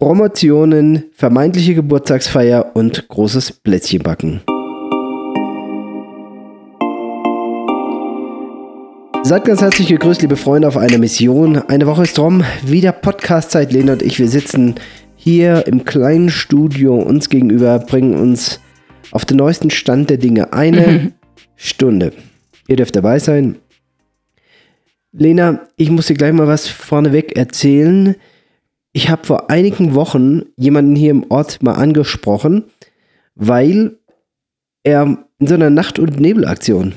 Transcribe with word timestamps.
Promotionen, 0.00 1.06
vermeintliche 1.12 1.74
Geburtstagsfeier 1.74 2.70
und 2.74 3.08
großes 3.08 3.50
Plätzchenbacken. 3.50 4.42
Seid 9.24 9.44
ganz 9.44 9.60
herzlich 9.60 9.88
gegrüßt, 9.88 10.22
liebe 10.22 10.36
Freunde, 10.36 10.68
auf 10.68 10.76
einer 10.76 10.98
Mission. 10.98 11.56
Eine 11.56 11.88
Woche 11.88 12.04
ist 12.04 12.16
rum, 12.16 12.44
wieder 12.64 12.92
Podcast-Zeit. 12.92 13.72
Lena 13.72 13.94
und 13.94 14.02
ich, 14.02 14.20
wir 14.20 14.28
sitzen 14.28 14.76
hier 15.16 15.66
im 15.66 15.84
kleinen 15.84 16.30
Studio 16.30 16.94
uns 16.94 17.28
gegenüber, 17.28 17.80
bringen 17.80 18.14
uns 18.14 18.60
auf 19.10 19.24
den 19.24 19.38
neuesten 19.38 19.70
Stand 19.70 20.10
der 20.10 20.18
Dinge. 20.18 20.52
Eine 20.52 21.12
Stunde. 21.56 22.12
Ihr 22.68 22.76
dürft 22.76 22.94
dabei 22.94 23.18
sein. 23.18 23.56
Lena, 25.10 25.66
ich 25.74 25.90
muss 25.90 26.06
dir 26.06 26.14
gleich 26.14 26.32
mal 26.32 26.46
was 26.46 26.68
vorneweg 26.68 27.36
erzählen. 27.36 28.14
Ich 28.98 29.10
habe 29.10 29.24
vor 29.24 29.48
einigen 29.48 29.94
Wochen 29.94 30.42
jemanden 30.56 30.96
hier 30.96 31.12
im 31.12 31.30
Ort 31.30 31.62
mal 31.62 31.74
angesprochen, 31.74 32.64
weil 33.36 33.96
er 34.82 35.18
in 35.38 35.46
so 35.46 35.54
einer 35.54 35.70
Nacht- 35.70 36.00
und 36.00 36.18
Nebelaktion 36.18 36.94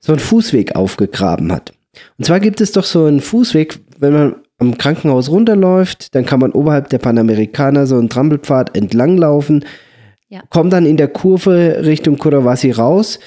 so 0.00 0.12
einen 0.12 0.18
Fußweg 0.20 0.76
aufgegraben 0.76 1.50
hat. 1.50 1.72
Und 2.18 2.26
zwar 2.26 2.40
gibt 2.40 2.60
es 2.60 2.72
doch 2.72 2.84
so 2.84 3.06
einen 3.06 3.20
Fußweg, 3.22 3.78
wenn 3.98 4.12
man 4.12 4.34
am 4.58 4.76
Krankenhaus 4.76 5.30
runterläuft, 5.30 6.14
dann 6.14 6.26
kann 6.26 6.40
man 6.40 6.52
oberhalb 6.52 6.90
der 6.90 6.98
Panamerikaner 6.98 7.86
so 7.86 7.96
einen 7.96 8.10
Trampelpfad 8.10 8.76
entlanglaufen, 8.76 9.64
Ja. 10.28 10.42
kommt 10.50 10.74
dann 10.74 10.84
in 10.84 10.98
der 10.98 11.08
Kurve 11.08 11.86
Richtung 11.86 12.18
Kurawasi 12.18 12.70
raus. 12.72 13.18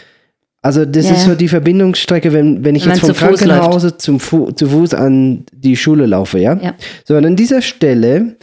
Also 0.63 0.85
das 0.85 1.07
Ja, 1.09 1.15
ist 1.15 1.25
so 1.25 1.35
die 1.35 1.49
Verbindungsstrecke, 1.49 2.31
wenn, 2.31 2.63
wenn 2.63 2.75
ich 2.75 2.85
Wenn 2.85 2.93
jetzt 2.93 3.01
vom 3.01 3.09
zu 3.09 3.15
Fuß 3.15 3.41
Krankenhause 3.41 3.97
zum 3.97 4.19
Fu 4.19 4.49
zu 4.51 4.69
Fuß 4.69 4.93
an 4.93 5.43
die 5.53 5.75
Schule 5.75 6.05
laufe, 6.05 6.39
ja? 6.39 6.57
Ja. 6.61 6.73
So, 7.03 7.15
und 7.17 7.25
an 7.25 7.35
dieser 7.35 7.61
Stelle, 7.61 8.37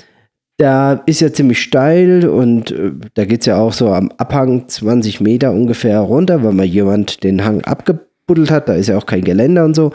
da 0.59 0.93
ist 1.07 1.21
ja 1.21 1.33
ziemlich 1.33 1.63
steil 1.63 2.29
und 2.29 2.71
äh, 2.73 2.93
da 3.15 3.25
geht 3.25 3.41
es 3.41 3.47
ja 3.47 3.57
auch 3.59 3.73
so 3.73 3.89
am 3.89 4.13
Abhang 4.19 4.69
20 4.69 5.23
Meter 5.23 5.51
ungefähr 5.53 5.99
runter, 6.01 6.45
weil 6.45 6.53
mal 6.53 6.67
jemand 6.67 7.25
den 7.25 7.43
Hang 7.43 7.63
abgebuddelt 7.63 8.51
hat. 8.51 8.69
Da 8.69 8.75
ist 8.75 8.89
ja 8.89 8.99
auch 8.99 9.07
kein 9.07 9.25
Geländer 9.25 9.65
und 9.65 9.75
so. 9.75 9.91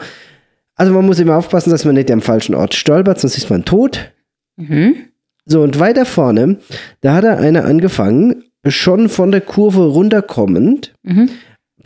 Also 0.74 0.92
man 0.92 1.06
muss 1.06 1.20
immer 1.20 1.36
aufpassen, 1.36 1.70
dass 1.70 1.84
man 1.84 1.94
nicht 1.94 2.10
am 2.10 2.20
falschen 2.20 2.56
Ort 2.56 2.74
stolpert, 2.74 3.20
sonst 3.20 3.38
ist 3.38 3.50
man 3.50 3.64
tot. 3.64 4.12
Mhm. 4.56 4.96
So, 5.44 5.62
und 5.62 5.78
weiter 5.78 6.04
vorne, 6.04 6.58
da 7.02 7.14
hat 7.14 7.22
er 7.24 7.38
einer 7.38 7.64
angefangen, 7.64 8.42
schon 8.66 9.08
von 9.08 9.30
der 9.30 9.42
Kurve 9.42 9.84
runterkommend, 9.84 10.92
Mhm. 11.04 11.30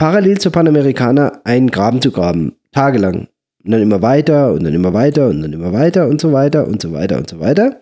Parallel 0.01 0.39
zur 0.39 0.51
Panamerikaner 0.51 1.41
einen 1.45 1.71
Graben 1.71 2.01
zu 2.01 2.11
graben. 2.11 2.55
Tagelang. 2.73 3.29
Und 3.63 3.71
dann 3.73 3.83
immer 3.83 4.01
weiter 4.01 4.53
und 4.53 4.65
dann 4.65 4.73
immer 4.73 4.95
weiter 4.95 5.29
und 5.29 5.43
dann 5.43 5.53
immer 5.53 5.75
weiter 5.75 6.09
und 6.09 6.21
so 6.21 6.33
weiter 6.33 6.67
und 6.67 6.81
so 6.81 6.93
weiter 6.93 7.19
und 7.19 7.29
so 7.29 7.39
weiter. 7.39 7.77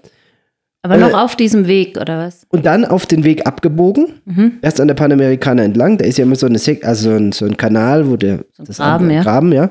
Aber 0.83 0.97
Äh, 0.97 0.99
noch 0.99 1.15
auf 1.15 1.37
diesem 1.37 1.69
Weg, 1.69 1.97
oder 1.97 2.19
was? 2.19 2.45
Und 2.49 2.67
dann 2.67 2.85
auf 2.85 3.07
den 3.07 3.23
Weg 3.23 3.47
abgebogen, 3.47 4.15
Mhm. 4.25 4.55
erst 4.63 4.81
an 4.81 4.89
der 4.89 4.95
Panamerikaner 4.97 5.63
entlang, 5.63 5.97
da 5.99 6.05
ist 6.05 6.19
ja 6.19 6.25
immer 6.25 6.35
so, 6.35 6.47
eine 6.47 6.59
Sek 6.59 6.85
also 6.85 7.11
so, 7.11 7.17
ein, 7.17 7.31
so 7.31 7.45
ein 7.47 7.57
Kanal, 7.57 8.11
wo 8.11 8.17
der 8.17 8.41
So 8.57 8.65
ein 8.65 8.77
Graben, 8.77 9.11
ja. 9.11 9.23
Graben, 9.23 9.53
ja. 9.53 9.71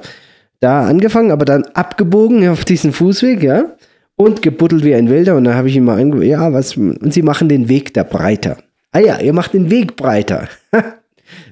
Da 0.62 0.88
angefangen, 0.88 1.32
aber 1.32 1.44
dann 1.44 1.66
abgebogen 1.74 2.48
auf 2.48 2.64
diesen 2.64 2.94
Fußweg, 2.94 3.44
ja. 3.44 3.66
Und 4.16 4.42
gebuddelt 4.42 4.86
wie 4.86 4.96
ein 4.96 5.10
Wilder. 5.10 5.36
Und 5.36 5.44
dann 5.44 5.56
habe 5.56 5.68
ich 5.68 5.76
ihn 5.76 5.84
mal 5.84 6.00
ange 6.00 6.24
ja, 6.26 6.54
was, 6.54 6.78
und 6.78 7.14
sie 7.14 7.22
machen 7.22 7.50
den 7.50 7.68
Weg 7.68 7.94
da 7.94 8.04
breiter. 8.04 8.56
Ah 8.94 9.00
ja, 9.00 9.20
ihr 9.20 9.34
macht 9.34 9.54
den 9.54 9.70
Weg 9.70 9.98
breiter. 9.98 10.48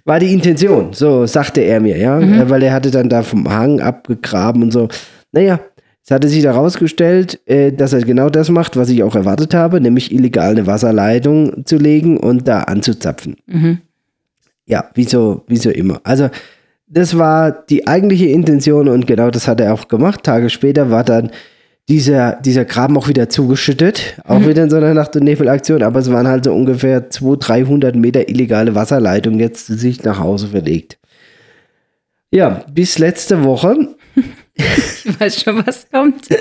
War 0.04 0.20
die 0.20 0.34
Intention, 0.34 0.94
so 0.94 1.26
sagte 1.26 1.62
er 1.62 1.80
mir, 1.80 1.98
ja. 1.98 2.20
Mhm. 2.20 2.50
Weil 2.50 2.64
er 2.64 2.74
hatte 2.74 2.92
dann 2.92 3.10
da 3.10 3.24
vom 3.24 3.50
Hang 3.50 3.80
abgegraben 3.80 4.64
und 4.64 4.72
so. 4.72 4.88
Naja, 5.32 5.60
es 6.04 6.12
hatte 6.12 6.28
sich 6.28 6.44
herausgestellt, 6.44 7.40
äh, 7.48 7.72
dass 7.72 7.94
er 7.94 8.02
genau 8.02 8.30
das 8.30 8.50
macht, 8.50 8.78
was 8.78 8.90
ich 8.90 9.02
auch 9.02 9.16
erwartet 9.16 9.56
habe, 9.56 9.82
nämlich 9.82 10.12
illegal 10.12 10.52
eine 10.52 10.68
Wasserleitung 10.68 11.66
zu 11.66 11.78
legen 11.78 12.18
und 12.18 12.48
da 12.48 12.60
anzuzapfen. 12.62 13.38
Mhm. 13.48 13.80
Ja, 14.68 14.86
wie 14.94 15.06
so, 15.06 15.44
wie 15.48 15.58
so 15.58 15.72
immer. 15.72 16.02
Also, 16.04 16.30
das 16.88 17.18
war 17.18 17.52
die 17.52 17.88
eigentliche 17.88 18.28
Intention 18.28 18.88
und 18.88 19.08
genau 19.08 19.32
das 19.32 19.48
hat 19.48 19.60
er 19.60 19.74
auch 19.74 19.88
gemacht. 19.88 20.24
Tage 20.24 20.52
später 20.52 20.92
war 20.92 21.04
dann 21.04 21.32
dieser, 21.88 22.34
dieser 22.42 22.66
Graben 22.66 22.98
auch 22.98 23.08
wieder 23.08 23.30
zugeschüttet, 23.30 24.16
auch 24.24 24.46
wieder 24.48 24.64
in 24.64 24.70
so 24.72 24.78
einer 24.78 24.94
Nacht- 24.96 25.16
und 25.16 25.24
Nebelaktion, 25.24 25.84
aber 25.84 26.00
es 26.00 26.12
waren 26.12 26.28
halt 26.28 26.46
so 26.46 26.54
ungefähr 26.54 27.10
200, 27.10 27.48
300 27.48 27.96
Meter 27.96 28.28
illegale 28.28 28.74
Wasserleitung 28.74 29.40
jetzt 29.40 29.68
sich 29.68 30.04
nach 30.04 30.20
Hause 30.20 30.48
verlegt. 30.48 30.98
Ja, 32.32 32.64
bis 32.72 32.98
letzte 32.98 33.44
Woche. 33.44 33.76
Ich 34.58 35.20
weiß 35.20 35.42
schon, 35.44 35.68
was 35.68 35.86
kommt. 35.92 36.30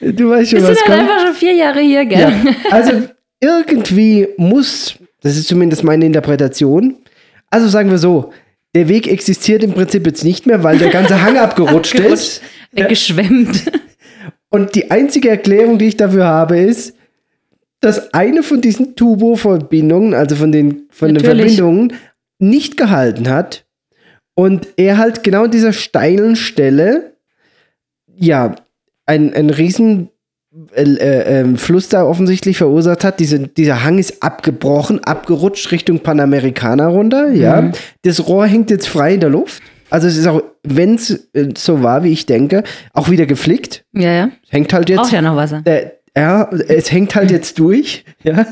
Du 0.00 0.30
weißt 0.30 0.50
schon, 0.50 0.60
Wir 0.60 0.68
was 0.68 0.78
sind 0.78 0.88
halt 0.88 0.98
kommt. 1.00 1.10
einfach 1.10 1.26
schon 1.26 1.34
vier 1.34 1.54
Jahre 1.54 1.80
hier, 1.80 2.06
gell? 2.06 2.20
Ja, 2.20 2.34
also 2.70 2.92
irgendwie 3.40 4.28
muss, 4.36 4.94
das 5.22 5.36
ist 5.36 5.48
zumindest 5.48 5.82
meine 5.84 6.06
Interpretation, 6.06 6.96
also 7.50 7.68
sagen 7.68 7.90
wir 7.90 7.98
so, 7.98 8.32
der 8.74 8.88
Weg 8.88 9.06
existiert 9.08 9.64
im 9.64 9.72
Prinzip 9.72 10.06
jetzt 10.06 10.24
nicht 10.24 10.46
mehr, 10.46 10.62
weil 10.62 10.78
der 10.78 10.90
ganze 10.90 11.22
Hang 11.22 11.36
abgerutscht 11.38 11.94
ist. 11.94 12.02
Abgerutscht, 12.02 12.42
Weggeschwemmt. 12.72 13.72
Und 14.50 14.74
die 14.74 14.90
einzige 14.90 15.30
Erklärung, 15.30 15.78
die 15.78 15.88
ich 15.88 15.96
dafür 15.96 16.26
habe, 16.26 16.58
ist, 16.58 16.94
dass 17.80 18.12
eine 18.12 18.42
von 18.42 18.60
diesen 18.60 18.96
Turbo-Verbindungen, 18.96 20.14
also 20.14 20.36
von 20.36 20.52
den, 20.52 20.88
von 20.90 21.14
den. 21.14 21.24
Verbindungen, 21.24 21.92
nicht 22.38 22.76
gehalten 22.76 23.28
hat. 23.28 23.66
Und 24.34 24.68
er 24.76 24.98
halt 24.98 25.24
genau 25.24 25.44
an 25.44 25.50
dieser 25.50 25.72
steilen 25.72 26.36
Stelle, 26.36 27.16
ja, 28.06 28.54
ein, 29.06 29.32
ein 29.34 29.50
riesen 29.50 30.10
äh, 30.74 30.82
äh, 30.82 31.40
ähm, 31.40 31.56
Fluss 31.56 31.88
da 31.88 32.04
offensichtlich 32.04 32.58
verursacht 32.58 33.04
hat. 33.04 33.20
Diese, 33.20 33.38
dieser 33.40 33.84
Hang 33.84 33.98
ist 33.98 34.22
abgebrochen, 34.22 35.02
abgerutscht 35.04 35.70
Richtung 35.72 36.00
Panamerikaner 36.00 36.86
runter. 36.86 37.30
Ja, 37.30 37.60
Mhm. 37.62 37.72
das 38.02 38.26
Rohr 38.26 38.46
hängt 38.46 38.70
jetzt 38.70 38.88
frei 38.88 39.14
in 39.14 39.20
der 39.20 39.30
Luft. 39.30 39.62
Also 39.90 40.06
es 40.06 40.16
ist 40.16 40.26
auch, 40.26 40.42
wenn 40.64 40.96
es 40.96 41.28
äh, 41.32 41.48
so 41.56 41.82
war, 41.82 42.02
wie 42.04 42.12
ich 42.12 42.26
denke, 42.26 42.62
auch 42.92 43.08
wieder 43.10 43.26
geflickt. 43.26 43.84
Ja, 43.92 44.12
ja. 44.12 44.28
Hängt 44.50 44.72
halt 44.72 44.88
jetzt. 44.90 44.98
Braucht 44.98 45.12
ja 45.12 45.22
noch 45.22 45.36
Wasser. 45.36 45.62
Äh, 45.64 45.86
ja, 46.16 46.50
es 46.50 46.90
hängt 46.90 47.14
halt 47.14 47.30
jetzt 47.30 47.58
durch, 47.58 48.04
ja. 48.24 48.46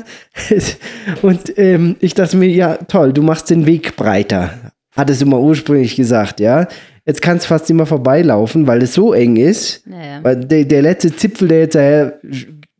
Und 1.21 1.57
ähm, 1.57 1.95
ich 1.99 2.13
dachte 2.13 2.37
mir, 2.37 2.47
ja, 2.49 2.77
toll, 2.87 3.11
du 3.13 3.21
machst 3.21 3.49
den 3.49 3.65
Weg 3.65 3.95
breiter. 3.95 4.51
Hattest 4.97 5.21
du 5.21 5.27
mal 5.27 5.39
ursprünglich 5.39 5.95
gesagt, 5.95 6.39
ja. 6.39 6.67
Jetzt 7.05 7.21
kannst 7.21 7.45
du 7.45 7.49
fast 7.49 7.69
immer 7.69 7.85
vorbeilaufen, 7.85 8.67
weil 8.67 8.81
es 8.81 8.93
so 8.93 9.13
eng 9.13 9.37
ist. 9.37 9.85
Ja, 9.85 10.03
ja. 10.03 10.23
Weil 10.23 10.43
der, 10.43 10.65
der 10.65 10.81
letzte 10.81 11.15
Zipfel, 11.15 11.47
der 11.47 11.59
jetzt 11.59 11.75
äh, 11.75 12.11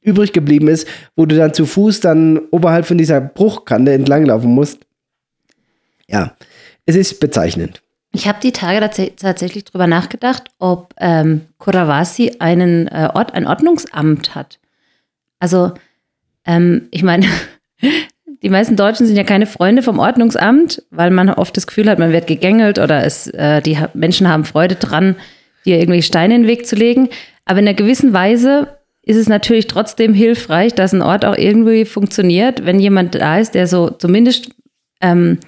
übrig 0.02 0.34
geblieben 0.34 0.68
ist, 0.68 0.88
wo 1.16 1.26
du 1.26 1.36
dann 1.36 1.54
zu 1.54 1.66
Fuß 1.66 2.00
dann 2.00 2.40
oberhalb 2.52 2.86
von 2.86 2.98
dieser 2.98 3.22
Bruchkante 3.22 3.94
entlanglaufen 3.94 4.54
musst. 4.54 4.80
Ja, 6.08 6.36
es 6.86 6.96
ist 6.96 7.20
bezeichnend. 7.20 7.84
Ich 8.14 8.28
habe 8.28 8.40
die 8.42 8.52
Tage 8.52 8.80
tats 8.80 9.02
tatsächlich 9.18 9.66
drüber 9.66 9.86
nachgedacht, 9.86 10.50
ob 10.58 10.94
ähm, 10.98 11.42
Kurawasi 11.60 12.38
einen 12.40 12.88
äh, 12.88 13.10
Ort, 13.14 13.34
ein 13.36 13.46
Ordnungsamt 13.46 14.34
hat. 14.34 14.60
Also, 15.40 15.74
ähm, 16.46 16.88
ich 16.90 17.04
meine, 17.04 17.28
die 18.42 18.50
meisten 18.50 18.76
Deutschen 18.76 19.06
sind 19.06 19.16
ja 19.16 19.24
keine 19.24 19.46
Freunde 19.46 19.82
vom 19.82 20.00
Ordnungsamt, 20.00 20.84
weil 20.92 21.12
man 21.12 21.30
oft 21.30 21.56
das 21.58 21.68
Gefühl 21.68 21.90
hat, 21.90 22.00
man 22.00 22.12
wird 22.12 22.28
gegängelt 22.28 22.80
oder 22.80 23.04
es, 23.04 23.28
äh, 23.28 23.62
die 23.62 23.78
Menschen 23.94 24.28
haben 24.30 24.46
Freude 24.46 24.76
dran, 24.76 25.16
dir 25.66 25.78
irgendwelche 25.78 26.08
Steine 26.08 26.36
in 26.36 26.44
den 26.44 26.48
Weg 26.48 26.68
zu 26.68 26.76
legen. 26.76 27.10
Aber 27.46 27.60
in 27.60 27.68
einer 27.68 27.76
gewissen 27.76 28.14
Weise 28.14 28.68
ist 29.04 29.18
es 29.18 29.30
natürlich 29.30 29.68
trotzdem 29.68 30.14
hilfreich, 30.14 30.74
dass 30.74 30.94
ein 30.94 31.02
Ort 31.02 31.26
auch 31.26 31.38
irgendwie 31.38 31.86
funktioniert, 31.86 32.66
wenn 32.66 32.80
jemand 32.80 33.16
da 33.16 33.40
ist, 33.40 33.56
der 33.56 33.68
so 33.68 33.90
zumindest 33.90 34.50
ähm, 35.02 35.40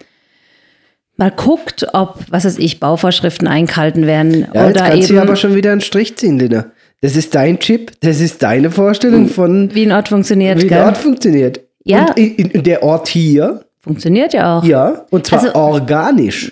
mal 1.18 1.32
guckt, 1.32 1.88
ob, 1.94 2.24
was 2.30 2.46
weiß 2.46 2.58
ich, 2.58 2.80
Bauvorschriften 2.80 3.48
eingehalten 3.48 4.08
werden. 4.08 4.48
Ja, 4.54 4.68
jetzt 4.68 4.78
oder 4.78 4.90
kannst 4.90 5.10
du 5.10 5.14
eben, 5.14 5.22
aber 5.22 5.36
schon 5.36 5.56
wieder 5.56 5.74
einen 5.74 5.82
Strich 5.82 6.16
ziehen, 6.16 6.40
Lina. 6.40 6.72
Das 7.02 7.16
ist 7.16 7.36
dein 7.36 7.60
Chip, 7.60 7.92
das 8.02 8.20
ist 8.20 8.42
deine 8.42 8.72
Vorstellung 8.72 9.28
von, 9.28 9.74
wie 9.74 9.86
ein 9.86 9.92
Ort 9.92 10.10
funktioniert. 10.10 10.58
wie 10.58 10.68
gell? 10.68 10.78
der 10.78 10.86
Ort 10.86 10.98
funktioniert. 10.98 11.62
Ja. 11.90 12.06
Und 12.10 12.18
in, 12.18 12.50
in 12.52 12.64
der 12.64 12.84
Ort 12.84 13.08
hier, 13.08 13.62
Funktioniert 13.82 14.34
ja 14.34 14.58
auch. 14.60 14.64
ja, 14.64 15.06
und 15.10 15.26
zwar 15.26 15.40
Also- 15.40 15.56
organisch. 15.56 16.52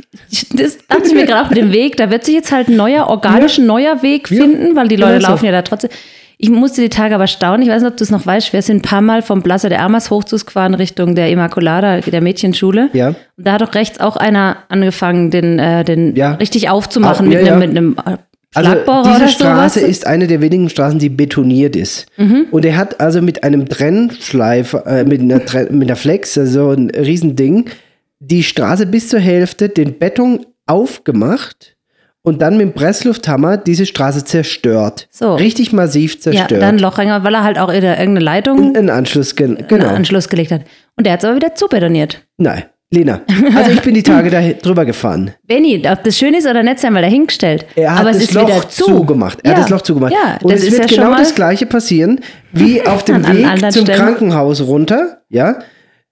Das 0.53 0.77
dachte 0.87 1.07
ich 1.07 1.13
mir 1.13 1.25
gerade 1.25 1.45
auch 1.45 1.49
mit 1.49 1.57
dem 1.57 1.71
Weg. 1.71 1.97
Da 1.97 2.09
wird 2.09 2.23
sich 2.23 2.35
jetzt 2.35 2.51
halt 2.51 2.69
ein 2.69 2.77
neuer, 2.77 3.07
organisch 3.07 3.57
ein 3.57 3.65
neuer 3.65 4.01
Weg 4.01 4.31
Ja. 4.31 4.41
finden, 4.43 4.75
weil 4.75 4.87
die 4.87 4.95
Leute 4.95 5.21
so. 5.21 5.27
laufen 5.27 5.45
ja 5.45 5.51
da 5.51 5.61
trotzdem. 5.61 5.89
Ich 6.39 6.49
musste 6.51 6.81
die 6.81 6.89
Tage 6.89 7.15
aber 7.15 7.25
staunen. 7.25 7.63
Ich 7.63 7.67
weiß 7.69 7.81
nicht, 7.81 7.91
ob 7.91 7.97
du 7.97 8.03
es 8.03 8.11
noch 8.11 8.23
weißt. 8.25 8.53
Wir 8.53 8.61
sind 8.61 8.77
ein 8.77 8.81
paar 8.83 9.01
Mal 9.01 9.23
vom 9.23 9.41
Plaza 9.41 9.69
de 9.69 9.77
Armas 9.79 10.11
Hochzus 10.11 10.45
gefahren 10.45 10.75
Richtung 10.75 11.15
der 11.15 11.29
Immaculada, 11.31 11.99
der 12.01 12.21
Mädchenschule. 12.21 12.89
Ja. 12.93 13.07
Und 13.09 13.15
da 13.35 13.53
hat 13.53 13.61
doch 13.61 13.73
rechts 13.73 13.99
auch 13.99 14.15
einer 14.17 14.57
angefangen, 14.69 15.31
den, 15.31 15.57
äh, 15.57 15.83
den 15.83 16.15
Ja. 16.15 16.33
richtig 16.35 16.69
aufzumachen 16.69 17.25
Ah, 17.25 17.29
mit, 17.29 17.33
ja, 17.45 17.53
einem, 17.53 17.61
ja. 17.61 17.67
mit 17.67 17.77
einem 17.77 17.95
Also 18.55 18.71
diese 19.03 19.27
Straße 19.29 19.79
sowas. 19.81 19.89
ist 19.91 20.07
eine 20.07 20.25
der 20.27 20.41
wenigen 20.41 20.69
Straßen, 20.69 20.99
die 20.99 21.09
betoniert 21.09 21.75
ist. 21.75 22.07
Und 22.51 22.65
er 22.65 22.77
hat 22.77 22.99
also 22.99 23.21
mit 23.21 23.43
einem 23.43 23.67
Trennschleifer, 23.67 24.85
äh, 24.87 25.03
mit, 25.03 25.21
einer 25.21 25.39
mit 25.71 25.87
einer 25.89 25.95
Flex, 25.95 26.37
also 26.37 26.71
ein 26.71 26.89
Riesending, 26.89 27.69
die 28.19 28.43
Straße 28.43 28.85
bis 28.87 29.09
zur 29.09 29.19
Hälfte 29.19 29.69
den 29.69 29.99
Beton 29.99 30.45
aufgemacht 30.65 31.75
und 32.23 32.41
dann 32.41 32.57
mit 32.57 32.67
dem 32.67 32.73
Presslufthammer 32.73 33.57
diese 33.57 33.85
Straße 33.85 34.23
zerstört. 34.25 35.07
So. 35.11 35.35
Richtig 35.35 35.71
massiv 35.71 36.15
Ja, 36.15 36.19
zerstört. 36.19 36.61
dann 36.61 36.75
ein 36.75 36.79
Loch 36.79 36.97
rein, 36.97 37.23
weil 37.23 37.33
er 37.33 37.43
halt 37.43 37.59
auch 37.59 37.71
irgendeine 37.71 38.19
Leitung 38.19 38.75
einen 38.75 38.89
Anschluss, 38.89 39.35
einen 39.37 39.67
genau. 39.67 39.87
Anschluss 39.87 40.27
gelegt 40.29 40.51
hat. 40.51 40.61
Und 40.95 41.05
der 41.05 41.13
hat 41.13 41.19
es 41.19 41.25
aber 41.25 41.35
wieder 41.35 41.55
zubetoniert. 41.55 42.25
Nein, 42.37 42.63
Lena. 42.89 43.21
Also 43.53 43.71
ich 43.71 43.81
bin 43.81 43.93
die 43.95 44.03
Tage 44.03 44.29
da 44.29 44.41
drüber 44.41 44.85
gefahren. 44.85 45.31
Benny, 45.47 45.83
ob 45.91 46.03
das 46.05 46.17
schön 46.17 46.33
ist 46.33 46.47
oder 46.47 46.63
nicht, 46.63 46.79
sei 46.79 46.89
mal 46.89 47.01
dahingestellt. 47.01 47.65
Er 47.75 47.91
hat 47.93 47.99
aber 47.99 48.11
es 48.11 48.17
das 48.19 48.23
ist 48.27 48.33
Loch 48.33 48.47
wieder 48.47 48.69
zu. 48.69 48.85
zugemacht. 48.85 49.39
Er 49.43 49.51
ja. 49.51 49.57
hat 49.57 49.63
das 49.63 49.69
Loch 49.69 49.81
zugemacht. 49.81 50.13
Ja, 50.13 50.37
und 50.41 50.51
das 50.51 50.61
es 50.61 50.67
ist 50.67 50.71
wird 50.79 50.91
ja 50.91 51.03
genau 51.03 51.17
das 51.17 51.35
gleiche 51.35 51.65
passieren 51.65 52.21
wie 52.53 52.81
auf 52.87 53.03
dem 53.03 53.15
An- 53.17 53.25
an 53.25 53.37
Weg 53.37 53.47
anderen 53.47 53.71
zum 53.73 53.83
Stellen. 53.83 53.99
Krankenhaus 53.99 54.61
runter. 54.61 55.21
Ja, 55.29 55.59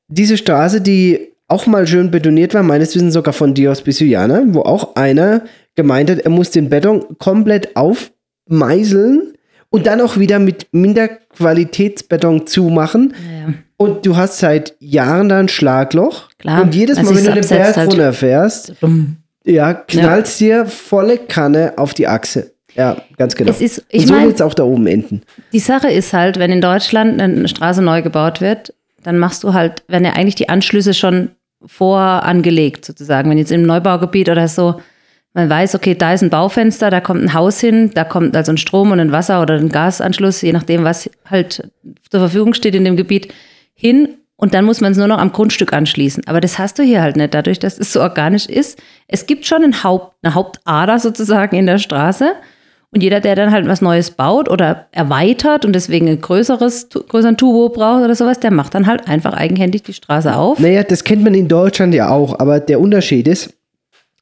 diese 0.10 0.36
Straße, 0.38 0.82
die 0.82 1.32
auch 1.48 1.66
mal 1.66 1.88
schön 1.88 2.12
betoniert 2.12 2.54
war, 2.54 2.64
meines 2.64 2.94
Wissens 2.96 3.14
sogar 3.14 3.34
von 3.34 3.54
Dios 3.54 3.82
Bisuiana, 3.82 4.44
wo 4.48 4.62
auch 4.62 4.96
einer 4.96 5.44
gemeint 5.76 6.10
hat, 6.10 6.20
er 6.20 6.30
muss 6.32 6.50
den 6.52 6.70
Beton 6.70 7.06
komplett 7.20 7.70
aufmeißeln 7.78 9.34
und 9.70 9.88
dann 9.88 10.02
auch 10.02 10.18
wieder 10.18 10.40
mit 10.40 10.68
Minderqualitätsbeton 10.72 12.48
zumachen. 12.48 13.14
Ja, 13.16 13.54
Und 13.78 14.06
du 14.06 14.16
hast 14.16 14.40
seit 14.40 14.76
Jahren 14.80 15.30
da 15.30 15.40
ein 15.40 15.48
Schlagloch. 15.50 16.30
Klar, 16.40 16.62
und 16.64 16.74
jedes 16.74 17.02
Mal, 17.02 17.16
wenn 17.16 17.26
du 17.26 17.32
den 17.42 17.48
Berg 17.48 17.76
halt. 17.78 17.90
runterfährst, 17.92 18.74
dumm. 18.82 19.18
ja, 19.44 19.74
knallst 19.74 20.40
dir 20.40 20.66
volle 20.66 21.18
Kanne 21.18 21.74
auf 21.78 21.94
die 21.94 22.08
Achse. 22.08 22.52
Ja, 22.76 22.98
ganz 23.18 23.36
genau. 23.36 23.52
Es 23.52 23.62
ist- 23.62 23.86
ich 23.90 24.02
und 24.04 24.08
so 24.08 24.30
es 24.30 24.42
auch 24.42 24.54
da 24.54 24.64
oben 24.64 24.88
enden. 24.88 25.22
Die 25.54 25.60
Sache 25.60 25.90
ist 25.90 26.14
halt, 26.14 26.40
wenn 26.40 26.52
in 26.52 26.62
Deutschland 26.62 27.22
eine 27.22 27.48
Straße 27.48 27.82
neu 27.82 28.02
gebaut 28.02 28.42
wird, 28.42 28.74
dann 29.04 29.18
machst 29.18 29.44
du 29.44 29.54
halt, 29.54 29.84
werden 29.88 30.04
ja 30.06 30.14
eigentlich 30.14 30.36
die 30.36 30.50
Anschlüsse 30.50 30.94
schon 30.94 31.30
vorangelegt, 31.66 32.86
sozusagen. 32.86 33.30
Wenn 33.30 33.38
jetzt 33.38 33.52
im 33.52 33.64
Neubaugebiet 33.64 34.30
oder 34.30 34.48
so, 34.48 34.80
man 35.34 35.50
weiß, 35.50 35.76
okay, 35.76 35.96
da 35.96 36.14
ist 36.14 36.22
ein 36.24 36.30
Baufenster, 36.30 36.90
da 36.90 37.02
kommt 37.02 37.22
ein 37.24 37.34
Haus 37.34 37.60
hin, 37.60 37.92
da 37.94 38.04
kommt 38.04 38.36
also 38.36 38.52
ein 38.54 38.58
Strom 38.58 38.92
und 38.92 39.00
ein 39.00 39.12
Wasser 39.12 39.42
oder 39.42 39.56
ein 39.56 39.70
Gasanschluss, 39.70 40.42
je 40.42 40.54
nachdem, 40.54 40.84
was 40.84 41.10
halt 41.30 41.70
zur 42.10 42.20
Verfügung 42.20 42.54
steht 42.54 42.76
in 42.76 42.86
dem 42.86 42.96
Gebiet, 42.98 43.34
hin. 43.76 44.18
Und 44.38 44.54
dann 44.54 44.66
muss 44.66 44.82
man 44.82 44.92
es 44.92 44.98
nur 44.98 45.08
noch 45.08 45.20
am 45.20 45.32
Grundstück 45.32 45.72
anschließen. 45.72 46.28
Aber 46.28 46.42
das 46.42 46.60
hast 46.60 46.78
du 46.78 46.84
hier 46.84 47.02
halt 47.02 47.16
nicht, 47.16 47.34
dadurch, 47.34 47.60
dass 47.60 47.78
es 47.78 47.94
so 47.94 48.02
organisch 48.02 48.48
ist. 48.48 48.82
Es 49.08 49.28
gibt 49.28 49.46
schon 49.46 49.64
ein 49.64 49.84
Haupt, 49.84 50.16
eine 50.24 50.34
Hauptader 50.34 51.00
sozusagen 51.00 51.56
in 51.56 51.66
der 51.66 51.78
Straße. 51.78 52.34
Und 52.92 53.04
jeder, 53.04 53.20
der 53.20 53.36
dann 53.36 53.52
halt 53.52 53.68
was 53.68 53.82
Neues 53.82 54.12
baut 54.12 54.50
oder 54.50 54.88
erweitert 54.92 55.66
und 55.66 55.74
deswegen 55.74 56.08
ein 56.08 56.22
größeres, 56.22 56.90
größeren 56.90 57.36
Tubo 57.36 57.70
braucht 57.70 58.04
oder 58.04 58.16
sowas, 58.16 58.40
der 58.40 58.52
macht 58.52 58.74
dann 58.74 58.88
halt 58.88 59.08
einfach 59.08 59.34
eigenhändig 59.34 59.84
die 59.84 59.94
Straße 59.94 60.34
auf. 60.34 60.60
Naja, 60.60 60.84
das 60.84 61.04
kennt 61.04 61.24
man 61.24 61.34
in 61.34 61.50
Deutschland 61.50 61.94
ja 61.94 62.10
auch, 62.10 62.40
aber 62.40 62.62
der 62.62 62.80
Unterschied 62.80 63.28
ist, 63.28 63.54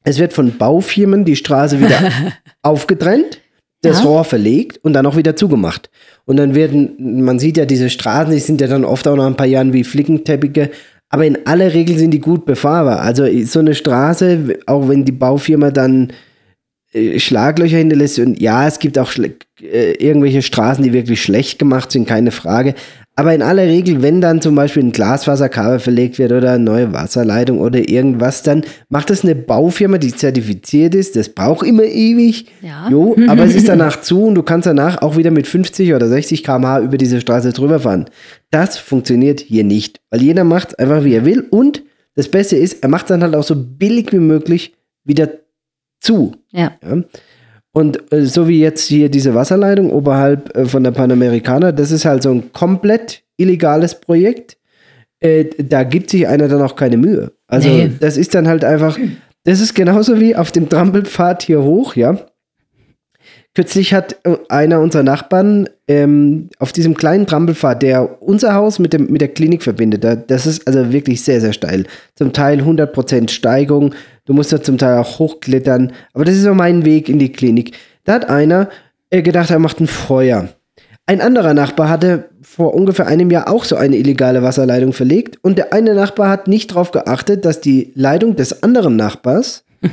es 0.02 0.18
wird 0.18 0.32
von 0.32 0.58
Baufirmen 0.58 1.24
die 1.24 1.36
Straße 1.36 1.80
wieder 1.80 1.98
aufgetrennt, 2.62 3.40
das 3.84 4.00
Ja. 4.00 4.04
Rohr 4.04 4.24
verlegt 4.24 4.78
und 4.82 4.92
dann 4.92 5.06
auch 5.06 5.16
wieder 5.16 5.36
zugemacht. 5.36 5.90
Und 6.24 6.36
dann 6.36 6.54
werden, 6.54 7.22
man 7.24 7.38
sieht 7.38 7.56
ja, 7.56 7.66
diese 7.66 7.90
Straßen, 7.90 8.32
die 8.32 8.40
sind 8.40 8.60
ja 8.60 8.66
dann 8.66 8.84
oft 8.84 9.06
auch 9.06 9.16
nach 9.16 9.26
ein 9.26 9.36
paar 9.36 9.46
Jahren 9.46 9.72
wie 9.72 9.84
Flickenteppiche, 9.84 10.70
aber 11.10 11.26
in 11.26 11.46
aller 11.46 11.72
Regel 11.72 11.96
sind 11.98 12.10
die 12.10 12.20
gut 12.20 12.44
befahrbar. 12.44 13.00
Also 13.00 13.26
so 13.44 13.60
eine 13.60 13.74
Straße, 13.74 14.58
auch 14.66 14.88
wenn 14.88 15.04
die 15.04 15.12
Baufirma 15.12 15.70
dann 15.70 16.12
äh, 16.92 17.18
Schlaglöcher 17.18 17.78
hinterlässt 17.78 18.18
und 18.18 18.40
ja, 18.40 18.66
es 18.66 18.78
gibt 18.78 18.98
auch 18.98 19.12
äh, 19.16 19.92
irgendwelche 19.92 20.42
Straßen, 20.42 20.82
die 20.82 20.92
wirklich 20.92 21.22
schlecht 21.22 21.58
gemacht 21.58 21.92
sind, 21.92 22.08
keine 22.08 22.30
Frage. 22.30 22.74
Aber 23.16 23.32
in 23.32 23.42
aller 23.42 23.62
Regel, 23.62 24.02
wenn 24.02 24.20
dann 24.20 24.40
zum 24.40 24.56
Beispiel 24.56 24.82
ein 24.82 24.90
Glasfaserkabel 24.90 25.78
verlegt 25.78 26.18
wird 26.18 26.32
oder 26.32 26.52
eine 26.52 26.64
neue 26.64 26.92
Wasserleitung 26.92 27.60
oder 27.60 27.88
irgendwas, 27.88 28.42
dann 28.42 28.64
macht 28.88 29.08
das 29.10 29.22
eine 29.22 29.36
Baufirma, 29.36 29.98
die 29.98 30.12
zertifiziert 30.12 30.96
ist. 30.96 31.14
Das 31.14 31.28
braucht 31.28 31.64
immer 31.64 31.84
ewig. 31.84 32.46
Ja. 32.60 32.88
Jo, 32.90 33.14
aber 33.28 33.44
es 33.44 33.54
ist 33.54 33.68
danach 33.68 34.00
zu 34.00 34.24
und 34.24 34.34
du 34.34 34.42
kannst 34.42 34.66
danach 34.66 35.00
auch 35.00 35.16
wieder 35.16 35.30
mit 35.30 35.46
50 35.46 35.94
oder 35.94 36.08
60 36.08 36.42
km/h 36.42 36.80
über 36.80 36.98
diese 36.98 37.20
Straße 37.20 37.52
drüber 37.52 37.78
fahren. 37.78 38.06
Das 38.50 38.78
funktioniert 38.78 39.38
hier 39.38 39.62
nicht, 39.62 40.00
weil 40.10 40.20
jeder 40.20 40.42
macht 40.42 40.78
einfach, 40.80 41.04
wie 41.04 41.14
er 41.14 41.24
will. 41.24 41.46
Und 41.50 41.84
das 42.16 42.28
Beste 42.28 42.56
ist, 42.56 42.82
er 42.82 42.88
macht 42.88 43.10
dann 43.10 43.22
halt 43.22 43.36
auch 43.36 43.44
so 43.44 43.54
billig 43.56 44.12
wie 44.12 44.18
möglich 44.18 44.74
wieder 45.04 45.28
zu. 46.00 46.32
Ja. 46.50 46.72
Ja. 46.82 47.02
Und 47.74 48.12
äh, 48.12 48.24
so 48.24 48.46
wie 48.46 48.60
jetzt 48.60 48.86
hier 48.86 49.08
diese 49.08 49.34
Wasserleitung 49.34 49.90
oberhalb 49.90 50.56
äh, 50.56 50.64
von 50.64 50.84
der 50.84 50.92
Panamericana, 50.92 51.72
das 51.72 51.90
ist 51.90 52.04
halt 52.04 52.22
so 52.22 52.30
ein 52.30 52.52
komplett 52.52 53.24
illegales 53.36 54.00
Projekt. 54.00 54.56
Äh, 55.18 55.46
da 55.58 55.82
gibt 55.82 56.08
sich 56.10 56.28
einer 56.28 56.46
dann 56.46 56.62
auch 56.62 56.76
keine 56.76 56.96
Mühe. 56.96 57.32
Also 57.48 57.68
Nee. 57.68 57.90
das 57.98 58.16
ist 58.16 58.32
dann 58.34 58.46
halt 58.46 58.64
einfach, 58.64 58.96
das 59.42 59.60
ist 59.60 59.74
genauso 59.74 60.20
wie 60.20 60.36
auf 60.36 60.52
dem 60.52 60.68
Trampelpfad 60.68 61.42
hier 61.42 61.62
hoch, 61.62 61.96
ja. 61.96 62.16
Kürzlich 63.56 63.92
hat 63.92 64.16
äh, 64.24 64.36
einer 64.48 64.80
unserer 64.80 65.02
Nachbarn 65.02 65.68
ähm, 65.88 66.50
auf 66.60 66.72
diesem 66.72 66.94
kleinen 66.94 67.26
Trampelpfad, 67.26 67.82
der 67.82 68.22
unser 68.22 68.54
Haus 68.54 68.78
mit, 68.78 68.92
dem, 68.92 69.10
mit 69.10 69.20
der 69.20 69.28
Klinik 69.28 69.64
verbindet, 69.64 70.04
da, 70.04 70.14
das 70.14 70.46
ist 70.46 70.66
also 70.68 70.92
wirklich 70.92 71.22
sehr, 71.22 71.40
sehr 71.40 71.52
steil. 71.52 71.86
Zum 72.14 72.32
Teil 72.32 72.60
100% 72.60 73.30
Steigung, 73.30 73.94
du 74.24 74.32
musst 74.32 74.52
da 74.52 74.62
zum 74.62 74.78
Teil 74.78 74.98
auch 74.98 75.18
hochklettern, 75.18 75.92
aber 76.12 76.24
das 76.24 76.36
ist 76.36 76.42
so 76.42 76.54
mein 76.54 76.84
Weg 76.84 77.08
in 77.08 77.18
die 77.18 77.32
Klinik. 77.32 77.76
Da 78.04 78.14
hat 78.14 78.28
einer 78.28 78.68
äh, 79.10 79.22
gedacht, 79.22 79.50
er 79.50 79.58
macht 79.58 79.80
ein 79.80 79.86
Feuer. 79.86 80.48
Ein 81.06 81.20
anderer 81.20 81.52
Nachbar 81.52 81.88
hatte 81.90 82.30
vor 82.42 82.74
ungefähr 82.74 83.06
einem 83.06 83.30
Jahr 83.30 83.48
auch 83.48 83.64
so 83.64 83.76
eine 83.76 83.96
illegale 83.96 84.42
Wasserleitung 84.42 84.92
verlegt 84.92 85.38
und 85.42 85.58
der 85.58 85.72
eine 85.72 85.94
Nachbar 85.94 86.30
hat 86.30 86.48
nicht 86.48 86.70
darauf 86.70 86.92
geachtet, 86.92 87.44
dass 87.44 87.60
die 87.60 87.92
Leitung 87.94 88.36
des 88.36 88.62
anderen 88.62 88.96
Nachbars 88.96 89.64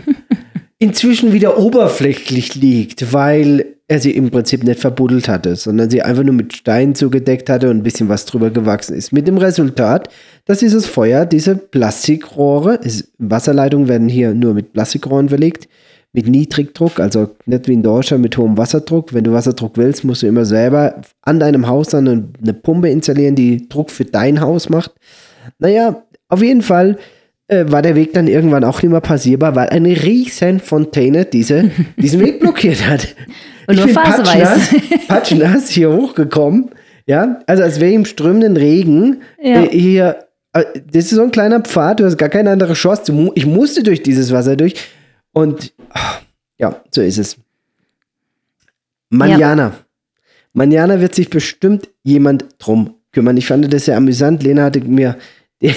inzwischen 0.80 1.34
wieder 1.34 1.57
oberflächlich 1.57 2.56
liegt, 2.56 3.12
weil 3.12 3.77
er 3.91 3.99
sie 3.99 4.11
im 4.11 4.31
Prinzip 4.31 4.63
nicht 4.63 4.79
verbuddelt 4.79 5.27
hatte, 5.27 5.57
sondern 5.57 5.89
sie 5.89 6.01
einfach 6.01 6.23
nur 6.23 6.33
mit 6.33 6.53
Stein 6.53 6.95
zugedeckt 6.95 7.49
hatte 7.49 7.69
und 7.69 7.79
ein 7.79 7.83
bisschen 7.83 8.07
was 8.07 8.25
drüber 8.25 8.49
gewachsen 8.49 8.95
ist. 8.95 9.11
Mit 9.11 9.27
dem 9.27 9.38
Resultat, 9.38 10.07
dass 10.45 10.59
dieses 10.59 10.85
Feuer, 10.85 11.25
diese 11.25 11.57
Plastikrohre, 11.57 12.79
Wasserleitungen 13.17 13.89
werden 13.89 14.07
hier 14.07 14.33
nur 14.33 14.53
mit 14.53 14.71
Plastikrohren 14.71 15.27
verlegt, 15.27 15.67
mit 16.13 16.25
Niedrigdruck, 16.29 17.01
also 17.01 17.31
nicht 17.45 17.67
wie 17.67 17.73
in 17.73 17.83
Deutschland 17.83 18.23
mit 18.23 18.38
hohem 18.38 18.57
Wasserdruck. 18.57 19.13
Wenn 19.13 19.25
du 19.25 19.33
Wasserdruck 19.33 19.75
willst, 19.75 20.05
musst 20.05 20.23
du 20.23 20.27
immer 20.27 20.45
selber 20.45 21.01
an 21.23 21.41
deinem 21.41 21.67
Haus 21.67 21.89
dann 21.89 22.07
eine, 22.07 22.29
eine 22.41 22.53
Pumpe 22.53 22.88
installieren, 22.88 23.35
die 23.35 23.67
Druck 23.67 23.91
für 23.91 24.05
dein 24.05 24.39
Haus 24.39 24.69
macht. 24.69 24.93
Naja, 25.59 26.01
auf 26.29 26.41
jeden 26.41 26.61
Fall 26.61 26.97
äh, 27.49 27.65
war 27.67 27.81
der 27.81 27.95
Weg 27.95 28.13
dann 28.13 28.29
irgendwann 28.29 28.63
auch 28.63 28.81
nicht 28.81 28.91
mehr 28.91 29.01
passierbar, 29.01 29.53
weil 29.57 29.67
eine 29.67 29.89
riesen 29.89 30.61
Fontäne 30.61 31.25
diese, 31.25 31.71
diesen 31.97 32.21
Weg 32.21 32.39
blockiert 32.41 32.88
hat. 32.88 33.15
Und 33.71 33.85
nur 33.85 33.89
phasenweise. 33.89 34.59
patschnass, 35.07 35.69
hier 35.69 35.91
hochgekommen. 35.91 36.69
Ja, 37.07 37.39
also 37.47 37.63
als 37.63 37.79
wäre 37.79 37.91
im 37.94 38.06
strömenden 38.06 38.56
Regen 38.57 39.22
Ja. 39.41 39.63
äh, 39.63 39.69
hier. 39.69 40.25
äh, 40.53 40.63
Das 40.91 41.05
ist 41.05 41.12
so 41.12 41.24
ein 41.24 41.31
kleiner 41.31 41.62
Pfad, 41.62 42.00
du 42.00 42.05
hast 42.05 42.17
gar 42.17 42.29
keine 42.29 42.51
andere 42.51 42.74
Chance. 42.74 43.12
Mu- 43.12 43.31
ich 43.36 43.46
musste 43.46 43.81
durch 43.84 44.03
dieses 44.03 44.31
Wasser 44.31 44.55
durch. 44.55 44.75
Und 45.34 45.74
ah, 45.89 46.19
ja, 46.60 46.81
so 46.91 47.01
ist 47.01 47.17
es. 47.17 47.38
Manjana. 49.10 49.74
Manjana 50.53 51.00
wird 51.00 51.15
sich 51.15 51.29
bestimmt 51.29 51.89
jemand 52.03 52.46
drum 52.60 52.96
kümmern. 53.12 53.38
Ich 53.38 53.48
fand 53.48 53.72
das 53.74 53.86
sehr 53.86 53.98
amüsant. 53.98 54.43
Lena 54.43 54.63
hatte 54.65 54.79
mir 54.81 55.17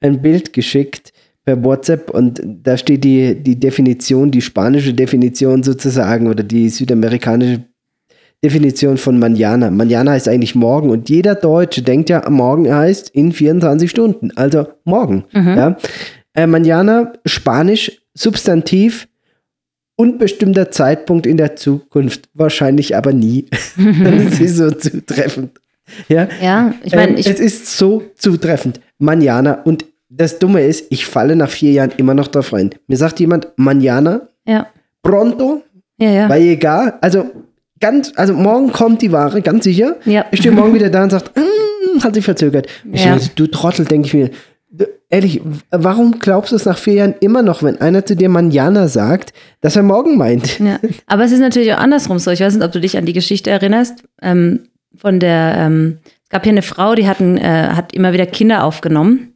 ein 0.00 0.22
Bild 0.22 0.52
geschickt 0.52 1.11
per 1.44 1.62
WhatsApp 1.64 2.10
und 2.10 2.40
da 2.44 2.76
steht 2.76 3.04
die, 3.04 3.34
die 3.34 3.58
Definition, 3.58 4.30
die 4.30 4.42
spanische 4.42 4.94
Definition 4.94 5.62
sozusagen 5.62 6.28
oder 6.28 6.42
die 6.42 6.68
südamerikanische 6.68 7.64
Definition 8.44 8.96
von 8.96 9.18
Manjana. 9.18 9.70
Manjana 9.70 10.12
heißt 10.12 10.28
eigentlich 10.28 10.54
morgen 10.54 10.90
und 10.90 11.08
jeder 11.08 11.34
Deutsche 11.34 11.82
denkt 11.82 12.10
ja, 12.10 12.28
morgen 12.28 12.72
heißt 12.72 13.10
in 13.10 13.32
24 13.32 13.90
Stunden, 13.90 14.30
also 14.36 14.66
morgen. 14.84 15.24
Ja? 15.56 15.76
Äh, 16.34 16.46
Manjana, 16.46 17.12
Spanisch, 17.24 18.00
Substantiv, 18.14 19.08
unbestimmter 19.96 20.70
Zeitpunkt 20.70 21.26
in 21.26 21.36
der 21.36 21.56
Zukunft, 21.56 22.28
wahrscheinlich 22.34 22.96
aber 22.96 23.12
nie. 23.12 23.46
das 23.76 24.40
ist 24.40 24.56
so 24.56 24.70
zutreffend. 24.70 25.60
Ja, 26.08 26.28
Ja, 26.40 26.74
ich 26.84 26.94
meine, 26.94 27.12
ähm, 27.12 27.18
es 27.18 27.40
ist 27.40 27.76
so 27.76 28.02
zutreffend. 28.16 28.80
Manjana. 28.98 29.62
Und 29.62 29.84
das 30.14 30.38
Dumme 30.38 30.62
ist, 30.62 30.86
ich 30.90 31.06
falle 31.06 31.36
nach 31.36 31.48
vier 31.50 31.72
Jahren 31.72 31.92
immer 31.96 32.14
noch 32.14 32.28
drauf 32.28 32.52
rein. 32.52 32.70
Mir 32.86 32.96
sagt 32.96 33.18
jemand, 33.20 33.48
Manjana, 33.56 34.28
ja, 34.46 34.66
pronto, 35.02 35.62
ja, 35.98 36.10
ja. 36.10 36.28
weil 36.28 36.42
egal. 36.42 36.94
Also, 37.00 37.30
ganz, 37.80 38.12
also 38.16 38.34
morgen 38.34 38.72
kommt 38.72 39.00
die 39.02 39.10
Ware, 39.12 39.40
ganz 39.42 39.64
sicher. 39.64 39.96
Ja. 40.04 40.26
Ich 40.30 40.40
stehe 40.40 40.54
morgen 40.54 40.74
wieder 40.74 40.90
da 40.90 41.02
und 41.04 41.10
sage, 41.10 41.24
mm, 41.34 42.02
hat 42.04 42.14
sich 42.14 42.24
verzögert. 42.24 42.66
Ich 42.92 43.04
Ja. 43.04 43.16
denke, 43.16 43.30
du 43.34 43.46
Trottel, 43.46 43.84
denke 43.86 44.06
ich 44.06 44.14
mir. 44.14 44.30
Ehrlich, 45.10 45.42
warum 45.70 46.18
glaubst 46.18 46.52
du 46.52 46.56
es 46.56 46.64
nach 46.64 46.78
vier 46.78 46.94
Jahren 46.94 47.14
immer 47.20 47.42
noch, 47.42 47.62
wenn 47.62 47.80
einer 47.82 48.06
zu 48.06 48.16
dir 48.16 48.30
Manjana 48.30 48.88
sagt, 48.88 49.34
dass 49.60 49.76
er 49.76 49.82
morgen 49.82 50.16
meint? 50.16 50.58
Ja, 50.58 50.78
aber 51.06 51.24
es 51.24 51.32
ist 51.32 51.40
natürlich 51.40 51.72
auch 51.74 51.78
andersrum 51.78 52.18
so. 52.18 52.30
Ich 52.30 52.40
weiß 52.40 52.54
nicht, 52.54 52.64
ob 52.64 52.72
du 52.72 52.80
dich 52.80 52.96
an 52.96 53.04
die 53.04 53.12
Geschichte 53.12 53.50
erinnerst. 53.50 54.02
Ähm, 54.22 54.68
von 54.96 55.20
der, 55.20 55.54
ähm, 55.58 55.98
es 56.22 56.30
gab 56.30 56.44
hier 56.44 56.52
eine 56.52 56.62
Frau, 56.62 56.94
die 56.94 57.06
hatten, 57.06 57.36
äh, 57.36 57.68
hat 57.74 57.92
immer 57.94 58.14
wieder 58.14 58.24
Kinder 58.26 58.64
aufgenommen. 58.64 59.31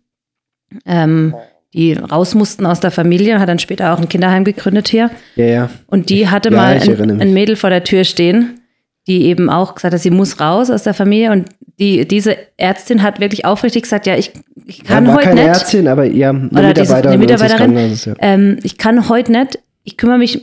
Ähm, 0.85 1.35
die 1.75 1.93
raus 1.93 2.35
mussten 2.35 2.65
aus 2.65 2.81
der 2.81 2.91
Familie, 2.91 3.39
hat 3.39 3.49
dann 3.49 3.59
später 3.59 3.93
auch 3.93 3.99
ein 4.01 4.09
Kinderheim 4.09 4.45
gegründet 4.45 4.89
hier. 4.89 5.11
Ja, 5.35 5.45
ja. 5.45 5.71
Und 5.87 6.09
die 6.09 6.29
hatte 6.29 6.49
Ja, 6.51 6.57
mal 6.57 6.81
ein, 6.81 7.21
ein 7.21 7.35
Mädel 7.35 7.57
vor 7.57 7.71
der 7.71 7.85
Tür 7.85 8.05
stehen, 8.05 8.61
die 9.07 9.27
eben 9.27 9.51
auch 9.51 9.75
gesagt 9.75 9.93
hat, 9.95 10.01
sie 10.01 10.11
muss 10.11 10.41
raus 10.41 10.71
aus 10.71 10.85
der 10.85 10.95
Familie. 10.95 11.33
Und 11.33 11.51
die, 11.79 12.09
diese 12.09 12.37
Ärztin 12.57 13.03
hat 13.03 13.21
wirklich 13.21 13.45
aufrichtig 13.45 13.83
gesagt, 13.83 14.07
ja, 14.07 14.17
ich, 14.17 14.33
ich 14.65 14.85
kann 14.85 15.05
ja, 15.05 15.11
war 15.11 15.17
heute 15.19 15.29
keine 15.29 15.41
nicht. 15.43 15.49
Ärztin, 15.49 15.87
aber 15.87 16.05
ja, 16.05 16.31
eine 16.31 16.49
Oder 16.51 16.73
diese, 16.73 17.19
Mitarbeiterin 17.19 17.77
ja. 17.77 18.15
Ähm, 18.21 18.59
ich 18.63 18.79
kann 18.79 19.09
heute 19.09 19.33
nicht. 19.33 19.59
Ich 19.85 19.97
kümmere 19.97 20.19
mich, 20.19 20.43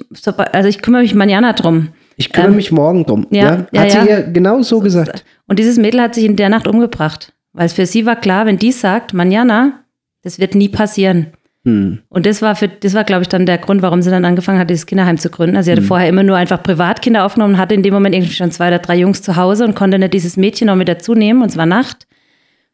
also 0.53 0.69
ich 0.69 0.81
kümmere 0.81 1.01
mich 1.01 1.15
manana 1.15 1.53
drum. 1.53 1.89
Ich 2.15 2.31
kümmere 2.31 2.51
mich 2.51 2.71
morgen 2.71 3.05
drum. 3.05 3.27
ähm, 3.31 3.35
ja, 3.37 3.65
Ja, 3.71 3.81
hat 3.81 3.91
sie 3.91 3.97
ja. 3.97 4.05
ihr 4.05 4.21
genau 4.21 4.61
so 4.61 4.79
gesagt. 4.79 5.25
Und 5.47 5.59
dieses 5.59 5.77
Mädel 5.77 5.99
hat 6.01 6.15
sich 6.15 6.23
in 6.25 6.35
der 6.35 6.47
Nacht 6.49 6.67
umgebracht, 6.67 7.33
weil 7.53 7.65
es 7.65 7.73
für 7.73 7.85
sie 7.85 8.05
war 8.05 8.15
klar, 8.15 8.45
wenn 8.45 8.57
die 8.57 8.71
sagt, 8.71 9.13
manana, 9.13 9.82
das 10.23 10.39
wird 10.39 10.55
nie 10.55 10.69
passieren. 10.69 11.27
Hm. 11.65 11.99
Und 12.09 12.25
das 12.25 12.41
war 12.41 12.55
für, 12.55 12.67
das 12.67 12.93
war, 12.93 13.03
glaube 13.05 13.21
ich, 13.21 13.29
dann 13.29 13.45
der 13.45 13.57
Grund, 13.57 13.81
warum 13.81 14.01
sie 14.01 14.09
dann 14.09 14.25
angefangen 14.25 14.59
hat, 14.59 14.69
dieses 14.69 14.85
Kinderheim 14.85 15.17
zu 15.17 15.29
gründen. 15.29 15.55
Also 15.55 15.65
sie 15.67 15.71
hatte 15.71 15.81
Hm. 15.81 15.87
vorher 15.87 16.09
immer 16.09 16.23
nur 16.23 16.35
einfach 16.35 16.61
Privatkinder 16.61 17.25
aufgenommen, 17.25 17.57
hatte 17.57 17.73
in 17.75 17.83
dem 17.83 17.93
Moment 17.93 18.13
irgendwie 18.15 18.33
schon 18.33 18.51
zwei 18.51 18.67
oder 18.67 18.79
drei 18.79 18.97
Jungs 18.97 19.21
zu 19.21 19.35
Hause 19.37 19.63
und 19.65 19.75
konnte 19.75 19.97
nicht 19.99 20.13
dieses 20.13 20.35
Mädchen 20.35 20.67
noch 20.67 20.75
mit 20.75 20.87
dazu 20.89 21.13
nehmen, 21.15 21.41
und 21.41 21.49
zwar 21.49 21.65
Nacht. 21.65 22.07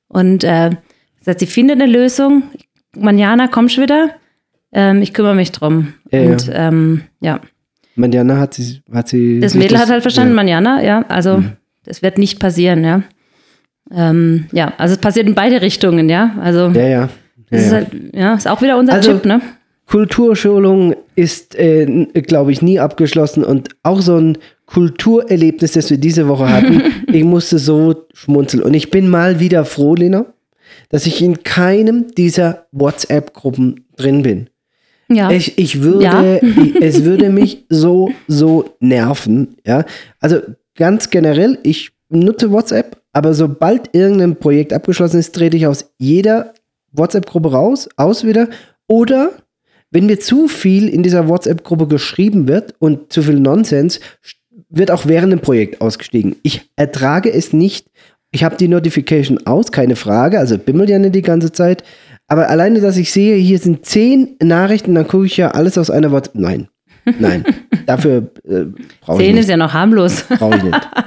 Und 0.08 0.44
äh, 0.44 0.72
sie 0.72 1.26
sagt, 1.26 1.40
sie 1.40 1.46
findet 1.46 1.80
eine 1.82 1.92
Lösung. 1.92 2.44
Manjana, 2.98 3.48
kommst 3.48 3.78
du 3.78 3.82
wieder? 3.84 4.10
Ähm, 4.72 5.02
ich 5.04 5.14
kümmere 5.14 5.36
mich 5.36 5.52
drum. 5.52 5.94
Ja, 6.12 6.22
und 6.22 6.50
ähm, 6.52 7.02
ja, 7.22 7.40
Mandiana 7.96 8.38
hat 8.38 8.54
sie, 8.54 8.82
hat 8.94 9.08
sie. 9.10 9.40
das 9.40 9.54
Mädel 9.56 9.78
hat 9.78 9.90
halt 9.90 10.02
verstanden, 10.04 10.32
Ja. 10.32 10.36
Manjana, 10.36 10.82
ja, 10.84 11.06
also 11.10 11.38
Mhm. 11.40 11.52
das 11.84 12.02
wird 12.02 12.18
nicht 12.18 12.40
passieren, 12.40 12.84
ja. 12.84 13.04
Ähm, 13.92 14.46
ja, 14.52 14.74
also 14.78 14.94
es 14.94 15.02
passiert 15.02 15.28
in 15.28 15.36
beide 15.36 15.62
Richtungen, 15.62 16.10
ja. 16.10 16.36
Also 16.42 16.70
Ja, 16.70 16.88
ja. 16.88 17.10
Das 17.52 17.62
ja, 17.62 17.68
ist 17.68 17.72
halt, 17.74 17.88
ja, 18.14 18.34
ist 18.36 18.48
auch 18.48 18.62
wieder 18.62 18.78
unser 18.78 18.94
Also- 18.94 19.14
Tipp, 19.14 19.26
ne? 19.26 19.42
Kulturschulung 19.88 20.96
ist, 21.16 21.56
äh, 21.56 21.86
glaube 22.22 22.52
ich, 22.52 22.62
nie 22.62 22.80
abgeschlossen 22.80 23.44
und 23.44 23.70
auch 23.82 24.02
so 24.02 24.18
ein 24.18 24.38
Kulturerlebnis, 24.68 25.72
das 25.72 25.90
wir 25.90 25.98
diese 25.98 26.28
Woche 26.28 26.48
hatten. 26.48 26.84
ich 27.12 27.24
musste 27.24 27.58
so 27.58 28.06
schmunzeln 28.14 28.62
und 28.64 28.76
ich 28.76 28.92
bin 28.92 29.10
mal 29.10 29.40
wieder 29.40 29.66
froh, 29.66 29.96
Lena, 29.96 30.26
dass 30.90 31.08
ich 31.08 31.24
in 31.24 31.42
keinem 31.44 32.06
dieser 32.16 32.68
WhatsApp-Gruppen 32.72 33.86
drin 33.98 34.22
bin. 34.22 34.50
Ja. 35.12 35.32
Ich, 35.32 35.58
ich 35.58 35.82
würde, 35.82 36.04
Ja. 36.04 36.36
ich, 36.36 36.82
es 36.82 37.04
würde 37.04 37.30
mich 37.32 37.66
so, 37.70 38.12
so 38.28 38.66
nerven. 38.80 39.56
Ja, 39.66 39.86
also 40.20 40.38
ganz 40.78 41.10
generell, 41.10 41.58
ich 41.64 41.90
nutze 42.10 42.52
WhatsApp, 42.52 42.98
aber 43.12 43.34
sobald 43.34 43.90
irgendein 43.96 44.36
Projekt 44.36 44.72
abgeschlossen 44.72 45.20
ist, 45.20 45.34
trete 45.34 45.58
ich 45.58 45.66
aus 45.66 45.92
jeder 45.98 46.54
WhatsApp-Gruppe 46.92 47.52
raus, 47.52 47.90
aus 47.96 48.24
wieder. 48.24 48.50
Oder 48.88 49.32
wenn 49.92 50.06
mir 50.06 50.20
zu 50.20 50.48
viel 50.48 50.88
in 50.88 51.04
dieser 51.04 51.28
WhatsApp-Gruppe 51.28 51.88
geschrieben 51.88 52.48
wird 52.48 52.76
und 52.80 53.12
zu 53.12 53.22
viel 53.24 53.40
Nonsens, 53.40 54.00
wird 54.70 54.92
auch 54.92 55.06
während 55.08 55.32
dem 55.34 55.40
Projekt 55.40 55.82
ausgestiegen. 55.82 56.36
Ich 56.44 56.70
ertrage 56.76 57.32
es 57.32 57.54
nicht. 57.54 57.88
Ich 58.32 58.44
habe 58.44 58.56
die 58.58 58.68
Notification 58.68 59.46
aus, 59.48 59.72
keine 59.72 59.96
Frage, 59.96 60.38
also 60.38 60.58
bimmelt 60.58 60.90
ja 60.90 61.00
nicht 61.00 61.16
die 61.16 61.24
ganze 61.24 61.52
Zeit. 61.52 61.84
Aber 62.28 62.48
alleine, 62.50 62.80
dass 62.80 62.98
ich 62.98 63.12
sehe, 63.12 63.36
hier 63.38 63.58
sind 63.58 63.86
zehn 63.88 64.36
Nachrichten, 64.42 64.94
dann 64.94 65.08
gucke 65.08 65.26
ich 65.26 65.38
ja 65.38 65.52
alles 65.52 65.80
aus 65.80 65.90
einer 65.90 66.12
WhatsApp. 66.12 66.36
Nein, 66.36 66.68
nein, 67.18 67.44
dafür 67.88 68.30
äh, 68.48 68.66
brauche 69.02 69.20
ich 69.20 69.26
Zehn 69.26 69.36
nicht. 69.36 69.44
ist 69.46 69.50
ja 69.50 69.58
noch 69.58 69.74
harmlos. 69.74 70.24
Brauche 70.38 70.58
ich 70.58 70.64
nicht. 70.64 70.90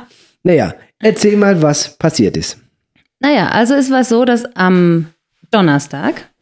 Naja, 0.44 0.74
erzähl 0.98 1.36
mal, 1.36 1.62
was 1.62 1.96
passiert 1.98 2.36
ist. 2.36 2.58
Naja, 3.20 3.46
also 3.50 3.74
es 3.74 3.92
war 3.92 4.02
so, 4.02 4.24
dass 4.24 4.44
am 4.56 5.06
Donnerstag 5.52 6.32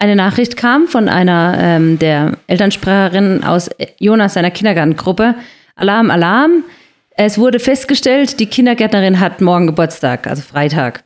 eine 0.00 0.16
Nachricht 0.16 0.56
kam 0.56 0.88
von 0.88 1.10
einer 1.10 1.56
ähm, 1.60 1.98
der 1.98 2.38
Elternsprecherinnen 2.46 3.44
aus 3.44 3.68
Jonas 3.98 4.32
seiner 4.32 4.50
Kindergartengruppe. 4.50 5.34
Alarm, 5.76 6.10
Alarm. 6.10 6.64
Es 7.10 7.36
wurde 7.36 7.60
festgestellt, 7.60 8.40
die 8.40 8.46
Kindergärtnerin 8.46 9.20
hat 9.20 9.42
morgen 9.42 9.66
Geburtstag, 9.66 10.26
also 10.26 10.40
Freitag. 10.40 11.04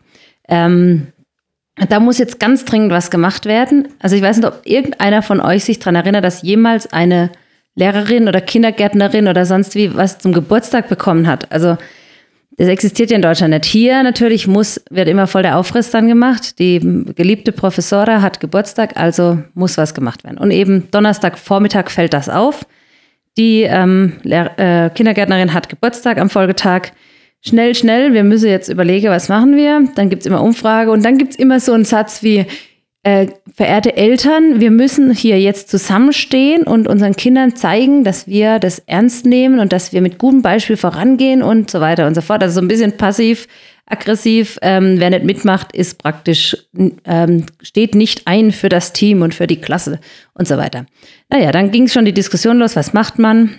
Ähm, 0.48 1.08
da 1.88 1.98
muss 1.98 2.18
jetzt 2.18 2.38
ganz 2.38 2.64
dringend 2.64 2.92
was 2.92 3.10
gemacht 3.10 3.46
werden. 3.46 3.88
Also 3.98 4.14
ich 4.14 4.22
weiß 4.22 4.36
nicht, 4.36 4.46
ob 4.46 4.60
irgendeiner 4.64 5.22
von 5.22 5.40
euch 5.40 5.64
sich 5.64 5.80
daran 5.80 5.96
erinnert, 5.96 6.24
dass 6.24 6.42
jemals 6.42 6.92
eine 6.92 7.30
Lehrerin 7.74 8.28
oder 8.28 8.40
Kindergärtnerin 8.40 9.26
oder 9.26 9.44
sonst 9.44 9.74
wie 9.74 9.96
was 9.96 10.20
zum 10.20 10.32
Geburtstag 10.32 10.88
bekommen 10.88 11.26
hat. 11.26 11.50
Also 11.50 11.76
das 12.56 12.68
existiert 12.68 13.10
ja 13.10 13.16
in 13.16 13.22
Deutschland 13.22 13.52
nicht. 13.52 13.64
Hier 13.64 14.02
natürlich 14.02 14.46
muss, 14.46 14.80
wird 14.90 15.08
immer 15.08 15.26
voll 15.26 15.42
der 15.42 15.58
Aufriss 15.58 15.90
dann 15.90 16.06
gemacht. 16.06 16.58
Die 16.58 17.04
geliebte 17.16 17.52
Professora 17.52 18.22
hat 18.22 18.40
Geburtstag, 18.40 18.96
also 18.96 19.38
muss 19.54 19.76
was 19.76 19.94
gemacht 19.94 20.22
werden. 20.24 20.38
Und 20.38 20.50
eben 20.50 20.88
Donnerstagvormittag 20.90 21.90
fällt 21.90 22.12
das 22.12 22.28
auf. 22.28 22.64
Die 23.36 23.62
ähm, 23.62 24.12
äh, 24.24 24.90
Kindergärtnerin 24.90 25.52
hat 25.52 25.68
Geburtstag 25.68 26.18
am 26.18 26.30
Folgetag. 26.30 26.92
Schnell, 27.40 27.74
schnell, 27.74 28.14
wir 28.14 28.22
müssen 28.22 28.48
jetzt 28.48 28.68
überlegen, 28.68 29.08
was 29.08 29.28
machen 29.28 29.56
wir. 29.56 29.88
Dann 29.96 30.08
gibt 30.08 30.22
es 30.22 30.26
immer 30.26 30.40
Umfrage 30.40 30.92
und 30.92 31.04
dann 31.04 31.18
gibt 31.18 31.32
es 31.32 31.36
immer 31.36 31.58
so 31.58 31.72
einen 31.72 31.84
Satz 31.84 32.22
wie, 32.22 32.46
äh, 33.04 33.28
verehrte 33.54 33.96
Eltern, 33.96 34.60
wir 34.60 34.70
müssen 34.70 35.12
hier 35.12 35.38
jetzt 35.38 35.68
zusammenstehen 35.68 36.64
und 36.64 36.88
unseren 36.88 37.14
Kindern 37.14 37.54
zeigen, 37.54 38.02
dass 38.02 38.26
wir 38.26 38.58
das 38.58 38.80
ernst 38.80 39.26
nehmen 39.26 39.60
und 39.60 39.72
dass 39.72 39.92
wir 39.92 40.00
mit 40.00 40.18
gutem 40.18 40.42
Beispiel 40.42 40.76
vorangehen 40.76 41.42
und 41.42 41.70
so 41.70 41.80
weiter 41.80 42.06
und 42.06 42.14
so 42.14 42.22
fort. 42.22 42.42
Also 42.42 42.54
so 42.56 42.60
ein 42.62 42.68
bisschen 42.68 42.96
passiv, 42.96 43.46
aggressiv. 43.86 44.58
Ähm, 44.62 44.96
wer 44.98 45.10
nicht 45.10 45.24
mitmacht, 45.24 45.76
ist 45.76 46.02
praktisch, 46.02 46.56
ähm, 47.04 47.44
steht 47.62 47.94
nicht 47.94 48.26
ein 48.26 48.52
für 48.52 48.70
das 48.70 48.94
Team 48.94 49.20
und 49.20 49.34
für 49.34 49.46
die 49.46 49.60
Klasse 49.60 50.00
und 50.32 50.48
so 50.48 50.56
weiter. 50.56 50.86
Naja, 51.28 51.52
dann 51.52 51.70
ging 51.70 51.88
schon 51.88 52.06
die 52.06 52.14
Diskussion 52.14 52.58
los, 52.58 52.74
was 52.74 52.94
macht 52.94 53.18
man? 53.18 53.56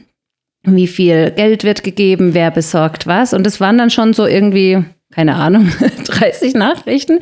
Wie 0.64 0.88
viel 0.88 1.30
Geld 1.30 1.64
wird 1.64 1.84
gegeben? 1.84 2.34
Wer 2.34 2.50
besorgt 2.50 3.06
was? 3.06 3.34
Und 3.34 3.46
es 3.46 3.62
waren 3.62 3.78
dann 3.78 3.92
schon 3.92 4.14
so 4.14 4.26
irgendwie, 4.26 4.84
keine 5.16 5.36
Ahnung, 5.36 5.72
30 6.06 6.54
Nachrichten, 6.56 7.20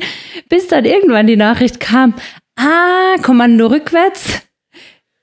bis 0.48 0.66
dann 0.68 0.84
irgendwann 0.84 1.26
die 1.26 1.36
Nachricht 1.36 1.78
kam, 1.80 2.14
ah, 2.56 3.16
Kommando 3.22 3.66
rückwärts. 3.68 4.40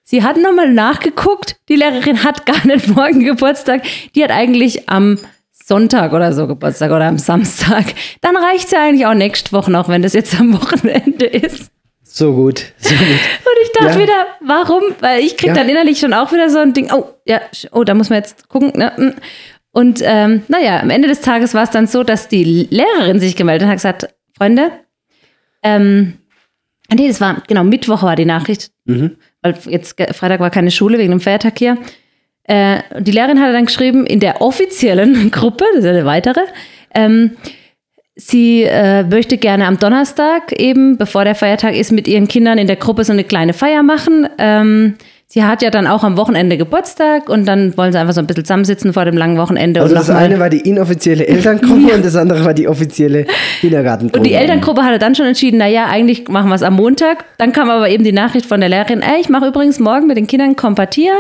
Sie 0.04 0.24
hat 0.24 0.38
nochmal 0.38 0.72
nachgeguckt, 0.74 1.58
die 1.70 1.76
Lehrerin 1.76 2.24
hat 2.24 2.46
gar 2.46 2.58
nicht 2.66 2.88
morgen 2.88 3.24
Geburtstag, 3.24 3.84
die 4.16 4.24
hat 4.24 4.32
eigentlich 4.32 4.90
am 4.90 5.20
Sonntag 5.52 6.12
oder 6.14 6.34
so 6.34 6.48
Geburtstag 6.48 6.92
oder 6.92 7.06
am 7.06 7.18
Samstag. 7.18 7.86
Dann 8.22 8.36
reicht 8.36 8.66
es 8.66 8.72
ja 8.72 8.84
eigentlich 8.84 9.06
auch 9.06 9.14
nächste 9.14 9.52
Woche 9.54 9.72
noch, 9.72 9.88
wenn 9.90 10.02
das 10.02 10.14
jetzt 10.14 10.38
am 10.40 10.54
Wochenende 10.54 11.26
ist. 11.26 11.72
So 12.04 12.34
gut, 12.34 12.66
so 12.78 12.94
gut. 12.94 13.08
Und 13.08 13.58
ich 13.64 13.72
dachte 13.72 13.94
Ja. 13.94 14.00
wieder, 14.00 14.26
warum? 14.42 14.84
Weil 15.00 15.22
ich 15.22 15.38
krieg 15.38 15.50
Ja. 15.50 15.54
dann 15.54 15.70
innerlich 15.70 15.98
schon 16.00 16.14
auch 16.14 16.34
wieder 16.34 16.50
so 16.50 16.60
ein 16.60 16.74
Ding, 16.74 16.90
oh, 16.94 17.06
ja, 17.26 17.40
oh, 17.72 17.86
da 17.86 17.94
muss 17.94 18.10
man 18.10 18.18
jetzt 18.20 18.50
gucken. 18.50 18.74
Ne? 18.76 19.16
Und 19.72 20.02
ähm, 20.04 20.44
naja, 20.48 20.82
am 20.82 20.90
Ende 20.90 21.08
des 21.08 21.22
Tages 21.22 21.54
war 21.54 21.64
es 21.64 21.70
dann 21.72 21.88
so, 21.88 22.04
dass 22.04 22.28
die 22.28 22.68
Lehrerin 22.70 23.20
sich 23.20 23.36
gemeldet 23.36 23.68
hat 23.68 23.74
und 23.76 23.84
hat 23.84 24.00
gesagt, 24.00 24.16
Freunde, 24.38 24.72
ähm, 25.64 26.14
nee, 26.94 27.08
das 27.08 27.22
war, 27.22 27.42
genau, 27.48 27.64
Mittwoch 27.64 28.04
war 28.04 28.16
die 28.16 28.26
Nachricht, 28.26 28.72
Mhm. 28.86 29.16
weil 29.42 29.56
jetzt 29.68 29.96
Freitag 30.14 30.40
war 30.40 30.50
keine 30.50 30.72
Schule 30.72 30.98
wegen 30.98 31.12
dem 31.12 31.22
Feiertag 31.22 31.58
hier. 31.58 31.78
Äh, 32.44 32.80
die 33.00 33.12
Lehrerin 33.12 33.40
hatte 33.40 33.54
dann 33.54 33.66
geschrieben, 33.68 34.06
in 34.06 34.20
der 34.20 34.42
offiziellen 34.42 35.32
Gruppe, 35.32 35.64
das 35.76 35.84
ist 35.86 35.90
eine 35.90 36.06
weitere, 36.06 36.42
ähm, 36.94 37.32
sie 38.16 38.64
äh, 38.64 39.04
möchte 39.04 39.38
gerne 39.38 39.68
am 39.68 39.78
Donnerstag 39.80 40.52
eben, 40.60 40.98
bevor 40.98 41.24
der 41.24 41.36
Feiertag 41.36 41.76
ist, 41.76 41.92
mit 41.92 42.08
ihren 42.08 42.28
Kindern 42.28 42.58
in 42.58 42.68
der 42.68 42.76
Gruppe 42.76 43.04
so 43.06 43.14
eine 43.14 43.24
kleine 43.24 43.54
Feier 43.54 43.84
machen. 43.84 44.28
Ähm, 44.38 44.96
sie 45.32 45.46
hat 45.46 45.62
ja 45.62 45.70
dann 45.70 45.88
auch 45.88 46.04
am 46.04 46.18
Wochenende 46.18 46.58
Geburtstag 46.58 47.30
und 47.30 47.46
dann 47.46 47.78
wollen 47.78 47.94
sie 47.94 48.00
einfach 48.00 48.14
so 48.14 48.20
ein 48.20 48.28
bisschen 48.28 48.44
zusammensitzen 48.44 48.92
vor 48.92 49.06
dem 49.06 49.16
langen 49.16 49.38
Wochenende. 49.38 49.82
Also 49.82 49.96
und 49.96 50.00
das 50.00 50.10
eine 50.10 50.40
war 50.40 50.50
die 50.50 50.60
inoffizielle 50.60 51.26
Elterngruppe 51.26 51.94
und 51.96 52.04
das 52.04 52.18
andere 52.18 52.44
war 52.44 52.54
die 52.54 52.68
offizielle 52.68 53.26
Kindergartengruppe. 53.62 54.20
Und 54.20 54.26
die 54.26 54.34
Elterngruppe 54.34 54.84
hatte 54.84 55.00
dann 55.00 55.16
schon 55.16 55.26
entschieden, 55.26 55.58
naja, 55.58 55.86
eigentlich 55.90 56.28
machen 56.28 56.50
wir 56.50 56.56
es 56.56 56.64
am 56.64 56.76
Montag. 56.76 57.24
Dann 57.38 57.54
kam 57.54 57.70
aber 57.70 57.88
eben 57.90 58.04
die 58.04 58.12
Nachricht 58.12 58.46
von 58.46 58.60
der 58.60 58.70
Lehrerin, 58.70 59.02
ey, 59.02 59.22
ich 59.22 59.30
mache 59.30 59.48
übrigens 59.48 59.80
morgen 59.80 60.08
mit 60.08 60.18
den 60.18 60.28
Kindern 60.28 60.58
Kompatier. 60.58 61.14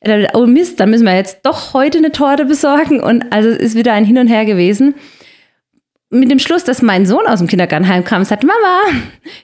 Äh, 0.00 0.26
Oh 0.34 0.44
Mist, 0.44 0.78
dann 0.80 0.90
müssen 0.90 1.06
wir 1.06 1.16
jetzt 1.16 1.38
doch 1.44 1.72
heute 1.72 1.98
eine 1.98 2.12
Torte 2.12 2.44
besorgen. 2.44 3.00
Und 3.00 3.24
also 3.30 3.48
es 3.48 3.58
ist 3.58 3.74
wieder 3.76 3.94
ein 3.94 4.04
Hin 4.04 4.18
und 4.18 4.28
Her 4.28 4.44
gewesen. 4.44 4.94
Mit 6.10 6.30
dem 6.30 6.38
Schluss, 6.38 6.64
dass 6.64 6.82
mein 6.82 7.06
Sohn 7.06 7.26
aus 7.26 7.40
dem 7.40 7.48
Kindergarten 7.48 7.88
heimkam 7.88 8.20
und 8.20 8.24
sagte, 8.26 8.46
Mama, 8.46 8.82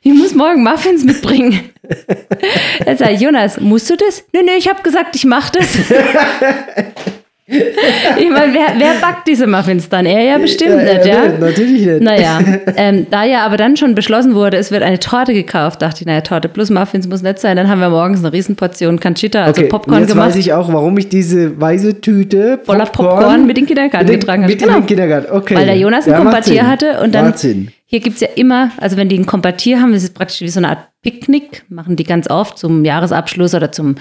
ich 0.03 0.13
muss 0.13 0.35
morgen 0.35 0.63
Muffins 0.63 1.05
mitbringen. 1.05 1.71
Sage 2.97 3.13
ich, 3.13 3.21
Jonas, 3.21 3.59
musst 3.59 3.91
du 3.91 3.97
das? 3.97 4.25
Nee, 4.33 4.43
nee, 4.43 4.57
ich 4.57 4.69
habe 4.69 4.83
gesagt, 4.83 5.17
ich 5.17 5.25
mache 5.25 5.53
das. 5.59 5.79
ich 7.51 8.31
meine, 8.31 8.53
wer, 8.55 8.75
wer 8.79 8.95
backt 9.01 9.27
diese 9.27 9.47
Muffins 9.47 9.89
dann? 9.89 10.07
Er 10.07 10.23
ja 10.23 10.39
bestimmt 10.39 10.71
Ja, 10.83 10.95
nicht, 10.95 11.07
ja? 11.07 11.23
nee, 11.29 11.39
Natürlich 11.41 11.87
nicht. 11.87 12.01
Naja, 12.01 12.39
ähm, 12.77 13.07
da 13.11 13.25
ja 13.25 13.45
aber 13.45 13.57
dann 13.57 13.77
schon 13.77 13.95
beschlossen 13.95 14.35
wurde, 14.35 14.57
es 14.57 14.71
wird 14.71 14.83
eine 14.83 14.99
Torte 15.01 15.35
gekauft, 15.35 15.83
dachte 15.83 16.01
ich, 16.03 16.07
naja, 16.07 16.21
Torte 16.21 16.49
plus 16.49 16.71
Muffins 16.71 17.09
muss 17.09 17.23
nicht 17.23 17.39
sein. 17.41 17.57
Dann 17.57 17.69
haben 17.69 17.81
wir 17.81 17.91
morgens 17.91 18.21
eine 18.21 18.33
Riesenportion 18.33 19.01
Conchita, 19.01 19.45
also 19.45 19.61
okay, 19.63 19.69
Popcorn 19.71 20.01
jetzt 20.01 20.11
gemacht. 20.13 20.29
weiß 20.29 20.37
ich 20.37 20.53
auch, 20.53 20.73
warum 20.73 20.97
ich 20.99 21.09
diese 21.09 21.61
weiße 21.61 22.01
Tüte 22.01 22.61
Voller 22.65 22.87
Popcorn 22.87 23.47
mit 23.47 23.59
in 23.59 23.65
den 23.65 23.67
Kindergarten 23.69 24.07
mit, 24.07 24.15
den- 24.15 24.21
getragen 24.21 24.43
habe. 24.45 24.53
Mit 24.53 24.63
in 24.63 24.69
Genau. 24.69 24.81
den 24.81 24.87
Kindergarten, 24.87 25.33
okay. 25.33 25.57
Weil 25.57 25.67
der 25.67 25.77
Jonas 25.77 26.07
ein 26.07 26.13
Ja, 26.13 26.19
Kompatier 26.19 26.67
hatte 26.69 27.01
und 27.03 27.15
dann 27.15 27.27
Macht 27.27 27.39
Sinn. 27.39 27.73
hier 27.87 28.01
gibt 28.01 28.15
es 28.17 28.21
ja 28.21 28.29
immer, 28.37 28.71
also 28.79 28.97
wenn 28.97 29.09
die 29.09 29.19
ein 29.19 29.27
Kompatier 29.27 29.81
haben, 29.81 29.93
das 29.93 30.03
ist 30.05 30.15
praktisch 30.15 30.41
wie 30.41 30.49
so 30.49 30.61
eine 30.61 30.69
Art 30.69 30.79
Picknick, 31.03 31.65
machen 31.69 31.97
die 31.97 32.05
ganz 32.05 32.31
oft 32.31 32.59
zum 32.59 32.85
Jahresabschluss 32.85 33.55
oder 33.55 33.73
zum 33.73 33.97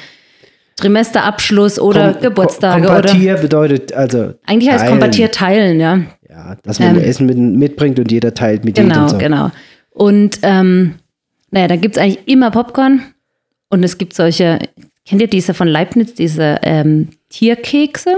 Trimesterabschluss 0.80 1.80
oder 1.80 2.12
Kom- 2.14 2.22
Geburtstage 2.22 2.86
Kom- 2.88 2.92
oder. 2.92 3.02
Kompatier 3.02 3.36
bedeutet 3.36 3.94
also. 3.94 4.34
Eigentlich 4.46 4.70
heißt 4.72 4.80
teilen. 4.86 4.92
Kompatier 4.92 5.32
teilen, 5.32 5.80
ja. 5.80 6.00
Ja, 6.30 6.56
dass 6.64 6.80
man 6.80 6.96
Ähm, 6.98 7.04
Essen 7.04 7.26
mit, 7.26 7.38
mitbringt 7.38 8.00
und 8.00 8.12
jeder 8.12 8.34
teilt 8.34 8.66
mit 8.66 8.76
Genau, 8.76 8.96
jedem. 8.96 9.10
So. 9.10 9.18
genau. 9.18 9.52
Und 9.92 10.40
ähm, 10.44 10.96
naja, 11.52 11.68
da 11.68 11.76
gibt 11.76 11.98
es 11.98 12.02
eigentlich 12.02 12.28
immer 12.28 12.52
Popcorn 12.52 13.02
und 13.70 13.84
es 13.84 13.98
gibt 13.98 14.14
solche, 14.14 14.60
kennt 15.08 15.22
ihr 15.22 15.28
diese 15.28 15.54
von 15.54 15.68
Leibniz, 15.68 16.14
diese 16.14 16.60
ähm, 16.64 17.10
Tierkekse? 17.30 18.18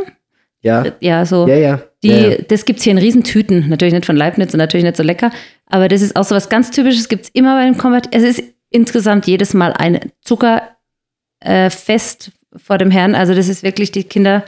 Ja, 0.62 0.86
Ja, 1.00 1.26
so. 1.26 1.48
ja, 1.48 1.56
ja. 1.56 1.80
Die, 2.04 2.10
ja, 2.10 2.18
ja. 2.30 2.36
Das 2.48 2.66
gibt 2.66 2.80
es 2.80 2.84
hier 2.84 2.92
in 2.92 2.98
Riesentüten. 3.00 3.70
Natürlich 3.70 3.94
nicht 3.94 4.06
von 4.06 4.16
Leibniz 4.16 4.54
und 4.54 4.58
natürlich 4.60 4.84
nicht 4.84 4.98
so 4.98 5.04
lecker. 5.04 5.32
Aber 5.68 5.88
das 5.88 6.02
ist 6.02 6.16
auch 6.16 6.24
so 6.24 6.36
was 6.36 6.50
ganz 6.50 6.70
Typisches. 6.72 7.10
Gibt 7.10 7.26
es 7.26 7.30
immer 7.34 7.56
bei 7.56 7.66
dem 7.66 7.78
Kombat. 7.78 8.10
Es 8.12 8.22
ist 8.24 8.44
insgesamt 8.70 9.26
jedes 9.28 9.54
Mal 9.56 9.74
ein 9.74 10.00
Zuckerfest 10.24 12.28
äh, 12.28 12.32
vor 12.56 12.78
dem 12.78 12.92
Herrn. 12.92 13.16
Also 13.16 13.34
das 13.34 13.48
ist 13.50 13.64
wirklich 13.64 13.92
die 13.92 14.04
Kinder. 14.04 14.44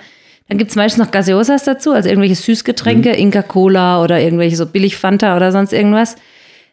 Dann 0.50 0.58
gibt 0.58 0.72
es 0.72 0.76
meistens 0.76 1.04
noch 1.04 1.12
Gaseosas 1.12 1.64
dazu, 1.64 1.94
also 1.94 2.10
irgendwelche 2.10 2.36
Süßgetränke, 2.36 3.10
Mhm. 3.10 3.16
Inca 3.16 3.42
Cola 3.44 4.04
oder 4.04 4.20
irgendwelche 4.20 4.56
so 4.58 4.66
Billig-Fanta 4.66 5.36
oder 5.36 5.52
sonst 5.52 5.72
irgendwas. 5.74 6.16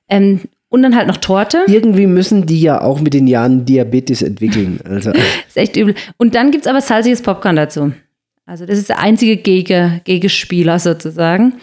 Ähm, 0.09 0.41
und 0.69 0.83
dann 0.83 0.95
halt 0.97 1.09
noch 1.09 1.17
Torte. 1.17 1.65
Irgendwie 1.67 2.07
müssen 2.07 2.47
die 2.47 2.61
ja 2.61 2.81
auch 2.81 3.01
mit 3.01 3.15
den 3.15 3.27
Jahren 3.27 3.65
Diabetes 3.65 4.23
entwickeln. 4.23 4.81
Also, 4.85 5.11
Ist 5.49 5.57
echt 5.57 5.77
übel. 5.77 5.95
Und 6.17 6.35
dann 6.35 6.51
gibt 6.51 6.65
es 6.65 6.71
aber 6.71 6.81
salziges 6.81 7.23
Popcorn 7.23 7.57
dazu. 7.57 7.93
Also 8.47 8.67
das 8.67 8.79
ist 8.79 8.89
der 8.89 8.99
einzige 8.99 9.37
Gege, 9.37 10.01
Gegespieler 10.05 10.79
sozusagen. 10.79 11.55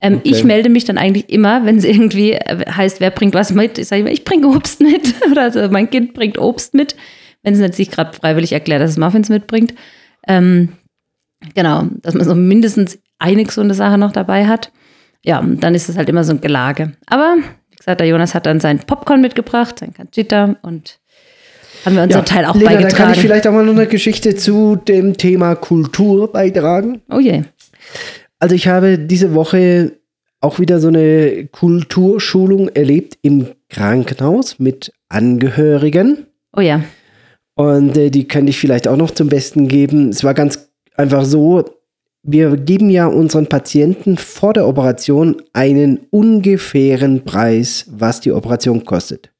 Ähm, 0.00 0.16
Okay. 0.18 0.20
Ich 0.30 0.44
melde 0.44 0.68
mich 0.68 0.84
dann 0.84 0.98
eigentlich 0.98 1.28
immer, 1.30 1.64
wenn 1.64 1.76
es 1.78 1.84
irgendwie 1.84 2.32
äh, 2.32 2.64
heißt, 2.70 3.00
wer 3.00 3.10
bringt 3.10 3.34
was 3.34 3.52
mit. 3.52 3.78
Ich 3.78 3.88
sage 3.88 4.02
immer, 4.02 4.10
ich 4.10 4.24
bringe 4.24 4.46
Obst 4.48 4.80
mit. 4.80 5.14
Oder 5.30 5.42
also 5.42 5.68
mein 5.70 5.90
Kind 5.90 6.14
bringt 6.14 6.38
Obst 6.38 6.74
mit, 6.74 6.94
wenn 7.46 7.54
es 7.54 7.60
nicht 7.60 7.74
sich 7.76 7.90
gerade 7.92 8.12
freiwillig 8.12 8.52
erklärt, 8.52 8.82
dass 8.82 8.90
es 8.90 8.96
Muffins 8.98 9.28
mitbringt. 9.28 9.72
Ähm, 10.26 10.70
genau, 11.54 11.84
dass 12.02 12.14
man 12.14 12.26
so 12.26 12.34
mindestens 12.34 12.98
eine 13.20 13.44
gesunde 13.44 13.74
Sache 13.74 13.98
noch 13.98 14.10
dabei 14.10 14.46
hat. 14.46 14.72
Ja, 15.24 15.38
und 15.38 15.60
dann 15.60 15.76
ist 15.76 15.88
es 15.88 15.96
halt 15.96 16.08
immer 16.08 16.24
so 16.24 16.32
ein 16.32 16.40
Gelage. 16.40 16.92
Aber 17.06 17.36
wie 17.70 17.76
gesagt, 17.76 18.00
der 18.00 18.08
Jonas 18.08 18.34
hat 18.34 18.46
dann 18.46 18.58
sein 18.58 18.80
Popcorn 18.80 19.20
mitgebracht, 19.20 19.78
sein 19.78 19.94
Canchita 19.94 20.56
und 20.62 20.98
haben 21.84 21.94
wir 21.94 22.02
unseren 22.02 22.24
Teil 22.24 22.46
auch 22.46 22.56
Lena, 22.56 22.70
da 22.70 22.76
beigetragen. 22.78 22.96
kann 22.96 23.12
ich 23.12 23.20
vielleicht 23.20 23.46
auch 23.46 23.52
mal 23.52 23.64
noch 23.64 23.74
eine 23.74 23.86
Geschichte 23.86 24.34
zu 24.34 24.74
dem 24.74 25.16
Thema 25.16 25.54
Kultur 25.54 26.32
beitragen. 26.32 27.00
oh 27.10 27.20
je. 27.20 27.44
Also 28.40 28.56
ich 28.56 28.66
habe 28.66 28.98
diese 28.98 29.34
Woche 29.34 29.92
auch 30.40 30.58
wieder 30.58 30.80
so 30.80 30.88
eine 30.88 31.46
Kulturschulung 31.52 32.70
erlebt 32.70 33.18
im 33.22 33.46
Krankenhaus 33.68 34.58
mit 34.58 34.92
Angehörigen. 35.08 36.26
Oh 36.52 36.60
ja. 36.60 36.82
Und 37.56 37.96
äh, 37.96 38.10
die 38.10 38.28
könnte 38.28 38.50
ich 38.50 38.58
vielleicht 38.58 38.86
auch 38.86 38.96
noch 38.96 39.10
zum 39.10 39.28
Besten 39.28 39.66
geben. 39.66 40.10
Es 40.10 40.22
war 40.22 40.34
ganz 40.34 40.68
einfach 40.94 41.24
so, 41.24 41.64
wir 42.22 42.56
geben 42.56 42.90
ja 42.90 43.06
unseren 43.06 43.46
Patienten 43.46 44.18
vor 44.18 44.52
der 44.52 44.68
Operation 44.68 45.42
einen 45.52 46.00
ungefähren 46.10 47.24
Preis, 47.24 47.86
was 47.90 48.20
die 48.20 48.32
Operation 48.32 48.84
kostet. 48.84 49.30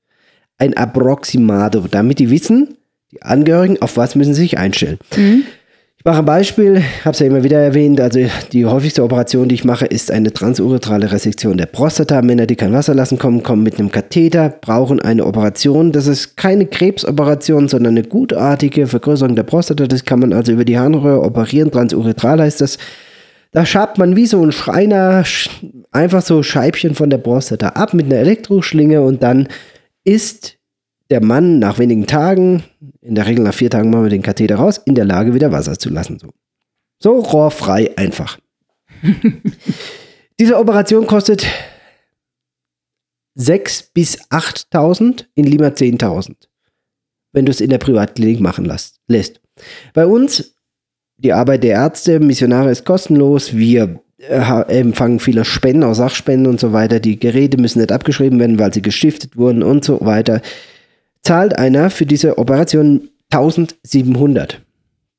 Ein 0.56 0.74
Approximado, 0.76 1.84
damit 1.90 2.18
die 2.18 2.30
wissen, 2.30 2.78
die 3.12 3.22
Angehörigen, 3.22 3.82
auf 3.82 3.96
was 3.96 4.14
müssen 4.14 4.34
sie 4.34 4.42
sich 4.42 4.58
einstellen. 4.58 4.98
Ich 5.10 5.65
mache 6.06 6.20
ein 6.20 6.24
Beispiel, 6.24 6.82
habe 7.04 7.14
es 7.14 7.18
ja 7.18 7.26
immer 7.26 7.42
wieder 7.42 7.58
erwähnt. 7.58 8.00
Also 8.00 8.20
die 8.52 8.64
häufigste 8.64 9.02
Operation, 9.02 9.48
die 9.48 9.56
ich 9.56 9.64
mache, 9.64 9.86
ist 9.86 10.12
eine 10.12 10.32
transuretrale 10.32 11.10
Resektion 11.10 11.58
der 11.58 11.66
Prostata. 11.66 12.22
Männer, 12.22 12.46
die 12.46 12.54
kein 12.54 12.72
Wasser 12.72 12.94
lassen 12.94 13.18
kommen, 13.18 13.42
kommen 13.42 13.64
mit 13.64 13.80
einem 13.80 13.90
Katheter, 13.90 14.48
brauchen 14.48 15.00
eine 15.00 15.26
Operation. 15.26 15.90
Das 15.90 16.06
ist 16.06 16.36
keine 16.36 16.66
Krebsoperation, 16.66 17.68
sondern 17.68 17.98
eine 17.98 18.06
gutartige 18.06 18.86
Vergrößerung 18.86 19.34
der 19.34 19.42
Prostata. 19.42 19.88
Das 19.88 20.04
kann 20.04 20.20
man 20.20 20.32
also 20.32 20.52
über 20.52 20.64
die 20.64 20.78
Harnröhre 20.78 21.22
operieren. 21.22 21.72
Transuretral 21.72 22.40
heißt 22.40 22.60
das. 22.60 22.78
Da 23.50 23.66
schabt 23.66 23.98
man 23.98 24.14
wie 24.14 24.26
so 24.26 24.40
ein 24.44 24.52
Schreiner 24.52 25.22
sch- 25.24 25.50
einfach 25.90 26.22
so 26.22 26.44
Scheibchen 26.44 26.94
von 26.94 27.10
der 27.10 27.18
Prostata 27.18 27.70
ab 27.70 27.94
mit 27.94 28.06
einer 28.06 28.20
Elektroschlinge 28.20 29.02
und 29.02 29.24
dann 29.24 29.48
ist 30.04 30.55
der 31.10 31.24
Mann 31.24 31.58
nach 31.58 31.78
wenigen 31.78 32.06
Tagen, 32.06 32.64
in 33.00 33.14
der 33.14 33.26
Regel 33.26 33.44
nach 33.44 33.54
vier 33.54 33.70
Tagen 33.70 33.90
machen 33.90 34.04
wir 34.04 34.10
den 34.10 34.22
Katheter 34.22 34.56
raus, 34.56 34.80
in 34.84 34.94
der 34.94 35.04
Lage, 35.04 35.34
wieder 35.34 35.52
Wasser 35.52 35.78
zu 35.78 35.90
lassen. 35.90 36.18
So, 36.18 36.30
so 36.98 37.20
rohrfrei 37.20 37.96
einfach. 37.96 38.38
Diese 40.40 40.58
Operation 40.58 41.06
kostet 41.06 41.46
6.000 43.38 43.84
bis 43.94 44.20
8.000, 44.30 45.26
in 45.34 45.44
Lima 45.44 45.68
10.000, 45.68 46.34
wenn 47.32 47.44
du 47.44 47.50
es 47.50 47.60
in 47.60 47.70
der 47.70 47.78
Privatklinik 47.78 48.40
machen 48.40 48.64
lässt. 48.64 49.40
Bei 49.94 50.06
uns, 50.06 50.54
die 51.18 51.32
Arbeit 51.32 51.62
der 51.62 51.72
Ärzte, 51.72 52.18
Missionare 52.18 52.70
ist 52.70 52.84
kostenlos, 52.84 53.54
wir 53.54 54.00
äh, 54.18 54.78
empfangen 54.80 55.20
viele 55.20 55.44
Spenden, 55.44 55.84
auch 55.84 55.94
Sachspenden 55.94 56.46
und 56.46 56.60
so 56.60 56.72
weiter. 56.72 57.00
Die 57.00 57.18
Geräte 57.18 57.58
müssen 57.58 57.80
nicht 57.80 57.92
abgeschrieben 57.92 58.40
werden, 58.40 58.58
weil 58.58 58.72
sie 58.72 58.82
gestiftet 58.82 59.36
wurden 59.36 59.62
und 59.62 59.84
so 59.84 60.00
weiter 60.00 60.40
zahlt 61.26 61.58
einer 61.58 61.90
für 61.90 62.06
diese 62.06 62.38
Operation 62.38 63.08
1700. 63.30 64.62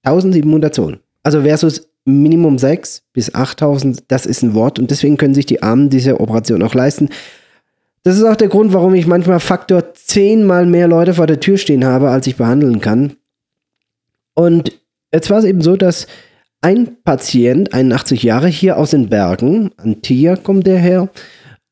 1700 0.03 0.73
Zoll. 0.73 1.01
Also 1.21 1.41
versus 1.41 1.89
Minimum 2.05 2.57
6 2.57 3.03
bis 3.11 3.35
8000, 3.35 4.05
das 4.07 4.25
ist 4.25 4.41
ein 4.41 4.53
Wort 4.53 4.79
und 4.79 4.89
deswegen 4.89 5.17
können 5.17 5.33
sich 5.33 5.45
die 5.45 5.61
Armen 5.61 5.89
diese 5.89 6.21
Operation 6.21 6.63
auch 6.63 6.73
leisten. 6.73 7.09
Das 8.03 8.15
ist 8.15 8.23
auch 8.23 8.37
der 8.37 8.47
Grund, 8.47 8.71
warum 8.71 8.95
ich 8.95 9.05
manchmal 9.05 9.41
Faktor 9.41 9.93
10 9.93 10.45
mal 10.45 10.65
mehr 10.65 10.87
Leute 10.87 11.15
vor 11.15 11.27
der 11.27 11.41
Tür 11.41 11.57
stehen 11.57 11.83
habe, 11.83 12.09
als 12.09 12.25
ich 12.25 12.37
behandeln 12.37 12.79
kann. 12.79 13.17
Und 14.33 14.79
jetzt 15.13 15.29
war 15.29 15.39
es 15.39 15.45
eben 15.45 15.61
so, 15.61 15.75
dass 15.75 16.07
ein 16.61 17.03
Patient, 17.03 17.73
81 17.73 18.23
Jahre, 18.23 18.47
hier 18.47 18.77
aus 18.77 18.91
den 18.91 19.09
Bergen, 19.09 19.71
Antia 19.75 20.37
kommt 20.37 20.67
der 20.67 20.79
her, 20.79 21.09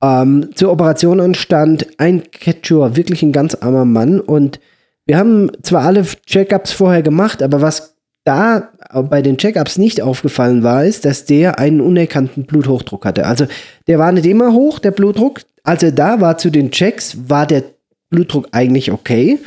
ähm, 0.06 0.50
zur 0.56 0.72
Operation 0.72 1.20
anstand, 1.20 1.88
ein 1.98 2.24
Quechua, 2.32 2.96
wirklich 2.96 3.24
ein 3.24 3.32
ganz 3.32 3.56
armer 3.56 3.86
Mann. 3.86 4.20
Und 4.20 4.60
wir 5.06 5.18
haben 5.18 5.52
zwar 5.64 5.84
alle 5.84 6.04
Check-ups 6.04 6.72
vorher 6.72 7.02
gemacht, 7.02 7.42
aber 7.42 7.62
was 7.62 7.96
da 8.24 8.70
bei 9.10 9.22
den 9.22 9.38
Check-ups 9.38 9.78
nicht 9.78 10.02
aufgefallen 10.02 10.64
war, 10.64 10.84
ist, 10.84 11.06
dass 11.06 11.26
der 11.26 11.60
einen 11.60 11.82
unerkannten 11.82 12.46
Bluthochdruck 12.46 13.06
hatte. 13.06 13.26
Also 13.26 13.46
der 13.88 14.00
war 14.00 14.12
nicht 14.12 14.26
immer 14.26 14.54
hoch, 14.54 14.80
der 14.80 14.92
Blutdruck. 14.92 15.42
Als 15.64 15.84
er 15.84 15.92
da 15.92 16.22
war 16.22 16.38
zu 16.38 16.50
den 16.50 16.72
Checks, 16.72 17.18
war 17.28 17.46
der 17.46 17.64
Blutdruck 18.10 18.48
eigentlich 18.52 18.92
okay. 18.92 19.40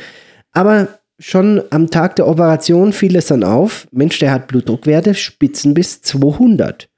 Aber 0.51 0.87
schon 1.19 1.61
am 1.69 1.89
Tag 1.89 2.15
der 2.15 2.27
Operation 2.27 2.93
fiel 2.93 3.15
es 3.17 3.27
dann 3.27 3.43
auf, 3.43 3.87
Mensch, 3.91 4.19
der 4.19 4.31
hat 4.31 4.47
Blutdruckwerte 4.47 5.13
spitzen 5.13 5.73
bis 5.73 6.01
200. 6.01 6.89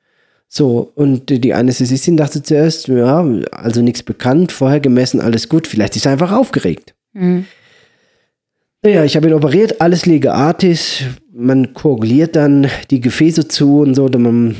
So, 0.54 0.92
und 0.96 1.30
die 1.30 1.54
Anästhesistin 1.54 2.18
dachte 2.18 2.44
zuerst, 2.44 2.90
ja, 2.90 3.26
also 3.52 3.82
nichts 3.82 4.04
bekannt, 4.04 4.52
vorher 4.52 4.82
gemessen, 4.82 5.22
alles 5.22 5.48
gut, 5.48 5.66
vielleicht 5.66 5.96
ist 5.96 6.06
er 6.06 6.12
einfach 6.12 6.34
aufgeregt. 6.34 6.94
Mhm. 7.14 7.46
Naja, 8.84 9.06
ich 9.06 9.16
habe 9.16 9.30
ihn 9.30 9.34
operiert, 9.34 9.80
alles 9.80 10.06
Lege 10.06 10.34
Artis, 10.34 11.04
man 11.34 11.74
koaguliert 11.74 12.36
dann 12.36 12.68
die 12.90 13.00
Gefäße 13.00 13.48
zu 13.48 13.80
und 13.80 13.96
so, 13.96 14.10
dann 14.10 14.24
man, 14.24 14.56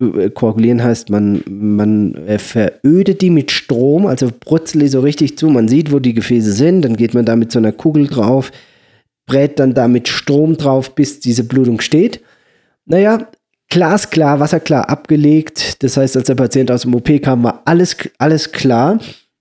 äh, 0.00 0.30
koagulieren 0.30 0.80
heißt, 0.80 1.10
man, 1.10 1.42
man 1.48 2.14
äh, 2.14 2.38
verödet 2.38 3.20
die 3.20 3.30
mit 3.30 3.50
Strom, 3.50 4.06
also 4.06 4.30
brutzelt 4.38 4.84
die 4.84 4.88
so 4.88 5.00
richtig 5.00 5.36
zu, 5.38 5.48
man 5.48 5.66
sieht, 5.66 5.90
wo 5.90 5.98
die 5.98 6.14
Gefäße 6.14 6.52
sind, 6.52 6.82
dann 6.82 6.96
geht 6.96 7.14
man 7.14 7.24
da 7.24 7.34
mit 7.34 7.50
so 7.50 7.58
einer 7.58 7.72
Kugel 7.72 8.06
drauf, 8.06 8.52
brät 9.26 9.58
dann 9.58 9.74
da 9.74 9.88
mit 9.88 10.06
Strom 10.06 10.56
drauf, 10.56 10.94
bis 10.94 11.18
diese 11.18 11.42
Blutung 11.42 11.80
steht. 11.80 12.20
Naja, 12.84 13.26
glasklar, 13.72 14.38
wasserklar 14.38 14.88
abgelegt. 14.90 15.82
Das 15.82 15.96
heißt, 15.96 16.16
als 16.16 16.26
der 16.26 16.34
Patient 16.34 16.70
aus 16.70 16.82
dem 16.82 16.94
OP 16.94 17.10
kam, 17.22 17.42
war 17.42 17.62
alles, 17.64 17.96
alles 18.18 18.52
klar. 18.52 19.00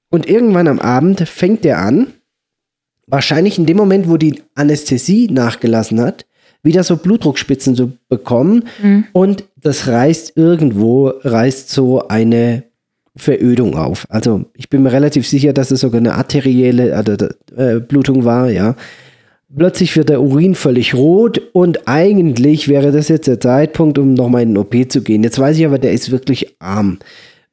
Und 0.09 0.27
irgendwann 0.27 0.67
am 0.67 0.79
Abend 0.79 1.27
fängt 1.27 1.65
er 1.65 1.79
an, 1.79 2.07
wahrscheinlich 3.07 3.57
in 3.57 3.65
dem 3.65 3.77
Moment, 3.77 4.09
wo 4.09 4.17
die 4.17 4.41
Anästhesie 4.55 5.27
nachgelassen 5.29 5.99
hat, 5.99 6.25
wieder 6.63 6.83
so 6.83 6.95
Blutdruckspitzen 6.95 7.75
zu 7.75 7.91
bekommen. 8.07 8.63
Und 9.11 9.43
das 9.57 9.87
reißt 9.87 10.33
irgendwo, 10.37 11.07
reißt 11.23 11.69
so 11.69 12.07
eine 12.07 12.63
Verödung 13.17 13.75
auf. 13.75 14.05
Also 14.09 14.45
ich 14.53 14.69
bin 14.69 14.83
mir 14.83 14.93
relativ 14.93 15.27
sicher, 15.27 15.51
dass 15.51 15.71
es 15.71 15.81
sogar 15.81 15.99
eine 15.99 16.15
arterielle 16.15 16.91
äh, 17.57 17.79
Blutung 17.79 18.23
war, 18.23 18.49
ja. 18.49 18.75
Plötzlich 19.55 19.97
wird 19.97 20.09
der 20.09 20.21
Urin 20.21 20.55
völlig 20.55 20.93
rot 20.93 21.41
und 21.51 21.87
eigentlich 21.87 22.67
wäre 22.67 22.91
das 22.91 23.09
jetzt 23.09 23.27
der 23.27 23.39
Zeitpunkt, 23.39 23.97
um 23.97 24.13
nochmal 24.13 24.43
in 24.43 24.49
den 24.49 24.57
OP 24.57 24.73
zu 24.89 25.01
gehen. 25.01 25.23
Jetzt 25.23 25.39
weiß 25.39 25.57
ich 25.57 25.65
aber, 25.65 25.79
der 25.79 25.91
ist 25.91 26.11
wirklich 26.11 26.55
arm. 26.59 26.99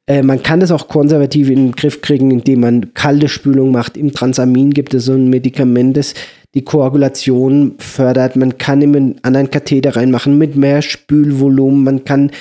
Äh, 0.09 0.23
man 0.23 0.41
kann 0.41 0.59
das 0.59 0.71
auch 0.71 0.87
konservativ 0.87 1.49
in 1.49 1.57
den 1.57 1.71
Griff 1.73 2.01
kriegen, 2.01 2.31
indem 2.31 2.61
man 2.61 2.93
kalte 2.93 3.27
Spülung 3.27 3.71
macht. 3.71 3.97
Im 3.97 4.13
Transamin 4.13 4.71
gibt 4.71 4.93
es 4.93 5.05
so 5.05 5.13
ein 5.13 5.29
Medikament, 5.29 5.97
das 5.97 6.13
die 6.55 6.63
Koagulation 6.63 7.75
fördert. 7.77 8.35
Man 8.35 8.57
kann 8.57 8.81
ihm 8.81 8.95
einen 8.95 9.23
anderen 9.23 9.51
Katheter 9.51 9.95
reinmachen 9.95 10.37
mit 10.37 10.55
mehr 10.55 10.81
Spülvolumen. 10.81 11.83
Man 11.83 12.05
kann 12.05 12.31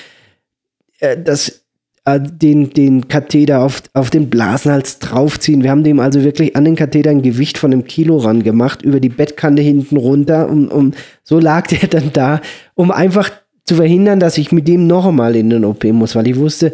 äh, 1.01 1.17
das 1.23 1.65
äh, 2.09 2.21
den, 2.21 2.71
den 2.71 3.09
Katheter 3.09 3.61
auf, 3.61 3.83
auf 3.93 4.11
den 4.11 4.31
Blasenhals 4.31 4.99
draufziehen. 4.99 5.63
Wir 5.63 5.71
haben 5.71 5.85
dem 5.85 6.01
also 6.01 6.25
wirklich 6.25 6.57
an 6.57 6.65
den 6.65 6.77
Katheter 6.77 7.11
ein 7.11 7.23
Gewicht 7.23 7.59
von 7.59 7.73
einem 7.73 7.85
Kilo 7.85 8.17
ran 8.17 8.43
gemacht, 8.43 8.83
über 8.83 9.01
die 9.01 9.09
Bettkante 9.09 9.63
hinten 9.63 9.97
runter. 9.97 10.49
Und, 10.49 10.69
und 10.69 10.97
so 11.23 11.39
lag 11.39 11.67
der 11.67 11.89
dann 11.89 12.13
da, 12.13 12.41
um 12.75 12.91
einfach 12.91 13.31
zu 13.65 13.77
verhindern, 13.77 14.21
dass 14.21 14.39
ich 14.39 14.53
mit 14.53 14.67
dem 14.67 14.87
noch 14.87 15.07
einmal 15.07 15.37
in 15.37 15.51
den 15.51 15.65
OP 15.65 15.85
muss, 15.85 16.17
weil 16.17 16.27
ich 16.27 16.37
wusste, 16.37 16.73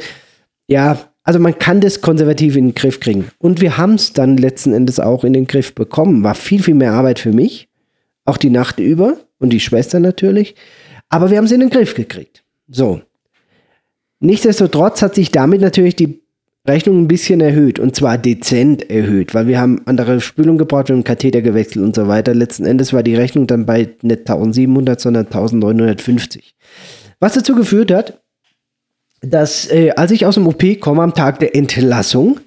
ja, 0.69 0.99
also 1.25 1.41
man 1.41 1.59
kann 1.59 1.81
das 1.81 2.01
konservativ 2.01 2.55
in 2.55 2.69
den 2.69 2.75
Griff 2.75 3.01
kriegen. 3.01 3.27
Und 3.39 3.61
wir 3.61 3.77
haben 3.77 3.95
es 3.95 4.13
dann 4.13 4.37
letzten 4.37 4.73
Endes 4.73 5.01
auch 5.01 5.25
in 5.25 5.33
den 5.33 5.47
Griff 5.47 5.75
bekommen. 5.75 6.23
War 6.23 6.35
viel, 6.35 6.63
viel 6.63 6.75
mehr 6.75 6.93
Arbeit 6.93 7.19
für 7.19 7.33
mich, 7.33 7.69
auch 8.25 8.37
die 8.37 8.51
Nacht 8.51 8.79
über 8.79 9.17
und 9.39 9.51
die 9.51 9.61
Schwester 9.61 10.01
natürlich. 10.01 10.55
Aber 11.09 11.31
wir 11.31 11.39
haben 11.39 11.47
es 11.47 11.53
in 11.53 11.61
den 11.61 11.71
Griff 11.71 11.95
gekriegt. 11.95 12.45
So. 12.69 13.01
Nichtsdestotrotz 14.25 15.03
hat 15.03 15.15
sich 15.15 15.31
damit 15.31 15.61
natürlich 15.61 15.97
die 15.97 16.23
Rechnung 16.67 17.03
ein 17.03 17.09
bisschen 17.09 17.43
erhöht 17.43 17.79
und 17.79 17.95
zwar 17.95 18.17
dezent 18.17 18.91
erhöht, 18.91 19.35
weil 19.35 19.47
wir 19.47 19.61
haben 19.61 19.83
andere 19.85 20.23
Spülung 20.23 20.57
gebraucht, 20.57 20.89
wir 20.89 20.97
haben 20.97 21.05
Katheter 21.05 21.43
gewechselt 21.43 21.85
und 21.85 21.95
so 21.95 22.09
weiter. 22.09 22.35
Letzten 22.35 22.65
Endes 22.65 22.95
war 22.95 23.03
die 23.03 23.17
Rechnung 23.17 23.47
dann 23.47 23.67
bei 23.67 23.91
nicht 24.01 24.21
1700, 24.21 24.99
sondern 24.99 25.27
1950. 25.27 26.55
Was 27.21 27.35
dazu 27.35 27.55
geführt 27.55 27.93
hat, 27.93 28.23
dass 29.21 29.71
äh, 29.71 29.91
als 29.91 30.11
ich 30.11 30.25
aus 30.25 30.37
dem 30.37 30.47
OP 30.47 30.81
komme 30.81 31.03
am 31.03 31.13
Tag 31.13 31.39
der 31.41 31.55
Entlassung, 31.55 32.41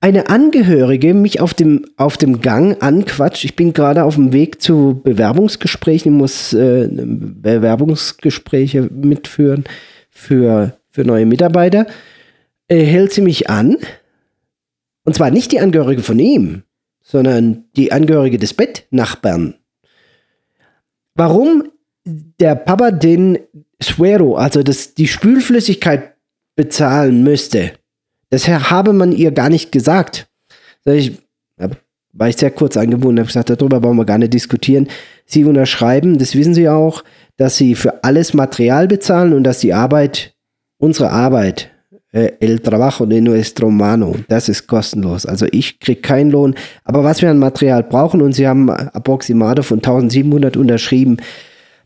eine 0.00 0.28
Angehörige 0.28 1.12
mich 1.12 1.40
auf 1.40 1.54
dem, 1.54 1.86
auf 1.96 2.16
dem 2.18 2.40
Gang 2.40 2.80
anquatscht. 2.80 3.44
Ich 3.44 3.56
bin 3.56 3.72
gerade 3.72 4.04
auf 4.04 4.14
dem 4.14 4.32
Weg 4.32 4.62
zu 4.62 5.00
Bewerbungsgesprächen, 5.02 6.12
muss 6.12 6.52
äh, 6.52 6.88
Bewerbungsgespräche 6.88 8.82
mitführen 8.92 9.64
für, 10.10 10.78
für 10.96 11.04
neue 11.04 11.26
Mitarbeiter 11.26 11.86
äh, 12.68 12.82
hält 12.82 13.12
sie 13.12 13.20
mich 13.20 13.50
an. 13.50 13.76
Und 15.04 15.14
zwar 15.14 15.30
nicht 15.30 15.52
die 15.52 15.60
Angehörige 15.60 16.02
von 16.02 16.18
ihm, 16.18 16.62
sondern 17.02 17.64
die 17.76 17.92
Angehörige 17.92 18.38
des 18.38 18.54
Bettnachbarn. 18.54 19.56
Warum 21.14 21.64
der 22.06 22.54
Papa 22.54 22.92
den 22.92 23.38
Suero, 23.78 24.36
also 24.36 24.62
das, 24.62 24.94
die 24.94 25.06
Spülflüssigkeit 25.06 26.14
bezahlen 26.56 27.22
müsste, 27.22 27.72
das 28.30 28.48
habe 28.48 28.94
man 28.94 29.12
ihr 29.12 29.32
gar 29.32 29.50
nicht 29.50 29.72
gesagt. 29.72 30.28
Ich, 30.86 31.12
war 32.14 32.28
ich 32.30 32.38
sehr 32.38 32.52
kurz 32.52 32.78
angebunden 32.78 33.18
und 33.18 33.18
habe 33.18 33.26
gesagt, 33.26 33.50
darüber 33.50 33.82
wollen 33.82 33.98
wir 33.98 34.06
gar 34.06 34.16
nicht 34.16 34.32
diskutieren. 34.32 34.88
Sie 35.26 35.44
unterschreiben, 35.44 36.16
das 36.16 36.34
wissen 36.34 36.54
Sie 36.54 36.70
auch, 36.70 37.04
dass 37.36 37.58
Sie 37.58 37.74
für 37.74 38.02
alles 38.02 38.32
Material 38.32 38.88
bezahlen 38.88 39.34
und 39.34 39.44
dass 39.44 39.58
die 39.58 39.74
Arbeit, 39.74 40.35
unsere 40.78 41.10
Arbeit, 41.10 41.70
äh, 42.12 42.32
el 42.40 42.60
trabajo 42.60 43.04
de 43.06 43.20
nuestro 43.20 43.70
mano. 43.70 44.14
Das 44.28 44.48
ist 44.48 44.66
kostenlos. 44.66 45.26
Also 45.26 45.46
ich 45.50 45.80
kriege 45.80 46.00
keinen 46.00 46.30
Lohn. 46.30 46.54
Aber 46.84 47.04
was 47.04 47.20
wir 47.20 47.30
an 47.30 47.38
Material 47.38 47.82
brauchen, 47.82 48.22
und 48.22 48.32
sie 48.32 48.46
haben 48.46 48.70
Approximate 48.70 49.62
von 49.62 49.78
1700 49.78 50.56
unterschrieben. 50.56 51.18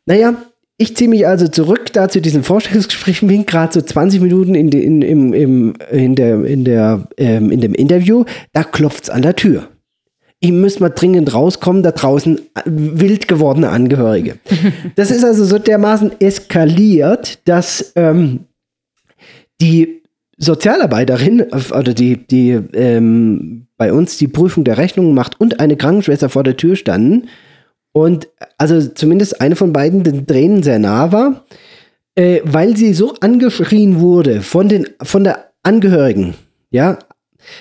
Naja, 0.07 0.35
ich 0.77 0.97
ziehe 0.97 1.11
mich 1.11 1.27
also 1.27 1.49
zurück 1.49 1.93
da 1.93 2.09
zu 2.09 2.21
diesem 2.21 2.45
Vorstellungsgespräch, 2.45 3.21
bin 3.21 3.45
gerade 3.45 3.73
so 3.73 3.81
20 3.81 4.21
Minuten 4.21 4.55
in, 4.55 4.71
de, 4.71 4.83
in, 4.83 5.03
im, 5.03 5.33
im, 5.33 5.75
in, 5.91 6.15
der, 6.15 6.45
in, 6.45 6.65
der, 6.65 7.09
ähm, 7.17 7.51
in 7.51 7.61
dem 7.61 7.75
Interview, 7.75 8.25
da 8.53 8.63
klopft 8.63 9.05
es 9.05 9.11
an 9.11 9.23
der 9.23 9.37
Tür. 9.37 9.69
Ich 10.43 10.53
müsste 10.53 10.81
mal 10.81 10.89
dringend 10.89 11.35
rauskommen, 11.35 11.83
da 11.83 11.91
draußen 11.91 12.39
äh, 12.39 12.63
wild 12.65 13.29
gewordene 13.29 13.69
Angehörige. 13.69 14.37
Das 14.97 15.11
ist 15.11 15.25
also 15.25 15.45
so 15.45 15.59
dermaßen 15.59 16.13
eskaliert, 16.21 17.47
dass 17.47 17.93
ähm, 17.97 18.47
die 19.61 20.03
Sozialarbeiterin 20.37 21.43
oder 21.53 21.93
die, 21.93 22.27
die 22.27 22.51
ähm, 22.73 23.67
bei 23.77 23.93
uns 23.93 24.17
die 24.17 24.29
Prüfung 24.29 24.65
der 24.65 24.79
Rechnungen 24.79 25.15
macht 25.15 25.41
und 25.41 25.61
eine 25.61 25.77
Krankenschwester 25.77 26.29
vor 26.29 26.45
der 26.45 26.57
Tür 26.57 26.77
standen 26.77 27.29
und 27.93 28.29
also 28.57 28.89
zumindest 28.89 29.41
eine 29.41 29.57
von 29.57 29.73
beiden 29.73 30.03
den 30.03 30.27
Tränen 30.27 30.63
sehr 30.63 30.79
nah 30.79 31.13
war, 31.13 31.45
äh, 32.15 32.41
weil 32.45 32.77
sie 32.77 32.95
so 32.95 33.15
angeschrien 33.21 34.01
wurde 34.01 34.41
von 34.41 34.69
den 34.69 34.89
von 35.03 35.25
der 35.25 35.51
Angehörigen, 35.63 36.35
ja. 36.71 36.99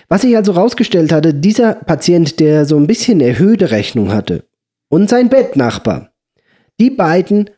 Was 0.07 0.21
sich 0.21 0.35
also 0.35 0.51
rausgestellt 0.51 1.11
hatte, 1.11 1.33
dieser 1.33 1.73
Patient, 1.73 2.39
der 2.39 2.65
so 2.65 2.77
ein 2.77 2.87
bisschen 2.87 3.21
erhöhte 3.21 3.71
Rechnung 3.71 4.11
hatte 4.13 4.43
und 4.89 5.09
sein 5.09 5.29
Bettnachbar, 5.29 6.11
die 6.79 6.89
beiden 6.89 7.49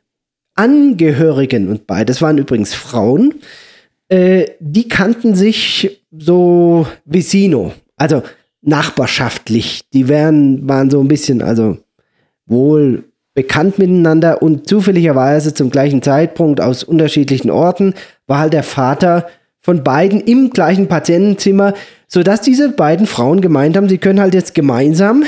Angehörigen 0.55 1.69
und 1.69 1.87
beides 1.87 2.21
waren 2.21 2.37
übrigens 2.37 2.73
Frauen, 2.73 3.35
äh, 4.11 4.45
die 4.59 4.89
kannten 4.89 5.35
sich 5.35 6.03
so 6.11 6.85
vicino, 7.05 7.71
also 7.95 8.23
nachbarschaftlich. 8.61 9.83
Die 9.93 10.09
wären, 10.09 10.67
waren 10.67 10.89
so 10.89 10.99
ein 10.99 11.07
bisschen, 11.07 11.41
also 11.41 11.77
wohl 12.45 13.05
bekannt 13.33 13.79
miteinander 13.79 14.41
und 14.41 14.67
zufälligerweise 14.67 15.53
zum 15.53 15.69
gleichen 15.69 16.01
Zeitpunkt 16.01 16.59
aus 16.59 16.83
unterschiedlichen 16.83 17.49
Orten 17.49 17.93
war 18.27 18.39
halt 18.39 18.53
der 18.53 18.63
Vater 18.63 19.27
von 19.61 19.81
beiden 19.83 20.19
im 20.19 20.49
gleichen 20.49 20.87
Patientenzimmer, 20.87 21.73
sodass 22.07 22.41
diese 22.41 22.69
beiden 22.69 23.07
Frauen 23.07 23.39
gemeint 23.39 23.77
haben, 23.77 23.87
sie 23.87 23.99
können 23.99 24.19
halt 24.19 24.33
jetzt 24.33 24.53
gemeinsam 24.53 25.23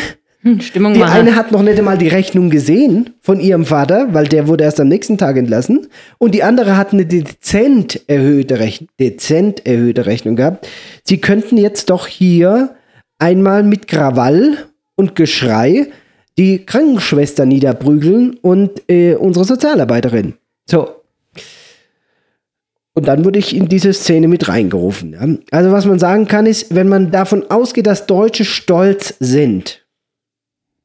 Stimmung 0.59 0.93
die 0.93 0.99
machen. 0.99 1.13
eine 1.13 1.35
hat 1.35 1.51
noch 1.51 1.61
nicht 1.61 1.77
einmal 1.77 1.97
die 1.97 2.09
Rechnung 2.09 2.49
gesehen 2.49 3.11
von 3.21 3.39
ihrem 3.39 3.65
Vater, 3.65 4.13
weil 4.13 4.27
der 4.27 4.47
wurde 4.47 4.65
erst 4.65 4.79
am 4.79 4.89
nächsten 4.89 5.17
Tag 5.17 5.37
entlassen. 5.37 5.87
Und 6.17 6.35
die 6.35 6.43
andere 6.43 6.75
hat 6.75 6.91
eine 6.91 7.05
dezent 7.05 8.01
erhöhte, 8.07 8.59
Rechn 8.59 8.87
dezent 8.99 9.65
erhöhte 9.65 10.05
Rechnung 10.05 10.35
gehabt. 10.35 10.67
Sie 11.05 11.19
könnten 11.19 11.57
jetzt 11.57 11.89
doch 11.89 12.07
hier 12.07 12.75
einmal 13.19 13.63
mit 13.63 13.87
Krawall 13.87 14.57
und 14.95 15.15
Geschrei 15.15 15.87
die 16.37 16.65
Krankenschwester 16.65 17.45
niederprügeln 17.45 18.37
und 18.41 18.89
äh, 18.89 19.15
unsere 19.15 19.45
Sozialarbeiterin. 19.45 20.33
So. 20.65 20.89
Und 22.95 23.07
dann 23.07 23.25
wurde 23.25 23.39
ich 23.39 23.55
in 23.55 23.69
diese 23.69 23.93
Szene 23.93 24.27
mit 24.27 24.47
reingerufen. 24.47 25.13
Ja. 25.13 25.27
Also 25.51 25.71
was 25.71 25.85
man 25.85 25.99
sagen 25.99 26.27
kann 26.27 26.45
ist, 26.45 26.75
wenn 26.75 26.89
man 26.89 27.11
davon 27.11 27.49
ausgeht, 27.49 27.87
dass 27.87 28.05
Deutsche 28.05 28.45
stolz 28.45 29.15
sind, 29.19 29.82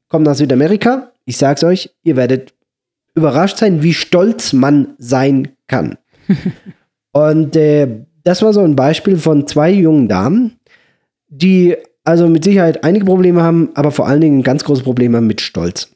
kommt 0.08 0.26
nach 0.26 0.34
Südamerika. 0.34 1.12
Ich 1.24 1.36
sag's 1.36 1.64
euch, 1.64 1.90
ihr 2.02 2.16
werdet 2.16 2.54
überrascht 3.14 3.58
sein, 3.58 3.82
wie 3.82 3.94
stolz 3.94 4.52
man 4.52 4.94
sein 4.98 5.48
kann. 5.66 5.98
Und 7.12 7.56
äh, 7.56 7.88
das 8.24 8.42
war 8.42 8.52
so 8.52 8.60
ein 8.60 8.76
Beispiel 8.76 9.16
von 9.16 9.46
zwei 9.46 9.70
jungen 9.70 10.08
Damen, 10.08 10.58
die 11.28 11.76
also 12.04 12.28
mit 12.28 12.44
Sicherheit 12.44 12.84
einige 12.84 13.04
Probleme 13.04 13.42
haben, 13.42 13.70
aber 13.74 13.90
vor 13.90 14.06
allen 14.06 14.20
Dingen 14.20 14.38
ein 14.38 14.42
ganz 14.42 14.64
großes 14.64 14.84
Problem 14.84 15.14
haben 15.14 15.26
mit 15.26 15.40
Stolz. 15.40 15.90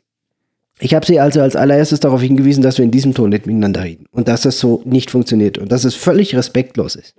Ich 0.79 0.95
habe 0.95 1.07
sie 1.07 1.21
also 1.21 1.41
als 1.41 1.55
allererstes 1.55 2.01
darauf 2.01 2.21
hingewiesen, 2.21 2.63
dass 2.63 2.77
wir 2.77 2.85
in 2.85 2.91
diesem 2.91 3.15
Ton 3.15 3.31
nicht 3.31 3.47
miteinander 3.47 3.85
reden 3.85 4.07
und 4.11 4.29
dass 4.29 4.43
das 4.43 4.59
so 4.59 4.83
nicht 4.85 5.11
funktioniert 5.11 5.59
und 5.59 5.71
dass 5.71 5.85
es 5.85 5.95
völlig 5.95 6.35
respektlos 6.35 6.97
ist. 6.97 7.15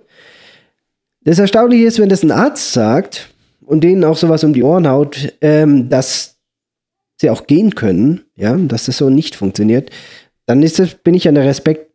Das 1.24 1.38
Erstaunliche 1.38 1.86
ist, 1.86 1.98
wenn 1.98 2.10
das 2.10 2.22
ein 2.22 2.30
Arzt 2.30 2.72
sagt 2.72 3.30
und 3.64 3.82
denen 3.82 4.04
auch 4.04 4.18
sowas 4.18 4.44
um 4.44 4.52
die 4.52 4.62
Ohren 4.62 4.86
haut, 4.86 5.32
ähm, 5.40 5.88
dass 5.88 6.33
sie 7.16 7.30
auch 7.30 7.46
gehen 7.46 7.74
können, 7.74 8.22
ja, 8.36 8.56
dass 8.56 8.86
das 8.86 8.98
so 8.98 9.10
nicht 9.10 9.36
funktioniert, 9.36 9.90
dann 10.46 10.62
ist 10.62 10.78
das, 10.78 10.94
bin 10.94 11.14
ich 11.14 11.28
an 11.28 11.34
der 11.34 11.44
Respekt, 11.44 11.90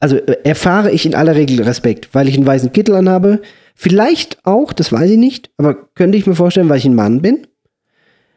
also 0.00 0.16
äh, 0.16 0.38
erfahre 0.44 0.90
ich 0.90 1.06
in 1.06 1.14
aller 1.14 1.34
Regel 1.34 1.62
Respekt, 1.62 2.10
weil 2.12 2.28
ich 2.28 2.36
einen 2.36 2.46
weißen 2.46 2.72
Kittel 2.72 2.94
anhabe. 2.94 3.40
Vielleicht 3.74 4.44
auch, 4.44 4.72
das 4.72 4.92
weiß 4.92 5.10
ich 5.10 5.18
nicht, 5.18 5.50
aber 5.56 5.74
könnte 5.94 6.18
ich 6.18 6.26
mir 6.26 6.34
vorstellen, 6.34 6.68
weil 6.68 6.78
ich 6.78 6.84
ein 6.84 6.94
Mann 6.94 7.22
bin. 7.22 7.46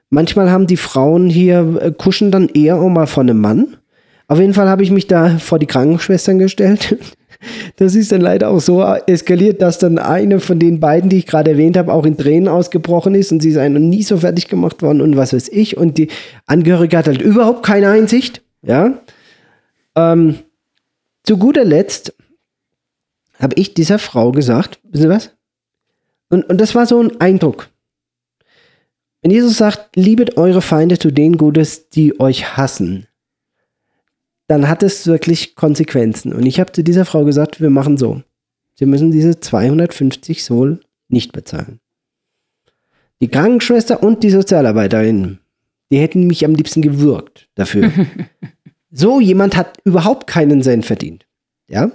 Manchmal 0.09 0.49
haben 0.49 0.67
die 0.67 0.77
Frauen 0.77 1.29
hier, 1.29 1.79
äh, 1.81 1.91
kuschen 1.91 2.31
dann 2.31 2.49
eher 2.49 2.77
auch 2.77 2.89
mal 2.89 3.07
von 3.07 3.29
einem 3.29 3.41
Mann. 3.41 3.77
Auf 4.27 4.39
jeden 4.39 4.53
Fall 4.53 4.69
habe 4.69 4.83
ich 4.83 4.91
mich 4.91 5.07
da 5.07 5.37
vor 5.37 5.59
die 5.59 5.67
Krankenschwestern 5.67 6.39
gestellt 6.39 6.97
das 7.77 7.95
ist 7.95 8.11
dann 8.11 8.21
leider 8.21 8.49
auch 8.49 8.59
so 8.59 8.83
eskaliert, 8.83 9.61
dass 9.61 9.77
dann 9.77 9.99
eine 9.99 10.39
von 10.39 10.59
den 10.59 10.79
beiden, 10.79 11.09
die 11.09 11.17
ich 11.17 11.27
gerade 11.27 11.51
erwähnt 11.51 11.77
habe, 11.77 11.93
auch 11.93 12.05
in 12.05 12.17
Tränen 12.17 12.47
ausgebrochen 12.47 13.15
ist 13.15 13.31
und 13.31 13.41
sie 13.41 13.49
ist 13.49 13.55
noch 13.55 13.79
nie 13.79 14.03
so 14.03 14.17
fertig 14.17 14.47
gemacht 14.47 14.81
worden 14.81 15.01
und 15.01 15.17
was 15.17 15.33
weiß 15.33 15.49
ich. 15.49 15.77
Und 15.77 15.97
die 15.97 16.09
Angehörige 16.45 16.97
hat 16.97 17.07
halt 17.07 17.21
überhaupt 17.21 17.63
keine 17.63 17.89
Einsicht. 17.89 18.41
Ja. 18.63 18.99
Ähm, 19.95 20.39
zu 21.23 21.37
guter 21.37 21.65
Letzt 21.65 22.13
habe 23.39 23.55
ich 23.55 23.73
dieser 23.73 23.99
Frau 23.99 24.31
gesagt, 24.31 24.79
wissen 24.83 25.03
Sie 25.03 25.09
was? 25.09 25.31
Und, 26.29 26.49
und 26.49 26.59
das 26.59 26.75
war 26.75 26.85
so 26.85 27.01
ein 27.01 27.21
Eindruck. 27.21 27.69
Wenn 29.21 29.31
Jesus 29.31 29.57
sagt, 29.57 29.95
liebet 29.95 30.37
eure 30.37 30.61
Feinde 30.61 30.97
zu 30.97 31.11
denen 31.11 31.37
Gutes, 31.37 31.89
die 31.89 32.19
euch 32.19 32.57
hassen, 32.57 33.07
dann 34.47 34.69
hat 34.69 34.81
es 34.83 35.05
wirklich 35.05 35.55
Konsequenzen. 35.55 36.33
Und 36.33 36.45
ich 36.45 36.59
habe 36.59 36.71
zu 36.71 36.83
dieser 36.83 37.05
Frau 37.05 37.25
gesagt, 37.25 37.61
wir 37.61 37.69
machen 37.69 37.97
so. 37.97 38.21
Sie 38.75 38.85
müssen 38.85 39.11
diese 39.11 39.39
250 39.39 40.43
Sol 40.43 40.79
nicht 41.09 41.33
bezahlen. 41.33 41.79
Die 43.19 43.27
Krankenschwester 43.27 44.03
und 44.03 44.23
die 44.23 44.29
Sozialarbeiterin, 44.29 45.39
die 45.91 45.97
hätten 45.97 46.27
mich 46.27 46.45
am 46.45 46.55
liebsten 46.55 46.81
gewürgt 46.81 47.49
dafür. 47.55 47.91
so 48.91 49.19
jemand 49.19 49.57
hat 49.57 49.79
überhaupt 49.83 50.27
keinen 50.27 50.61
Cent 50.61 50.85
verdient. 50.85 51.25
Ja? 51.67 51.91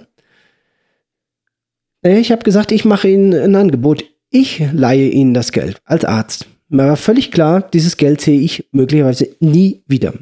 Naja, 2.01 2.17
ich 2.17 2.31
habe 2.31 2.43
gesagt, 2.43 2.71
ich 2.71 2.85
mache 2.85 3.07
Ihnen 3.07 3.33
ein 3.33 3.55
Angebot. 3.55 4.03
Ich 4.29 4.61
leihe 4.73 5.09
Ihnen 5.09 5.33
das 5.33 5.51
Geld 5.51 5.81
als 5.85 6.03
Arzt. 6.05 6.47
Mir 6.67 6.87
war 6.87 6.97
völlig 6.97 7.31
klar, 7.31 7.61
dieses 7.61 7.97
Geld 7.97 8.19
sehe 8.19 8.39
ich 8.39 8.67
möglicherweise 8.71 9.29
nie 9.39 9.83
wieder. 9.87 10.13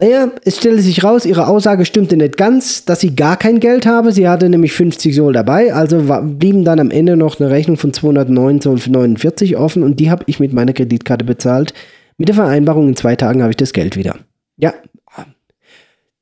Naja, 0.00 0.30
es 0.46 0.56
stellte 0.56 0.80
sich 0.80 1.04
raus, 1.04 1.26
ihre 1.26 1.46
Aussage 1.46 1.84
stimmte 1.84 2.16
nicht 2.16 2.38
ganz, 2.38 2.86
dass 2.86 3.00
sie 3.00 3.14
gar 3.14 3.36
kein 3.36 3.60
Geld 3.60 3.84
habe. 3.84 4.12
Sie 4.12 4.26
hatte 4.26 4.48
nämlich 4.48 4.72
50 4.72 5.14
Sol 5.14 5.34
dabei, 5.34 5.74
also 5.74 6.00
blieben 6.22 6.64
dann 6.64 6.80
am 6.80 6.90
Ende 6.90 7.18
noch 7.18 7.38
eine 7.38 7.50
Rechnung 7.50 7.76
von 7.76 7.92
209 7.92 8.62
Sol 8.62 8.78
für 8.78 8.90
49 8.90 9.58
offen 9.58 9.82
und 9.82 10.00
die 10.00 10.10
habe 10.10 10.24
ich 10.26 10.40
mit 10.40 10.54
meiner 10.54 10.72
Kreditkarte 10.72 11.26
bezahlt. 11.26 11.74
Mit 12.16 12.28
der 12.28 12.36
Vereinbarung, 12.36 12.88
in 12.88 12.96
zwei 12.96 13.14
Tagen 13.14 13.42
habe 13.42 13.50
ich 13.50 13.58
das 13.58 13.74
Geld 13.74 13.96
wieder. 13.96 14.16
Ja, 14.56 14.72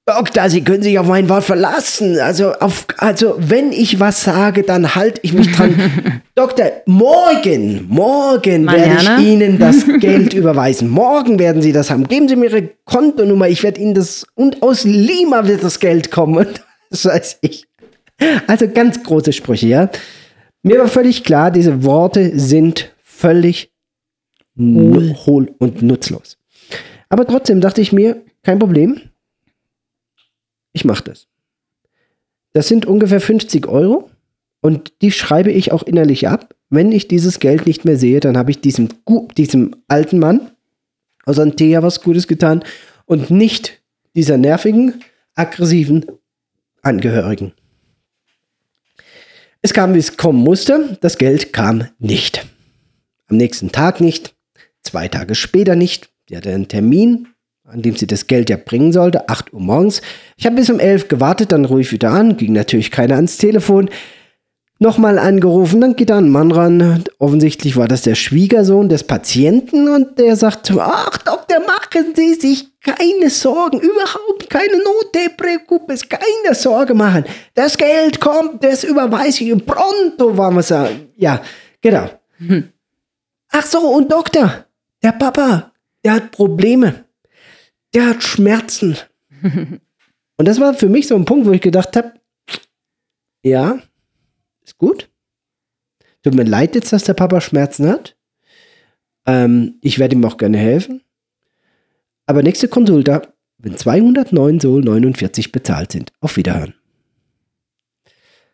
Doktor, 0.08 0.48
Sie 0.48 0.64
können 0.64 0.82
sich 0.82 0.98
auf 0.98 1.06
mein 1.06 1.28
Wort 1.28 1.44
verlassen. 1.44 2.18
Also, 2.18 2.52
auf, 2.54 2.86
also 2.96 3.34
wenn 3.36 3.72
ich 3.72 4.00
was 4.00 4.22
sage, 4.24 4.62
dann 4.62 4.94
halte 4.94 5.20
ich 5.22 5.34
mich 5.34 5.52
dran. 5.54 6.22
Doktor, 6.34 6.72
morgen, 6.86 7.86
morgen 7.90 8.66
werde 8.72 9.02
ich 9.02 9.26
Ihnen 9.26 9.58
das 9.58 9.84
Geld 10.00 10.32
überweisen. 10.32 10.88
Morgen 10.88 11.38
werden 11.38 11.60
Sie 11.60 11.72
das 11.72 11.90
haben. 11.90 12.08
Geben 12.08 12.26
Sie 12.26 12.36
mir 12.36 12.46
Ihre 12.46 12.70
Kontonummer. 12.86 13.48
Ich 13.48 13.62
werde 13.62 13.82
Ihnen 13.82 13.92
das, 13.92 14.26
und 14.34 14.62
aus 14.62 14.84
Lima 14.84 15.46
wird 15.46 15.62
das 15.62 15.78
Geld 15.78 16.10
kommen. 16.10 16.46
das 16.90 17.04
weiß 17.04 17.38
ich. 17.42 17.66
Also 18.46 18.66
ganz 18.66 19.02
große 19.02 19.34
Sprüche, 19.34 19.66
ja. 19.66 19.90
Mir 20.62 20.78
war 20.78 20.88
völlig 20.88 21.22
klar, 21.22 21.50
diese 21.50 21.84
Worte 21.84 22.38
sind 22.38 22.94
völlig 23.02 23.72
hohl 24.58 25.54
und 25.58 25.82
nutzlos. 25.82 26.38
Aber 27.10 27.26
trotzdem 27.26 27.60
dachte 27.60 27.82
ich 27.82 27.92
mir, 27.92 28.22
kein 28.42 28.58
Problem 28.58 29.02
ich 30.72 30.84
mache 30.84 31.04
das. 31.04 31.26
Das 32.52 32.68
sind 32.68 32.86
ungefähr 32.86 33.20
50 33.20 33.66
Euro 33.66 34.10
und 34.60 34.92
die 35.02 35.12
schreibe 35.12 35.52
ich 35.52 35.72
auch 35.72 35.82
innerlich 35.82 36.28
ab. 36.28 36.54
Wenn 36.70 36.92
ich 36.92 37.08
dieses 37.08 37.40
Geld 37.40 37.66
nicht 37.66 37.84
mehr 37.84 37.96
sehe, 37.96 38.20
dann 38.20 38.36
habe 38.36 38.50
ich 38.50 38.60
diesem, 38.60 38.88
diesem 39.36 39.76
alten 39.88 40.18
Mann 40.18 40.50
aus 41.24 41.38
Antea 41.38 41.82
was 41.82 42.02
Gutes 42.02 42.26
getan 42.26 42.64
und 43.06 43.30
nicht 43.30 43.80
dieser 44.14 44.36
nervigen, 44.36 45.02
aggressiven 45.34 46.06
Angehörigen. 46.82 47.52
Es 49.60 49.72
kam, 49.72 49.94
wie 49.94 49.98
es 49.98 50.16
kommen 50.16 50.38
musste. 50.38 50.98
Das 51.00 51.18
Geld 51.18 51.52
kam 51.52 51.88
nicht. 51.98 52.46
Am 53.26 53.36
nächsten 53.36 53.72
Tag 53.72 54.00
nicht. 54.00 54.34
Zwei 54.82 55.08
Tage 55.08 55.34
später 55.34 55.76
nicht. 55.76 56.10
Sie 56.28 56.36
hatte 56.36 56.54
einen 56.54 56.68
Termin 56.68 57.28
an 57.70 57.82
dem 57.82 57.96
sie 57.96 58.06
das 58.06 58.26
Geld 58.26 58.48
ja 58.48 58.56
bringen 58.56 58.92
sollte, 58.92 59.28
8 59.28 59.52
Uhr 59.52 59.60
morgens. 59.60 60.00
Ich 60.36 60.46
habe 60.46 60.56
bis 60.56 60.70
um 60.70 60.80
11 60.80 61.08
gewartet, 61.08 61.52
dann 61.52 61.64
ich 61.80 61.92
wieder 61.92 62.10
an, 62.10 62.36
ging 62.36 62.52
natürlich 62.52 62.90
keiner 62.90 63.16
ans 63.16 63.36
Telefon. 63.36 63.90
Nochmal 64.80 65.18
angerufen, 65.18 65.80
dann 65.80 65.96
geht 65.96 66.08
da 66.08 66.18
ein 66.18 66.30
Mann 66.30 66.52
ran. 66.52 67.04
Offensichtlich 67.18 67.76
war 67.76 67.88
das 67.88 68.02
der 68.02 68.14
Schwiegersohn 68.14 68.88
des 68.88 69.02
Patienten 69.04 69.88
und 69.88 70.18
der 70.18 70.36
sagt, 70.36 70.72
ach 70.78 71.18
Doktor, 71.18 71.58
machen 71.60 72.14
Sie 72.14 72.34
sich 72.34 72.68
keine 72.80 73.28
Sorgen, 73.28 73.80
überhaupt 73.80 74.48
keine 74.48 74.78
Notdeprekuppes, 74.78 76.08
keine 76.08 76.54
Sorge 76.54 76.94
machen. 76.94 77.24
Das 77.54 77.76
Geld 77.76 78.20
kommt, 78.20 78.62
das 78.62 78.84
überweise 78.84 79.44
ich 79.44 79.66
pronto, 79.66 80.38
wir 80.54 80.62
sagen. 80.62 81.08
Ja, 81.16 81.42
genau. 81.82 82.08
Hm. 82.38 82.68
Ach 83.50 83.66
so, 83.66 83.80
und 83.80 84.10
Doktor, 84.10 84.64
der 85.02 85.12
Papa, 85.12 85.72
der 86.04 86.12
hat 86.14 86.30
Probleme 86.30 87.07
der 87.98 88.06
hat 88.06 88.22
Schmerzen. 88.22 88.96
Und 89.42 90.46
das 90.46 90.60
war 90.60 90.72
für 90.72 90.88
mich 90.88 91.08
so 91.08 91.16
ein 91.16 91.24
Punkt, 91.24 91.46
wo 91.46 91.52
ich 91.52 91.60
gedacht 91.60 91.96
habe, 91.96 92.12
ja, 93.42 93.80
ist 94.64 94.78
gut. 94.78 95.10
Tut 96.22 96.34
mir 96.34 96.44
leid 96.44 96.76
jetzt, 96.76 96.92
dass 96.92 97.04
der 97.04 97.14
Papa 97.14 97.40
Schmerzen 97.40 97.88
hat. 97.88 98.16
Ähm, 99.26 99.78
ich 99.82 99.98
werde 99.98 100.14
ihm 100.14 100.24
auch 100.24 100.36
gerne 100.36 100.58
helfen. 100.58 101.00
Aber 102.26 102.44
nächste 102.44 102.68
Konsulta, 102.68 103.22
wenn 103.58 103.76
209 103.76 104.60
Sol 104.60 104.82
49 104.82 105.50
bezahlt 105.50 105.90
sind. 105.90 106.12
Auf 106.20 106.36
Wiederhören. 106.36 106.74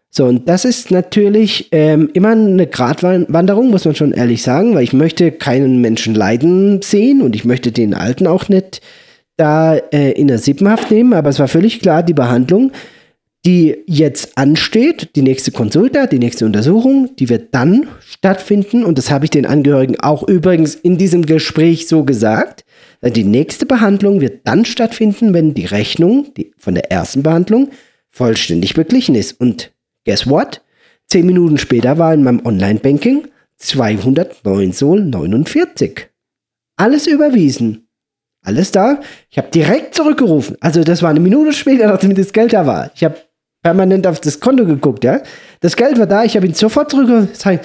So, 0.09 0.25
und 0.25 0.49
das 0.49 0.65
ist 0.65 0.91
natürlich 0.91 1.69
ähm, 1.73 2.09
immer 2.15 2.31
eine 2.31 2.67
Gratwanderung, 2.67 3.71
muss 3.71 3.85
man 3.85 3.95
schon 3.95 4.13
ehrlich 4.13 4.43
sagen, 4.43 4.75
weil 4.75 4.85
ich 4.85 4.93
möchte 4.93 5.33
keinen 5.33 5.83
Menschen 5.83 6.15
leiden 6.15 6.81
sehen 6.81 7.21
und 7.21 7.35
ich 7.35 7.45
möchte 7.45 7.73
den 7.73 7.93
Alten 7.93 8.27
auch 8.27 8.49
nicht 8.49 8.81
da 9.37 9.77
äh, 9.77 10.13
in 10.13 10.29
der 10.29 10.39
Sippenhaft 10.39 10.91
nehmen, 10.91 11.13
aber 11.13 11.31
es 11.31 11.39
war 11.39 11.49
völlig 11.49 11.81
klar, 11.81 12.03
die 12.03 12.15
Behandlung, 12.15 12.73
die 13.45 13.77
jetzt 13.87 14.39
ansteht, 14.39 15.17
die 15.17 15.23
nächste 15.23 15.53
Konsulta, 15.53 16.07
die 16.07 16.19
nächste 16.19 16.47
Untersuchung, 16.47 17.15
die 17.17 17.29
wird 17.29 17.55
dann 17.55 17.89
stattfinden 18.01 18.85
und 18.85 18.97
das 18.97 19.11
habe 19.11 19.27
ich 19.27 19.31
den 19.31 19.45
Angehörigen 19.45 20.01
auch 20.01 20.27
übrigens 20.27 20.75
in 20.75 20.97
diesem 20.97 21.27
Gespräch 21.27 21.87
so 21.87 22.05
gesagt. 22.05 22.65
Die 23.03 23.25
nächste 23.25 23.67
Behandlung 23.67 24.23
wird 24.23 24.47
dann 24.47 24.65
stattfinden, 24.65 25.35
wenn 25.35 25.53
die 25.53 25.67
Rechnung 25.67 26.33
die, 26.35 26.53
von 26.57 26.75
der 26.75 26.91
ersten 26.91 27.23
Behandlung 27.23 27.71
vollständig 28.11 28.73
beglichen 28.73 29.15
ist. 29.15 29.39
Und 29.39 29.73
guess 30.07 30.27
what? 30.27 30.63
Zehn 31.07 31.27
Minuten 31.27 31.59
später 31.59 31.99
war 31.99 32.15
in 32.15 32.23
meinem 32.23 32.41
Online-Banking 32.47 33.29
209 33.59 34.73
Sol 34.73 35.05
49. 35.05 36.09
Alles 36.77 37.07
überwiesen. 37.07 37.84
Alles 38.45 38.71
da. 38.71 39.01
Ich 39.31 39.39
habe 39.39 39.49
direkt 39.49 39.95
zurückgerufen. 39.95 40.57
Also 40.61 40.85
das 40.85 41.03
war 41.03 41.11
eine 41.11 41.21
Minute 41.21 41.53
später, 41.53 41.87
nachdem 41.89 42.15
das 42.15 42.33
Geld 42.33 42.53
da 42.53 42.67
war. 42.67 42.91
Ich 42.95 43.03
habe 43.03 43.17
permanent 43.63 44.07
auf 44.07 44.21
das 44.21 44.39
Konto 44.39 44.65
geguckt, 44.65 45.03
ja. 45.03 45.21
Das 45.61 45.75
Geld 45.75 45.99
war 45.99 46.07
da, 46.07 46.23
ich 46.23 46.37
habe 46.37 46.47
ihn 46.47 46.55
sofort 46.55 46.91
zurückgerufen. 46.91 47.61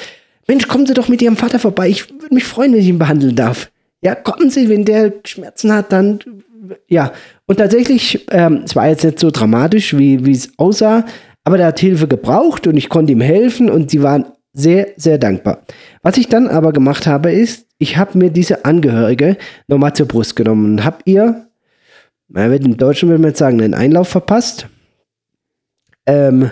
Mensch, 0.48 0.68
kommen 0.68 0.88
Sie 0.88 0.94
doch 0.96 1.10
mit 1.10 1.22
Ihrem 1.22 1.38
Vater 1.38 1.60
vorbei. 1.60 1.90
Ich 1.90 2.10
würde 2.10 2.34
mich 2.34 2.46
freuen, 2.46 2.74
wenn 2.74 2.80
ich 2.80 2.88
ihn 2.88 2.98
behandeln 2.98 3.36
darf. 3.36 3.70
Ja, 4.02 4.16
kommen 4.16 4.50
Sie, 4.50 4.70
wenn 4.70 4.86
der 4.86 5.14
Schmerzen 5.26 5.72
hat, 5.74 5.92
dann 5.92 6.20
ja. 6.88 7.12
Und 7.46 7.58
tatsächlich, 7.58 8.26
ähm, 8.32 8.62
es 8.66 8.76
war 8.76 8.88
jetzt 8.88 9.04
nicht 9.04 9.20
so 9.20 9.32
dramatisch, 9.32 9.96
wie 9.98 10.32
es 10.32 10.52
aussah, 10.58 11.06
aber 11.44 11.58
der 11.58 11.68
hat 11.68 11.80
Hilfe 11.80 12.08
gebraucht 12.08 12.68
und 12.68 12.78
ich 12.78 12.90
konnte 12.90 13.12
ihm 13.12 13.22
helfen 13.22 13.70
und 13.70 13.92
sie 13.92 14.04
waren 14.04 14.26
sehr, 14.54 14.90
sehr 14.98 15.18
dankbar. 15.18 15.62
Was 16.04 16.18
ich 16.18 16.28
dann 16.28 16.48
aber 16.48 16.74
gemacht 16.74 17.08
habe, 17.08 17.32
ist, 17.32 17.68
ich 17.80 17.98
habe 17.98 18.18
mir 18.18 18.30
diese 18.30 18.66
Angehörige 18.66 19.38
nochmal 19.68 19.94
zur 19.94 20.08
Brust 20.08 20.36
genommen 20.36 20.74
und 20.74 20.84
habe 20.84 20.98
ihr, 21.06 21.48
man 22.28 22.52
wird 22.52 22.66
im 22.66 22.78
Deutschen 22.78 23.10
würde 23.10 23.22
man 23.22 23.32
jetzt 23.32 23.40
sagen, 23.40 23.62
einen 23.62 23.74
Einlauf 23.74 24.10
verpasst. 24.10 24.68
Ähm, 26.06 26.52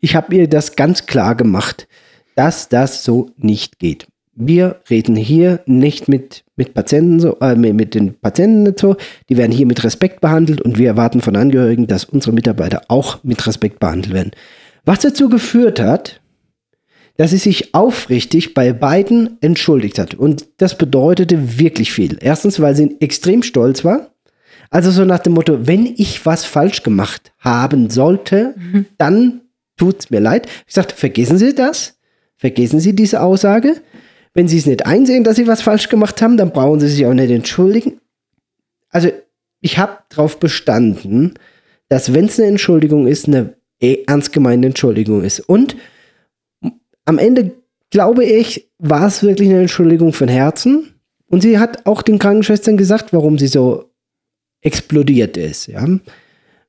ich 0.00 0.16
habe 0.16 0.34
ihr 0.34 0.48
das 0.48 0.76
ganz 0.76 1.06
klar 1.06 1.34
gemacht, 1.34 1.88
dass 2.36 2.68
das 2.68 3.04
so 3.04 3.30
nicht 3.36 3.78
geht. 3.78 4.06
Wir 4.38 4.80
reden 4.90 5.16
hier 5.16 5.60
nicht 5.66 6.08
mit, 6.08 6.44
mit 6.56 6.74
Patienten 6.74 7.18
so, 7.18 7.38
äh, 7.40 7.56
mit 7.56 7.94
den 7.94 8.14
Patienten 8.14 8.74
so. 8.78 8.96
Die 9.28 9.36
werden 9.36 9.52
hier 9.52 9.66
mit 9.66 9.82
Respekt 9.82 10.20
behandelt 10.20 10.60
und 10.60 10.78
wir 10.78 10.88
erwarten 10.88 11.20
von 11.20 11.36
Angehörigen, 11.36 11.86
dass 11.86 12.04
unsere 12.04 12.34
Mitarbeiter 12.34 12.82
auch 12.88 13.24
mit 13.24 13.44
Respekt 13.46 13.80
behandelt 13.80 14.14
werden. 14.14 14.32
Was 14.84 15.00
dazu 15.00 15.28
geführt 15.28 15.80
hat, 15.80 16.20
dass 17.16 17.30
sie 17.30 17.38
sich 17.38 17.74
aufrichtig 17.74 18.54
bei 18.54 18.72
beiden 18.72 19.38
entschuldigt 19.40 19.98
hat. 19.98 20.14
Und 20.14 20.46
das 20.58 20.76
bedeutete 20.76 21.58
wirklich 21.58 21.92
viel. 21.92 22.18
Erstens, 22.20 22.60
weil 22.60 22.74
sie 22.74 22.96
extrem 23.00 23.42
stolz 23.42 23.84
war. 23.84 24.10
Also 24.70 24.90
so 24.90 25.04
nach 25.04 25.20
dem 25.20 25.34
Motto, 25.34 25.66
wenn 25.66 25.86
ich 25.86 26.26
was 26.26 26.44
falsch 26.44 26.82
gemacht 26.82 27.32
haben 27.38 27.88
sollte, 27.90 28.54
mhm. 28.56 28.86
dann 28.98 29.40
tut's 29.76 30.10
mir 30.10 30.20
leid. 30.20 30.48
Ich 30.66 30.74
sagte, 30.74 30.94
vergessen 30.94 31.38
Sie 31.38 31.54
das. 31.54 31.98
Vergessen 32.36 32.80
Sie 32.80 32.94
diese 32.94 33.22
Aussage. 33.22 33.76
Wenn 34.34 34.48
Sie 34.48 34.58
es 34.58 34.66
nicht 34.66 34.84
einsehen, 34.84 35.24
dass 35.24 35.36
Sie 35.36 35.46
was 35.46 35.62
falsch 35.62 35.88
gemacht 35.88 36.20
haben, 36.20 36.36
dann 36.36 36.50
brauchen 36.50 36.80
Sie 36.80 36.88
sich 36.88 37.06
auch 37.06 37.14
nicht 37.14 37.30
entschuldigen. 37.30 38.00
Also 38.90 39.10
ich 39.60 39.78
habe 39.78 39.98
darauf 40.10 40.38
bestanden, 40.38 41.34
dass 41.88 42.12
wenn 42.12 42.26
es 42.26 42.38
eine 42.38 42.48
Entschuldigung 42.48 43.06
ist, 43.06 43.28
eine 43.28 43.54
eh 43.80 44.04
ernst 44.06 44.32
gemeinte 44.32 44.68
Entschuldigung 44.68 45.22
ist. 45.22 45.40
Und 45.40 45.76
am 47.06 47.18
Ende, 47.18 47.52
glaube 47.90 48.24
ich, 48.24 48.68
war 48.78 49.06
es 49.06 49.22
wirklich 49.22 49.48
eine 49.48 49.60
Entschuldigung 49.60 50.12
von 50.12 50.28
Herzen. 50.28 50.94
Und 51.28 51.40
sie 51.42 51.58
hat 51.58 51.86
auch 51.86 52.02
den 52.02 52.18
Krankenschwestern 52.18 52.76
gesagt, 52.76 53.12
warum 53.12 53.38
sie 53.38 53.46
so 53.46 53.90
explodiert 54.60 55.36
ist. 55.36 55.66
Ja? 55.66 55.86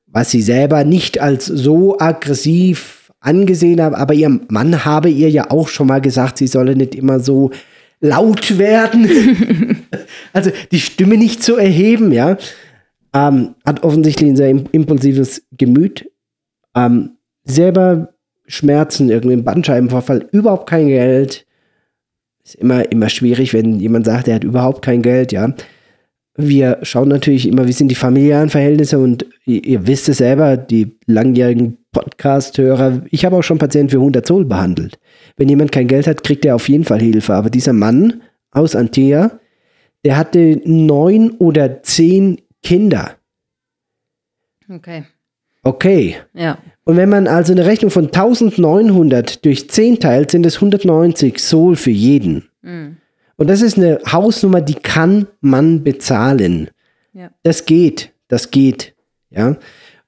Was 0.06 0.30
sie 0.30 0.42
selber 0.42 0.84
nicht 0.84 1.20
als 1.20 1.46
so 1.46 1.98
aggressiv 1.98 3.12
angesehen 3.20 3.82
hat, 3.82 3.94
aber 3.94 4.14
ihr 4.14 4.40
Mann 4.48 4.84
habe 4.84 5.10
ihr 5.10 5.28
ja 5.28 5.50
auch 5.50 5.68
schon 5.68 5.88
mal 5.88 6.00
gesagt, 6.00 6.38
sie 6.38 6.46
solle 6.46 6.76
nicht 6.76 6.94
immer 6.94 7.20
so 7.20 7.50
laut 8.00 8.58
werden. 8.58 9.78
also 10.32 10.50
die 10.70 10.80
Stimme 10.80 11.16
nicht 11.16 11.42
zu 11.42 11.56
erheben, 11.56 12.12
ja. 12.12 12.38
Ähm, 13.12 13.54
hat 13.66 13.82
offensichtlich 13.82 14.30
ein 14.30 14.36
sehr 14.36 14.50
impulsives 14.50 15.42
Gemüt. 15.56 16.10
Ähm, 16.76 17.16
selber 17.44 18.14
Schmerzen, 18.48 19.10
irgendwie 19.10 19.36
ein 19.36 19.44
Bandscheibenvorfall, 19.44 20.28
überhaupt 20.32 20.68
kein 20.68 20.88
Geld. 20.88 21.46
Ist 22.44 22.56
immer, 22.56 22.90
immer 22.90 23.08
schwierig, 23.08 23.54
wenn 23.54 23.78
jemand 23.78 24.06
sagt, 24.06 24.26
er 24.26 24.36
hat 24.36 24.44
überhaupt 24.44 24.82
kein 24.82 25.02
Geld, 25.02 25.32
ja. 25.32 25.54
wir 26.36 26.78
schauen 26.82 27.08
natürlich 27.08 27.46
immer, 27.46 27.68
wie 27.68 27.72
sind 27.72 27.88
die 27.88 27.94
familiären 27.94 28.48
Verhältnisse 28.48 28.98
und 28.98 29.26
ihr, 29.44 29.64
ihr 29.64 29.86
wisst 29.86 30.08
es 30.08 30.18
selber, 30.18 30.56
die 30.56 30.96
langjährigen 31.06 31.78
Podcast-Hörer, 31.92 33.02
ich 33.10 33.24
habe 33.24 33.36
auch 33.36 33.42
schon 33.42 33.58
Patienten 33.58 33.90
für 33.90 33.98
100 33.98 34.24
Zoll 34.26 34.44
behandelt. 34.44 34.98
Wenn 35.36 35.48
jemand 35.48 35.72
kein 35.72 35.88
Geld 35.88 36.06
hat, 36.06 36.22
kriegt 36.22 36.44
er 36.44 36.54
auf 36.54 36.68
jeden 36.68 36.84
Fall 36.84 37.00
Hilfe. 37.00 37.34
Aber 37.34 37.50
dieser 37.50 37.72
Mann 37.72 38.22
aus 38.50 38.76
Antea, 38.76 39.38
der 40.04 40.16
hatte 40.16 40.60
neun 40.64 41.32
oder 41.32 41.82
zehn 41.82 42.40
Kinder. 42.62 43.16
Okay. 44.70 45.04
Okay. 45.68 46.16
Ja. 46.32 46.58
Und 46.84 46.96
wenn 46.96 47.10
man 47.10 47.26
also 47.26 47.52
eine 47.52 47.66
Rechnung 47.66 47.90
von 47.90 48.06
1900 48.06 49.44
durch 49.44 49.68
10 49.68 50.00
teilt, 50.00 50.30
sind 50.30 50.46
es 50.46 50.56
190 50.56 51.38
Sol 51.38 51.76
für 51.76 51.90
jeden. 51.90 52.48
Und 53.36 53.50
das 53.50 53.60
ist 53.60 53.76
eine 53.76 54.00
Hausnummer, 54.10 54.62
die 54.62 54.74
kann 54.76 55.26
man 55.42 55.84
bezahlen. 55.84 56.70
Ja. 57.12 57.30
Das 57.42 57.66
geht, 57.66 58.12
das 58.28 58.50
geht. 58.50 58.94
Ja. 59.28 59.56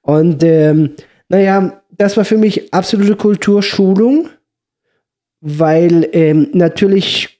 Und 0.01 0.43
ähm, 0.43 0.95
naja, 1.29 1.83
das 1.91 2.17
war 2.17 2.25
für 2.25 2.37
mich 2.37 2.73
absolute 2.73 3.15
Kulturschulung, 3.15 4.29
weil 5.41 6.09
ähm, 6.13 6.49
natürlich 6.53 7.39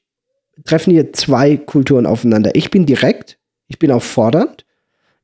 treffen 0.64 0.92
hier 0.92 1.12
zwei 1.14 1.58
Kulturen 1.58 2.06
aufeinander. 2.06 2.52
Ich 2.54 2.70
bin 2.70 2.86
direkt, 2.86 3.40
ich 3.68 3.80
bin 3.80 3.92
auch 3.92 4.04
fordernd. 4.04 4.64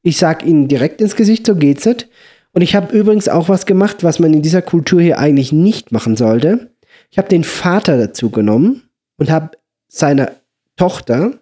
Ich 0.02 0.18
sage 0.18 0.48
ihnen 0.48 0.68
direkt 0.68 1.00
ins 1.00 1.16
Gesicht, 1.16 1.46
so 1.46 1.56
geht's 1.56 1.86
nicht. 1.86 2.10
Und 2.58 2.64
ich 2.64 2.74
habe 2.74 2.98
übrigens 2.98 3.30
auch 3.30 3.50
was 3.50 3.68
gemacht, 3.68 4.04
was 4.04 4.18
man 4.18 4.34
in 4.34 4.42
dieser 4.42 4.64
Kultur 4.64 5.00
hier 5.00 5.20
eigentlich 5.20 5.52
nicht 5.52 5.92
machen 5.92 6.16
sollte. 6.16 6.72
Ich 7.12 7.20
habe 7.20 7.30
den 7.30 7.44
Vater 7.44 8.00
dazu 8.00 8.32
genommen 8.32 8.90
und 9.18 9.30
habe 9.30 9.60
seiner 9.88 10.32
Tochter, 10.76 11.40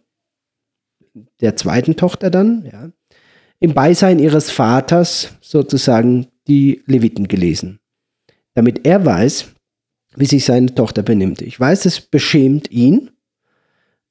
der 1.40 1.56
zweiten 1.56 1.96
Tochter 1.96 2.30
dann, 2.30 2.66
ja, 2.70 2.92
im 3.62 3.74
Beisein 3.74 4.20
ihres 4.20 4.52
Vaters 4.52 5.30
sozusagen 5.40 6.28
die 6.50 6.84
Leviten 6.86 7.30
gelesen. 7.30 7.80
Damit 8.54 8.86
er 8.86 9.06
weiß, 9.06 9.54
wie 10.18 10.26
sich 10.26 10.44
seine 10.44 10.76
Tochter 10.76 11.02
benimmt. 11.02 11.42
Ich 11.42 11.58
weiß, 11.58 11.86
es 11.86 12.02
beschämt 12.02 12.70
ihn, 12.72 13.12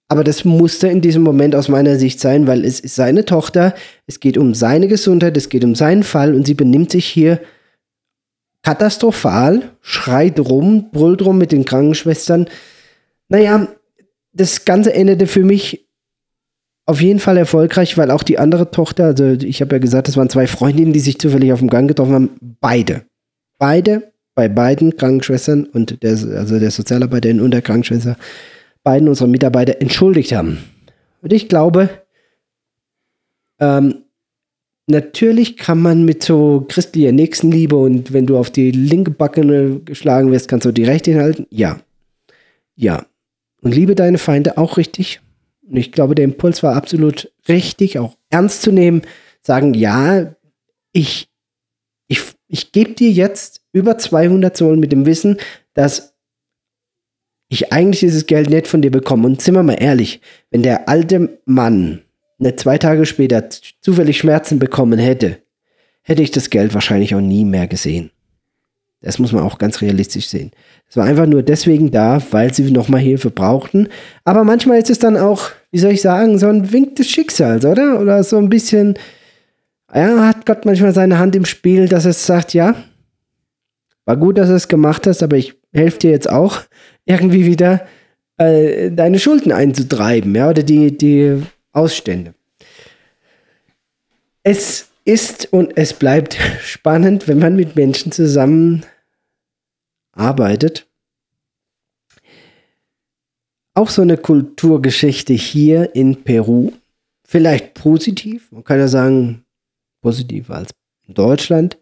aber 0.08 0.24
das 0.24 0.44
musste 0.44 0.88
in 0.88 1.00
diesem 1.00 1.22
Moment 1.22 1.54
aus 1.54 1.68
meiner 1.68 1.98
Sicht 1.98 2.20
sein, 2.20 2.46
weil 2.46 2.64
es 2.64 2.80
ist 2.80 2.94
seine 2.94 3.24
Tochter, 3.24 3.74
es 4.06 4.20
geht 4.20 4.36
um 4.36 4.54
seine 4.54 4.88
Gesundheit, 4.88 5.36
es 5.36 5.48
geht 5.48 5.64
um 5.64 5.74
seinen 5.74 6.02
Fall 6.02 6.34
und 6.34 6.46
sie 6.46 6.54
benimmt 6.54 6.90
sich 6.90 7.06
hier 7.06 7.40
katastrophal, 8.62 9.62
schreit 9.80 10.40
rum, 10.40 10.90
brüllt 10.90 11.22
rum 11.22 11.38
mit 11.38 11.52
den 11.52 11.64
Krankenschwestern. 11.64 12.48
Naja, 13.28 13.68
das 14.32 14.64
Ganze 14.64 14.94
endete 14.94 15.26
für 15.26 15.44
mich 15.44 15.86
auf 16.86 17.00
jeden 17.00 17.18
Fall 17.18 17.38
erfolgreich, 17.38 17.96
weil 17.96 18.10
auch 18.10 18.22
die 18.22 18.38
andere 18.38 18.70
Tochter, 18.70 19.04
also 19.04 19.24
ich 19.24 19.60
habe 19.62 19.76
ja 19.76 19.78
gesagt, 19.78 20.08
das 20.08 20.16
waren 20.16 20.28
zwei 20.28 20.46
Freundinnen, 20.46 20.92
die 20.92 21.00
sich 21.00 21.18
zufällig 21.18 21.52
auf 21.52 21.60
dem 21.60 21.70
Gang 21.70 21.88
getroffen 21.88 22.12
haben, 22.12 22.30
beide. 22.60 23.04
Beide, 23.58 24.12
bei 24.34 24.48
beiden 24.48 24.96
Krankenschwestern 24.96 25.64
und 25.64 26.02
der, 26.02 26.10
also 26.10 26.58
der 26.58 26.70
Sozialarbeiterin 26.70 27.40
und 27.40 27.52
der 27.52 27.62
Krankenschwester, 27.62 28.16
beiden 28.84 29.08
unserer 29.08 29.28
Mitarbeiter 29.28 29.80
entschuldigt 29.80 30.32
haben. 30.32 30.58
Und 31.20 31.32
ich 31.32 31.48
glaube, 31.48 31.90
ähm, 33.58 34.04
natürlich 34.86 35.56
kann 35.56 35.80
man 35.80 36.04
mit 36.04 36.22
so 36.22 36.64
christlicher 36.68 37.12
Nächstenliebe 37.12 37.76
und 37.76 38.12
wenn 38.12 38.26
du 38.26 38.36
auf 38.36 38.50
die 38.50 38.70
linke 38.70 39.10
Backe 39.10 39.80
geschlagen 39.84 40.30
wirst, 40.30 40.48
kannst 40.48 40.66
du 40.66 40.72
die 40.72 40.84
rechte 40.84 41.10
hinhalten. 41.10 41.46
Ja. 41.50 41.80
Ja. 42.76 43.06
Und 43.62 43.74
liebe 43.74 43.94
deine 43.94 44.18
Feinde 44.18 44.58
auch 44.58 44.76
richtig. 44.76 45.20
Und 45.66 45.76
ich 45.76 45.90
glaube, 45.90 46.14
der 46.14 46.26
Impuls 46.26 46.62
war 46.62 46.76
absolut 46.76 47.32
richtig, 47.48 47.98
auch 47.98 48.16
ernst 48.28 48.62
zu 48.62 48.70
nehmen. 48.70 49.02
Sagen, 49.40 49.72
ja, 49.72 50.34
ich, 50.92 51.28
ich, 52.06 52.20
ich 52.48 52.72
gebe 52.72 52.92
dir 52.92 53.10
jetzt 53.10 53.62
über 53.72 53.96
200 53.96 54.54
Sohlen 54.54 54.80
mit 54.80 54.92
dem 54.92 55.06
Wissen, 55.06 55.38
dass 55.72 56.13
ich 57.54 57.72
eigentlich 57.72 58.00
dieses 58.00 58.26
Geld 58.26 58.50
nicht 58.50 58.66
von 58.66 58.82
dir 58.82 58.90
bekomme. 58.90 59.26
Und 59.26 59.40
sind 59.40 59.54
wir 59.54 59.62
mal 59.62 59.74
ehrlich, 59.74 60.20
wenn 60.50 60.62
der 60.62 60.88
alte 60.88 61.38
Mann 61.46 62.02
nicht 62.38 62.60
zwei 62.60 62.78
Tage 62.78 63.06
später 63.06 63.48
zufällig 63.80 64.18
Schmerzen 64.18 64.58
bekommen 64.58 64.98
hätte, 64.98 65.38
hätte 66.02 66.22
ich 66.22 66.30
das 66.30 66.50
Geld 66.50 66.74
wahrscheinlich 66.74 67.14
auch 67.14 67.20
nie 67.20 67.44
mehr 67.44 67.66
gesehen. 67.66 68.10
Das 69.00 69.18
muss 69.18 69.32
man 69.32 69.42
auch 69.42 69.58
ganz 69.58 69.82
realistisch 69.82 70.28
sehen. 70.28 70.52
Es 70.88 70.96
war 70.96 71.04
einfach 71.04 71.26
nur 71.26 71.42
deswegen 71.42 71.90
da, 71.90 72.22
weil 72.30 72.54
sie 72.54 72.70
nochmal 72.70 73.00
Hilfe 73.00 73.30
brauchten. 73.30 73.88
Aber 74.24 74.44
manchmal 74.44 74.78
ist 74.78 74.90
es 74.90 74.98
dann 74.98 75.18
auch, 75.18 75.50
wie 75.70 75.78
soll 75.78 75.92
ich 75.92 76.00
sagen, 76.00 76.38
so 76.38 76.46
ein 76.46 76.72
Wink 76.72 76.96
des 76.96 77.10
Schicksals, 77.10 77.66
oder? 77.66 78.00
Oder 78.00 78.24
so 78.24 78.38
ein 78.38 78.48
bisschen, 78.48 78.94
ja, 79.94 80.26
hat 80.26 80.46
Gott 80.46 80.64
manchmal 80.64 80.94
seine 80.94 81.18
Hand 81.18 81.36
im 81.36 81.44
Spiel, 81.44 81.86
dass 81.86 82.06
es 82.06 82.24
sagt, 82.24 82.54
ja, 82.54 82.74
war 84.06 84.16
gut, 84.16 84.38
dass 84.38 84.48
du 84.48 84.54
es 84.54 84.68
gemacht 84.68 85.06
hast, 85.06 85.22
aber 85.22 85.36
ich 85.36 85.54
helfe 85.72 85.98
dir 85.98 86.10
jetzt 86.10 86.30
auch, 86.30 86.62
irgendwie 87.04 87.46
wieder 87.46 87.86
äh, 88.36 88.90
deine 88.90 89.18
Schulden 89.18 89.52
einzutreiben, 89.52 90.34
ja, 90.34 90.50
oder 90.50 90.62
die, 90.62 90.96
die 90.96 91.42
Ausstände. 91.72 92.34
Es 94.42 94.88
ist 95.04 95.52
und 95.52 95.76
es 95.76 95.92
bleibt 95.92 96.36
spannend, 96.62 97.28
wenn 97.28 97.38
man 97.38 97.56
mit 97.56 97.76
Menschen 97.76 98.12
zusammen 98.12 98.84
arbeitet. 100.12 100.86
Auch 103.74 103.90
so 103.90 104.02
eine 104.02 104.16
Kulturgeschichte 104.16 105.32
hier 105.32 105.94
in 105.96 106.22
Peru. 106.22 106.72
Vielleicht 107.26 107.74
positiv, 107.74 108.52
man 108.52 108.62
kann 108.62 108.78
ja 108.78 108.86
sagen, 108.86 109.44
positiver 110.00 110.56
als 110.56 110.70
in 111.08 111.14
Deutschland. 111.14 111.78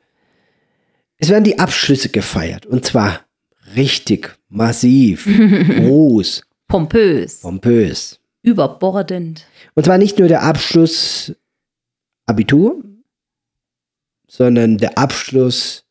Es 1.18 1.28
werden 1.28 1.44
die 1.44 1.58
Abschlüsse 1.58 2.08
gefeiert 2.08 2.64
und 2.64 2.85
zwar 2.85 3.20
richtig 3.76 4.38
massiv, 4.52 5.26
groß, 5.76 6.42
Pompös, 6.68 7.40
pompös. 7.40 8.20
überbordend. 8.42 9.46
Und 9.74 9.84
zwar 9.84 9.98
nicht 9.98 10.18
nur 10.18 10.28
der 10.28 10.42
Abschluss 10.42 11.34
Abitur, 12.26 12.82
sondern 14.28 14.78
der 14.78 14.96
Abschluss 14.98 15.84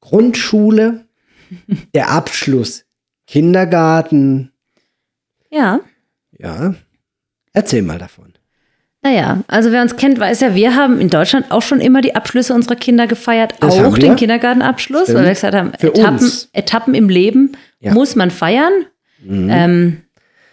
Grundschule, 0.00 1.06
der 1.94 2.10
Abschluss 2.10 2.84
Kindergarten. 3.26 4.52
Ja. 5.50 5.80
Ja, 6.38 6.74
erzähl 7.52 7.82
mal 7.82 7.98
davon. 7.98 8.27
Naja, 9.02 9.42
also 9.46 9.70
wer 9.70 9.82
uns 9.82 9.96
kennt, 9.96 10.18
weiß 10.18 10.40
ja, 10.40 10.54
wir 10.56 10.74
haben 10.74 11.00
in 11.00 11.08
Deutschland 11.08 11.50
auch 11.50 11.62
schon 11.62 11.80
immer 11.80 12.00
die 12.00 12.16
Abschlüsse 12.16 12.52
unserer 12.52 12.74
Kinder 12.74 13.06
gefeiert, 13.06 13.54
Das 13.60 13.78
auch 13.78 13.96
den 13.96 14.16
Kindergartenabschluss, 14.16 15.04
Stimmt. 15.04 15.18
weil 15.18 15.24
wir 15.26 15.30
gesagt 15.34 15.54
haben, 15.54 15.72
Etappen. 15.74 16.30
Etappen 16.52 16.94
im 16.94 17.08
Leben 17.08 17.52
Ja. 17.80 17.94
muss 17.94 18.16
man 18.16 18.30
feiern. 18.30 18.72
Ähm, 19.24 19.98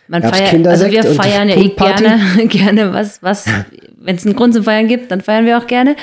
man 0.08 0.22
feiert, 0.22 0.68
also 0.68 0.90
wir 0.92 1.04
feiern 1.04 1.50
ja 1.50 1.56
eh 1.56 1.70
gerne, 1.70 2.20
gerne 2.48 2.94
was, 2.94 3.24
was, 3.24 3.46
wenn 3.98 4.16
es 4.16 4.26
einen 4.26 4.36
Grund 4.36 4.54
zum 4.54 4.64
Feiern 4.64 4.88
gibt, 4.88 5.10
dann 5.12 5.22
feiern 5.22 5.46
wir 5.46 5.58
auch 5.58 5.66
gerne. 5.68 5.96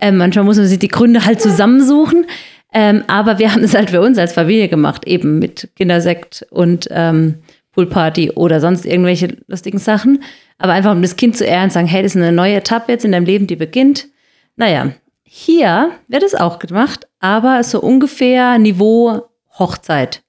Ähm, 0.00 0.16
manchmal 0.16 0.44
muss 0.46 0.56
man 0.56 0.66
sich 0.66 0.78
die 0.78 0.88
Gründe 0.88 1.24
halt 1.26 1.40
zusammensuchen. 1.42 2.26
Ähm, 2.74 3.04
aber 3.06 3.38
wir 3.38 3.52
haben 3.52 3.62
es 3.62 3.74
halt 3.74 3.90
für 3.90 4.00
uns 4.00 4.16
als 4.16 4.32
Familie 4.32 4.68
gemacht, 4.68 5.06
eben 5.06 5.38
mit 5.38 5.68
Kindersekt 5.76 6.46
und 6.50 6.88
ähm, 6.90 7.34
Poolparty 7.72 8.30
oder 8.30 8.60
sonst 8.60 8.86
irgendwelche 8.86 9.36
lustigen 9.46 9.78
Sachen. 9.78 10.22
Aber 10.62 10.74
einfach 10.74 10.92
um 10.92 11.02
das 11.02 11.16
Kind 11.16 11.36
zu 11.36 11.44
ehren, 11.44 11.70
sagen, 11.70 11.88
hey, 11.88 12.04
das 12.04 12.14
ist 12.14 12.22
eine 12.22 12.30
neue 12.30 12.54
Etappe 12.54 12.92
jetzt 12.92 13.04
in 13.04 13.10
deinem 13.10 13.26
Leben, 13.26 13.48
die 13.48 13.56
beginnt. 13.56 14.06
Naja, 14.54 14.92
hier 15.24 15.90
wird 16.06 16.22
es 16.22 16.36
auch 16.36 16.60
gemacht, 16.60 17.08
aber 17.18 17.64
so 17.64 17.80
ungefähr 17.80 18.58
Niveau 18.58 19.22
Hochzeit. 19.58 20.22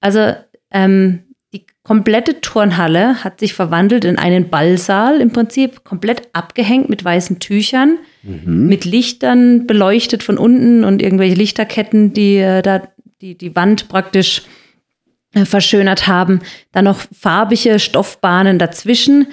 Also 0.00 0.34
ähm, 0.72 1.22
die 1.52 1.64
komplette 1.84 2.40
Turnhalle 2.40 3.22
hat 3.22 3.38
sich 3.38 3.54
verwandelt 3.54 4.04
in 4.04 4.18
einen 4.18 4.50
Ballsaal, 4.50 5.20
im 5.20 5.30
Prinzip 5.30 5.84
komplett 5.84 6.30
abgehängt 6.32 6.88
mit 6.88 7.04
weißen 7.04 7.38
Tüchern, 7.38 7.98
mit 8.44 8.84
Lichtern 8.84 9.68
beleuchtet 9.68 10.24
von 10.24 10.36
unten 10.36 10.82
und 10.82 11.00
irgendwelche 11.00 11.36
Lichterketten, 11.36 12.12
die 12.12 12.38
äh, 12.38 12.60
da 12.60 12.82
die, 13.20 13.38
die 13.38 13.54
Wand 13.54 13.88
praktisch 13.88 14.42
verschönert 15.44 16.06
haben. 16.06 16.40
Dann 16.72 16.84
noch 16.84 17.00
farbige 17.18 17.78
Stoffbahnen 17.78 18.58
dazwischen. 18.58 19.26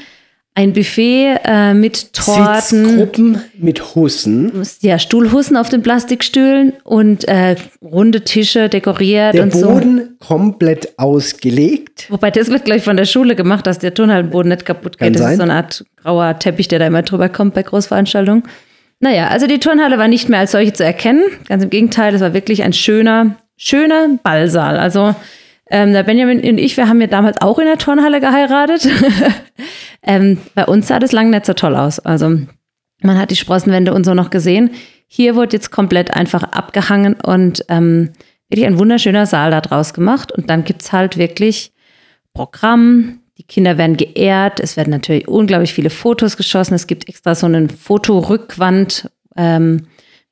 Ein 0.54 0.74
Buffet 0.74 1.38
äh, 1.46 1.74
mit 1.74 2.12
Torten. 2.12 2.86
Sitzgruppen 2.86 3.42
mit 3.58 3.96
Hussen. 3.96 4.52
Ja, 4.82 5.00
Stuhlhussen 5.00 5.56
auf 5.56 5.70
den 5.70 5.82
Plastikstühlen 5.82 6.73
und 6.84 7.25
äh, 7.30 7.56
runde 7.82 8.25
Tische 8.25 8.67
dekoriert 8.67 9.34
Der 9.34 9.44
und 9.44 9.54
so. 9.54 9.69
Boden 9.69 10.17
komplett 10.19 11.00
ausgelegt. 11.00 12.08
Wobei 12.10 12.32
das 12.32 12.50
wird 12.50 12.65
gleich 12.65 12.84
von 12.84 12.98
der 12.98 13.06
Schule 13.06 13.36
gemacht, 13.36 13.65
dass 13.65 13.80
der 13.80 13.94
Turnhallenboden 13.94 14.50
nicht 14.50 14.65
kaputt 14.65 14.98
Kann 14.98 15.08
geht. 15.08 15.15
Das 15.15 15.21
sein. 15.21 15.32
ist 15.32 15.38
so 15.38 15.44
eine 15.44 15.54
Art 15.54 15.86
grauer 15.96 16.38
Teppich, 16.38 16.67
der 16.67 16.80
da 16.80 16.88
immer 16.88 17.04
drüber 17.04 17.30
kommt 17.30 17.54
bei 17.54 17.63
Großveranstaltungen. 17.63 18.44
Naja, 19.00 19.30
also 19.30 19.48
die 19.48 19.60
Turnhalle 19.60 19.98
war 19.98 20.10
nicht 20.10 20.28
mehr 20.28 20.40
als 20.40 20.52
solche 20.52 20.73
zu 20.73 20.84
erkennen. 20.84 21.23
Ganz 21.48 21.63
im 21.63 21.69
Gegenteil, 21.69 22.13
es 22.13 22.19
war 22.19 22.34
wirklich 22.34 22.62
ein 22.63 22.73
schöner, 22.73 23.38
schöner 23.56 24.19
Ballsaal. 24.21 24.78
Also 24.78 25.15
Ähm, 25.74 25.94
der 25.94 26.04
Benjamin 26.04 26.42
und 26.42 26.58
ich, 26.58 26.76
wir 26.76 26.90
haben 26.90 27.00
ja 27.00 27.08
damals 27.08 27.42
auch 27.42 27.58
in 27.58 27.65
der 27.65 27.78
Turnhalle 27.78 28.19
geheiratet. 28.19 28.90
ähm, 30.04 30.38
bei 30.54 30.65
uns 30.65 30.88
sah 30.88 31.00
das 31.00 31.13
lange 31.13 31.30
nicht 31.30 31.46
so 31.46 31.54
toll 31.54 31.78
aus. 31.78 32.00
Also 32.00 32.40
man 33.02 33.17
hat 33.17 33.32
die 33.32 33.38
Sprossenwände 33.38 33.94
und 33.94 34.06
so 34.06 34.13
noch 34.13 34.30
gesehen. 34.30 34.72
Hier 35.08 35.36
wurde 35.36 35.56
jetzt 35.56 35.72
komplett 35.72 36.13
einfach 36.13 36.44
abgehangen 36.44 37.13
und 37.13 37.63
ähm, 37.69 38.12
wirklich 38.50 38.67
ein 38.67 38.80
wunderschöner 38.80 39.26
Saal 39.26 39.52
da 39.52 39.62
draus 39.62 39.94
gemacht. 39.94 40.34
Und 40.34 40.50
dann 40.50 40.65
gibt 40.65 40.82
es 40.82 40.92
halt 40.92 41.17
wirklich 41.17 41.72
Programm. 42.34 43.19
Die 43.38 43.44
Kinder 43.44 43.78
werden 43.78 43.96
geehrt. 43.96 44.60
Es 44.60 44.76
werden 44.76 44.90
natürlich 44.90 45.30
unglaublich 45.30 45.74
viele 45.74 45.90
Fotos 45.90 46.36
geschossen. 46.36 46.74
Es 46.74 46.86
gibt 46.86 47.08
extra 47.08 47.34
so 47.34 47.46
eine 47.46 47.69
Fotorückwand, 47.69 49.10
ähm, 49.38 49.88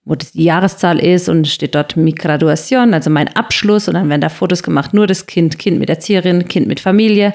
wo 0.06 0.16
die 0.16 0.44
Jahreszahl 0.44 1.00
ist 1.00 1.30
und 1.30 1.48
steht 1.48 1.76
dort 1.76 1.96
Mi 1.96 2.12
Graduation, 2.12 2.94
also 2.94 3.10
mein 3.10 3.28
Abschluss. 3.36 3.88
Und 3.88 3.96
dann 3.96 4.10
werden 4.10 4.22
da 4.22 4.30
Fotos 4.30 4.64
gemacht, 4.64 4.94
nur 4.94 5.08
das 5.08 5.26
Kind, 5.26 5.60
Kind 5.60 5.80
mit 5.80 5.90
Erzieherin, 5.90 6.48
Kind 6.48 6.68
mit 6.68 6.80
Familie. 6.80 7.34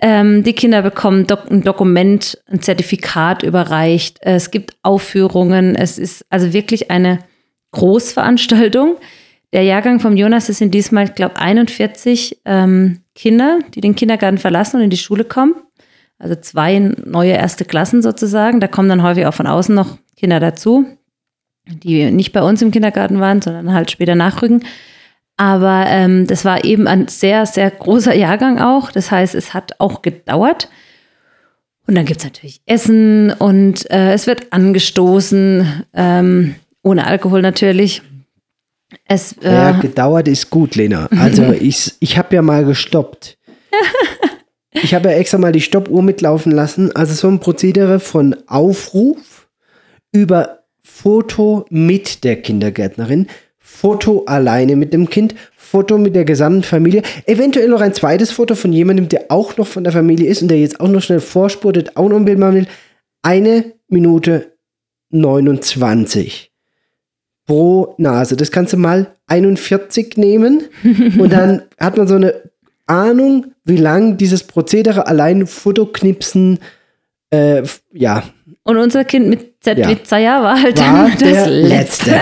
Ähm, 0.00 0.42
die 0.42 0.54
Kinder 0.54 0.82
bekommen 0.82 1.26
Dok 1.26 1.50
ein 1.50 1.62
Dokument, 1.62 2.42
ein 2.46 2.62
Zertifikat 2.62 3.42
überreicht. 3.42 4.18
Es 4.22 4.50
gibt 4.50 4.76
Aufführungen. 4.82 5.76
Es 5.76 5.98
ist 5.98 6.24
also 6.30 6.52
wirklich 6.52 6.90
eine 6.90 7.18
Großveranstaltung. 7.72 8.96
Der 9.52 9.64
Jahrgang 9.64 10.00
vom 10.00 10.16
Jonas 10.16 10.48
ist 10.48 10.62
in 10.62 10.70
diesmal, 10.70 11.04
ich 11.04 11.14
glaube, 11.14 11.36
41 11.36 12.40
ähm, 12.44 13.00
Kinder, 13.14 13.58
die 13.74 13.80
den 13.80 13.94
Kindergarten 13.94 14.38
verlassen 14.38 14.76
und 14.76 14.82
in 14.84 14.90
die 14.90 14.96
Schule 14.96 15.24
kommen. 15.24 15.54
Also 16.18 16.34
zwei 16.36 16.78
neue 16.78 17.32
erste 17.32 17.64
Klassen 17.64 18.02
sozusagen. 18.02 18.60
Da 18.60 18.68
kommen 18.68 18.88
dann 18.88 19.02
häufig 19.02 19.26
auch 19.26 19.34
von 19.34 19.46
außen 19.46 19.74
noch 19.74 19.98
Kinder 20.16 20.38
dazu, 20.38 20.86
die 21.66 22.10
nicht 22.10 22.32
bei 22.32 22.42
uns 22.42 22.62
im 22.62 22.70
Kindergarten 22.70 23.20
waren, 23.20 23.42
sondern 23.42 23.72
halt 23.72 23.90
später 23.90 24.14
nachrücken. 24.14 24.64
Aber 25.36 25.86
ähm, 25.86 26.26
das 26.26 26.44
war 26.44 26.64
eben 26.64 26.86
ein 26.86 27.08
sehr, 27.08 27.46
sehr 27.46 27.70
großer 27.70 28.14
Jahrgang 28.14 28.58
auch. 28.58 28.92
Das 28.92 29.10
heißt, 29.10 29.34
es 29.34 29.54
hat 29.54 29.72
auch 29.78 30.02
gedauert. 30.02 30.68
Und 31.86 31.94
dann 31.94 32.04
gibt 32.04 32.20
es 32.20 32.24
natürlich 32.26 32.60
Essen 32.66 33.32
und 33.32 33.90
äh, 33.90 34.12
es 34.12 34.26
wird 34.26 34.52
angestoßen, 34.52 35.84
ähm, 35.94 36.54
ohne 36.82 37.06
Alkohol 37.06 37.42
natürlich. 37.42 38.02
Es, 39.06 39.32
äh, 39.42 39.52
ja, 39.52 39.72
gedauert 39.72 40.28
ist 40.28 40.50
gut, 40.50 40.76
Lena. 40.76 41.08
Also 41.18 41.52
ich, 41.60 41.94
ich 42.00 42.18
habe 42.18 42.34
ja 42.34 42.42
mal 42.42 42.64
gestoppt. 42.64 43.38
ich 44.72 44.94
habe 44.94 45.10
ja 45.10 45.16
extra 45.16 45.38
mal 45.38 45.52
die 45.52 45.60
Stoppuhr 45.60 46.02
mitlaufen 46.02 46.52
lassen. 46.52 46.94
Also 46.94 47.14
so 47.14 47.28
ein 47.28 47.40
Prozedere 47.40 47.98
von 47.98 48.36
Aufruf 48.46 49.48
über 50.12 50.59
Foto 51.02 51.64
mit 51.70 52.24
der 52.24 52.42
Kindergärtnerin, 52.42 53.26
Foto 53.58 54.24
alleine 54.26 54.76
mit 54.76 54.92
dem 54.92 55.08
Kind, 55.08 55.34
Foto 55.56 55.96
mit 55.96 56.14
der 56.14 56.26
gesamten 56.26 56.62
Familie, 56.62 57.02
eventuell 57.24 57.68
noch 57.68 57.80
ein 57.80 57.94
zweites 57.94 58.32
Foto 58.32 58.54
von 58.54 58.70
jemandem, 58.70 59.08
der 59.08 59.26
auch 59.30 59.56
noch 59.56 59.66
von 59.66 59.82
der 59.82 59.94
Familie 59.94 60.28
ist 60.28 60.42
und 60.42 60.48
der 60.48 60.58
jetzt 60.58 60.78
auch 60.78 60.88
noch 60.88 61.00
schnell 61.00 61.20
vorspurtet, 61.20 61.96
auch 61.96 62.08
noch 62.08 62.18
ein 62.18 62.26
Bild 62.26 62.38
machen 62.38 62.54
will. 62.54 62.66
Eine 63.22 63.72
Minute 63.88 64.52
29 65.08 66.52
pro 67.46 67.94
Nase. 67.96 68.36
Das 68.36 68.50
kannst 68.50 68.74
du 68.74 68.76
mal 68.76 69.14
41 69.26 70.18
nehmen 70.18 70.64
und 71.18 71.32
dann 71.32 71.62
hat 71.78 71.96
man 71.96 72.08
so 72.08 72.16
eine 72.16 72.34
Ahnung, 72.86 73.54
wie 73.64 73.78
lang 73.78 74.18
dieses 74.18 74.42
Prozedere 74.42 75.06
allein 75.06 75.46
Fotoknipsen, 75.46 76.58
äh, 77.30 77.62
ja. 77.90 78.24
Und 78.64 78.76
unser 78.76 79.04
Kind 79.04 79.28
mit 79.28 79.49
Zetlitzer 79.60 80.18
ja. 80.18 80.42
war 80.42 80.62
halt 80.62 80.78
war 80.78 81.08
dann 81.08 81.18
das 81.18 81.46
letzte. 81.46 82.10
letzte. 82.10 82.20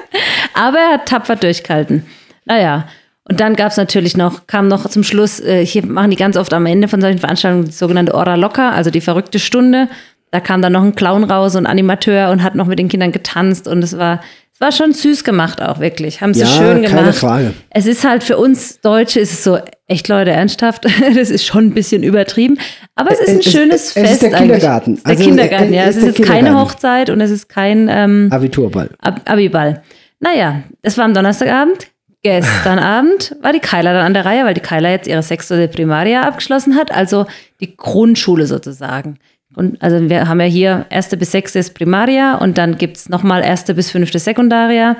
Aber 0.54 0.78
er 0.78 0.92
hat 0.94 1.06
tapfer 1.06 1.36
durchgehalten. 1.36 2.06
Naja. 2.44 2.88
Und 3.26 3.40
dann 3.40 3.56
gab 3.56 3.70
es 3.70 3.78
natürlich 3.78 4.18
noch, 4.18 4.46
kam 4.46 4.68
noch 4.68 4.86
zum 4.86 5.02
Schluss, 5.02 5.40
äh, 5.40 5.64
hier 5.64 5.86
machen 5.86 6.10
die 6.10 6.16
ganz 6.16 6.36
oft 6.36 6.52
am 6.52 6.66
Ende 6.66 6.88
von 6.88 7.00
solchen 7.00 7.18
Veranstaltungen 7.18 7.64
die 7.64 7.72
sogenannte 7.72 8.14
Ora 8.14 8.34
Locker, 8.34 8.72
also 8.72 8.90
die 8.90 9.00
verrückte 9.00 9.38
Stunde. 9.38 9.88
Da 10.34 10.40
kam 10.40 10.60
dann 10.62 10.72
noch 10.72 10.82
ein 10.82 10.96
Clown 10.96 11.22
raus 11.22 11.54
und 11.54 11.64
ein 11.64 11.70
Animateur 11.70 12.28
und 12.32 12.42
hat 12.42 12.56
noch 12.56 12.66
mit 12.66 12.80
den 12.80 12.88
Kindern 12.88 13.12
getanzt 13.12 13.68
und 13.68 13.84
es 13.84 13.96
war, 13.96 14.20
es 14.52 14.60
war 14.60 14.72
schon 14.72 14.92
süß 14.92 15.22
gemacht 15.22 15.62
auch 15.62 15.78
wirklich. 15.78 16.22
Haben 16.22 16.34
sie 16.34 16.40
ja, 16.40 16.46
schön 16.48 16.82
gemacht. 16.82 16.96
Keine 16.96 17.12
Frage. 17.12 17.54
Es 17.70 17.86
ist 17.86 18.02
halt 18.02 18.24
für 18.24 18.36
uns 18.36 18.80
Deutsche 18.80 19.20
ist 19.20 19.32
es 19.32 19.44
so, 19.44 19.60
echt 19.86 20.08
Leute, 20.08 20.32
ernsthaft, 20.32 20.86
das 21.14 21.30
ist 21.30 21.46
schon 21.46 21.66
ein 21.66 21.74
bisschen 21.74 22.02
übertrieben. 22.02 22.58
Aber 22.96 23.12
es 23.12 23.20
ist 23.20 23.28
ein 23.28 23.38
es, 23.38 23.44
schönes 23.44 23.74
es, 23.84 23.92
Fest. 23.92 24.06
Es 24.06 24.12
ist 24.14 24.22
der 24.22 24.32
Kindergarten. 24.32 24.90
Eigentlich. 24.90 25.06
Also, 25.06 25.22
der 25.22 25.24
Kindergarten, 25.24 25.72
ja. 25.72 25.84
Es 25.84 25.96
ist 25.96 26.18
jetzt 26.18 26.22
keine 26.24 26.60
Hochzeit 26.60 27.10
und 27.10 27.20
es 27.20 27.30
ist 27.30 27.48
kein 27.48 27.88
ähm, 27.88 28.26
Abiturball. 28.32 28.90
Ab 28.98 29.20
Abiball. 29.26 29.84
Naja, 30.18 30.64
es 30.82 30.98
war 30.98 31.04
am 31.04 31.14
Donnerstagabend. 31.14 31.86
Gestern 32.24 32.78
Abend 32.80 33.36
war 33.40 33.52
die 33.52 33.60
Keiler 33.60 33.92
dann 33.92 34.06
an 34.06 34.14
der 34.14 34.24
Reihe, 34.24 34.44
weil 34.44 34.54
die 34.54 34.60
Keiler 34.60 34.90
jetzt 34.90 35.06
ihre 35.06 35.22
sechste 35.22 35.68
Primaria 35.68 36.22
abgeschlossen 36.22 36.74
hat, 36.74 36.90
also 36.90 37.26
die 37.60 37.76
Grundschule 37.76 38.48
sozusagen. 38.48 39.20
Und 39.54 39.80
also 39.82 40.08
wir 40.08 40.28
haben 40.28 40.40
ja 40.40 40.46
hier 40.46 40.86
erste 40.90 41.16
bis 41.16 41.32
sechste 41.32 41.58
ist 41.58 41.74
Primaria 41.74 42.36
und 42.36 42.58
dann 42.58 42.76
gibt 42.76 42.96
es 42.96 43.08
nochmal 43.08 43.44
erste 43.44 43.74
bis 43.74 43.90
fünfte 43.90 44.18
Sekundaria. 44.18 44.96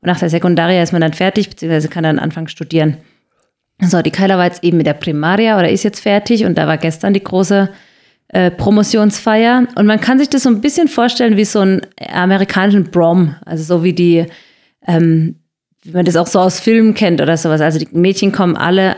Und 0.00 0.06
nach 0.06 0.18
der 0.18 0.30
Sekundaria 0.30 0.82
ist 0.82 0.92
man 0.92 1.00
dann 1.00 1.12
fertig, 1.12 1.50
beziehungsweise 1.50 1.88
kann 1.88 2.04
dann 2.04 2.18
anfangen 2.18 2.48
studieren. 2.48 2.98
So, 3.80 4.02
die 4.02 4.10
Keiler 4.10 4.38
war 4.38 4.46
jetzt 4.46 4.64
eben 4.64 4.76
mit 4.76 4.86
der 4.86 4.94
Primaria 4.94 5.58
oder 5.58 5.68
ist 5.70 5.84
jetzt 5.84 6.00
fertig 6.00 6.44
und 6.44 6.58
da 6.58 6.66
war 6.66 6.78
gestern 6.78 7.14
die 7.14 7.22
große 7.22 7.68
äh, 8.28 8.50
Promotionsfeier. 8.50 9.68
Und 9.76 9.86
man 9.86 10.00
kann 10.00 10.18
sich 10.18 10.28
das 10.28 10.42
so 10.42 10.50
ein 10.50 10.60
bisschen 10.60 10.88
vorstellen 10.88 11.36
wie 11.36 11.44
so 11.44 11.60
einen 11.60 11.82
amerikanischen 12.10 12.84
Brom, 12.84 13.34
also 13.44 13.62
so 13.62 13.84
wie 13.84 13.92
die 13.92 14.26
ähm, 14.86 15.36
wie 15.82 15.92
man 15.92 16.04
das 16.04 16.16
auch 16.16 16.26
so 16.26 16.40
aus 16.40 16.60
Filmen 16.60 16.94
kennt 16.94 17.20
oder 17.20 17.36
sowas. 17.36 17.60
Also 17.60 17.78
die 17.78 17.88
Mädchen 17.92 18.32
kommen 18.32 18.56
alle 18.56 18.96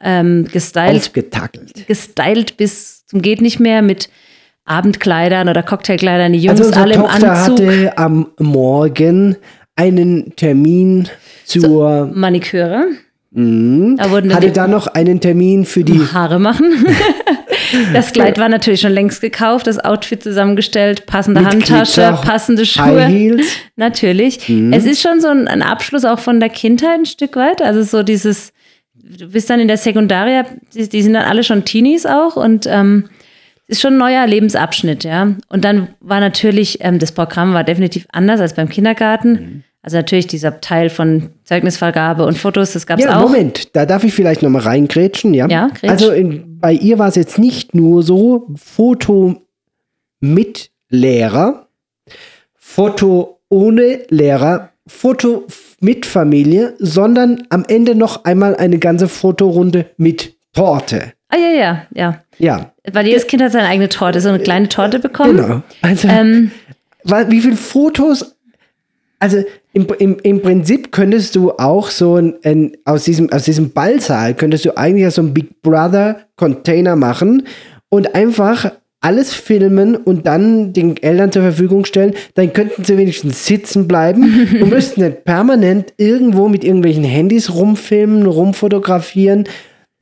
ähm, 0.00 0.46
gestylt. 0.50 0.96
Aufgetackelt. 0.96 1.86
Gestylt 1.86 2.56
bis 2.56 3.06
zum 3.06 3.22
geht 3.22 3.40
nicht 3.40 3.60
mehr 3.60 3.82
mit 3.82 4.08
Abendkleidern 4.64 5.48
oder 5.48 5.62
Cocktailkleidern. 5.62 6.32
Die 6.32 6.40
Jungs 6.40 6.60
also 6.60 6.80
alle 6.80 6.94
Tochter 6.94 7.16
im 7.16 7.24
Anzug. 7.24 7.60
hatte 7.60 7.98
am 7.98 8.28
Morgen 8.38 9.36
einen 9.76 10.36
Termin 10.36 11.08
zur 11.44 12.08
so, 12.08 12.18
Maniküre. 12.18 12.84
Mhm. 13.30 13.96
Da 13.96 14.10
wurden 14.10 14.34
hatte 14.34 14.52
dann 14.52 14.70
noch 14.70 14.86
einen 14.88 15.20
Termin 15.20 15.64
für 15.64 15.84
die 15.84 16.00
Haare 16.12 16.38
machen. 16.38 16.86
Das 17.92 18.12
Kleid 18.12 18.38
war 18.38 18.48
natürlich 18.48 18.82
schon 18.82 18.92
längst 18.92 19.20
gekauft, 19.20 19.66
das 19.66 19.78
Outfit 19.78 20.22
zusammengestellt, 20.22 21.06
passende 21.06 21.40
Mit 21.40 21.52
Handtasche, 21.52 22.02
Glitzer, 22.02 22.12
passende 22.22 22.66
Schuhe. 22.66 22.84
High 22.84 23.08
Heels. 23.08 23.46
Natürlich. 23.76 24.46
Mhm. 24.48 24.72
Es 24.72 24.84
ist 24.84 25.00
schon 25.00 25.20
so 25.20 25.28
ein, 25.28 25.48
ein, 25.48 25.62
Abschluss 25.62 26.04
auch 26.04 26.18
von 26.18 26.38
der 26.38 26.50
Kindheit 26.50 26.98
ein 27.00 27.06
Stück 27.06 27.36
weit. 27.36 27.62
Also 27.62 27.82
so 27.82 28.02
dieses, 28.02 28.52
du 28.94 29.28
bist 29.28 29.48
dann 29.48 29.60
in 29.60 29.68
der 29.68 29.78
Sekundaria, 29.78 30.44
die, 30.74 30.88
die 30.88 31.02
sind 31.02 31.14
dann 31.14 31.24
alle 31.24 31.44
schon 31.44 31.64
Teenies 31.64 32.04
auch 32.04 32.36
und 32.36 32.66
ähm, 32.68 33.08
ist 33.72 33.80
schon 33.80 33.94
ein 33.94 33.98
neuer 33.98 34.26
Lebensabschnitt, 34.26 35.02
ja. 35.02 35.34
Und 35.48 35.64
dann 35.64 35.88
war 36.00 36.20
natürlich, 36.20 36.78
ähm, 36.80 36.98
das 36.98 37.12
Programm 37.12 37.54
war 37.54 37.64
definitiv 37.64 38.06
anders 38.12 38.40
als 38.40 38.54
beim 38.54 38.68
Kindergarten. 38.68 39.32
Mhm. 39.32 39.64
Also 39.80 39.96
natürlich 39.96 40.28
dieser 40.28 40.60
Teil 40.60 40.90
von 40.90 41.30
Zeugnisvergabe 41.42 42.24
und 42.24 42.38
Fotos, 42.38 42.74
das 42.74 42.86
gab 42.86 43.00
es 43.00 43.06
ja, 43.06 43.18
auch. 43.18 43.28
Moment, 43.28 43.74
da 43.74 43.84
darf 43.84 44.04
ich 44.04 44.14
vielleicht 44.14 44.42
nochmal 44.42 44.62
reingrätschen, 44.62 45.34
ja? 45.34 45.48
Ja, 45.48 45.68
grätsch. 45.68 45.90
Also 45.90 46.12
in, 46.12 46.58
bei 46.60 46.72
ihr 46.72 47.00
war 47.00 47.08
es 47.08 47.16
jetzt 47.16 47.38
nicht 47.38 47.74
nur 47.74 48.02
so, 48.04 48.46
Foto 48.54 49.42
mit 50.20 50.70
Lehrer, 50.88 51.66
Foto 52.54 53.40
ohne 53.48 54.02
Lehrer, 54.08 54.70
Foto 54.86 55.46
mit 55.80 56.06
Familie, 56.06 56.74
sondern 56.78 57.44
am 57.48 57.64
Ende 57.66 57.94
noch 57.94 58.24
einmal 58.24 58.54
eine 58.54 58.78
ganze 58.78 59.08
Fotorunde 59.08 59.86
mit 59.96 60.36
Torte. 60.52 61.14
Ah 61.32 61.38
ja, 61.38 61.50
ja, 61.50 61.86
ja. 61.94 62.22
Ja. 62.38 62.72
Weil 62.92 63.06
jedes 63.06 63.26
Kind 63.26 63.42
hat 63.42 63.52
seine 63.52 63.68
eigene 63.68 63.88
Torte, 63.88 64.20
so 64.20 64.28
eine 64.28 64.38
kleine 64.38 64.68
Torte 64.68 64.98
bekommen. 64.98 65.36
Genau. 65.36 65.62
Also, 65.80 66.08
ähm, 66.08 66.50
wie 67.04 67.40
viele 67.40 67.56
Fotos 67.56 68.36
also 69.22 69.44
im, 69.72 69.86
im, 70.00 70.16
im 70.24 70.42
Prinzip 70.42 70.90
könntest 70.90 71.36
du 71.36 71.52
auch 71.52 71.90
so 71.90 72.16
ein, 72.16 72.34
ein, 72.44 72.72
aus, 72.84 73.04
diesem, 73.04 73.30
aus 73.32 73.44
diesem 73.44 73.70
Ballsaal 73.70 74.34
könntest 74.34 74.64
du 74.64 74.76
eigentlich 74.76 75.08
so 75.14 75.22
ein 75.22 75.32
Big 75.32 75.62
Brother 75.62 76.26
Container 76.34 76.96
machen 76.96 77.46
und 77.88 78.16
einfach 78.16 78.72
alles 79.00 79.32
filmen 79.32 79.94
und 79.94 80.26
dann 80.26 80.72
den 80.72 80.96
Eltern 80.96 81.30
zur 81.30 81.42
Verfügung 81.42 81.84
stellen, 81.84 82.14
dann 82.34 82.52
könnten 82.52 82.84
sie 82.84 82.96
wenigstens 82.96 83.46
sitzen 83.46 83.86
bleiben 83.86 84.48
und 84.60 84.70
müssten 84.70 85.02
nicht 85.04 85.24
permanent 85.24 85.94
irgendwo 85.98 86.48
mit 86.48 86.64
irgendwelchen 86.64 87.04
Handys 87.04 87.54
rumfilmen, 87.54 88.26
rumfotografieren. 88.26 89.44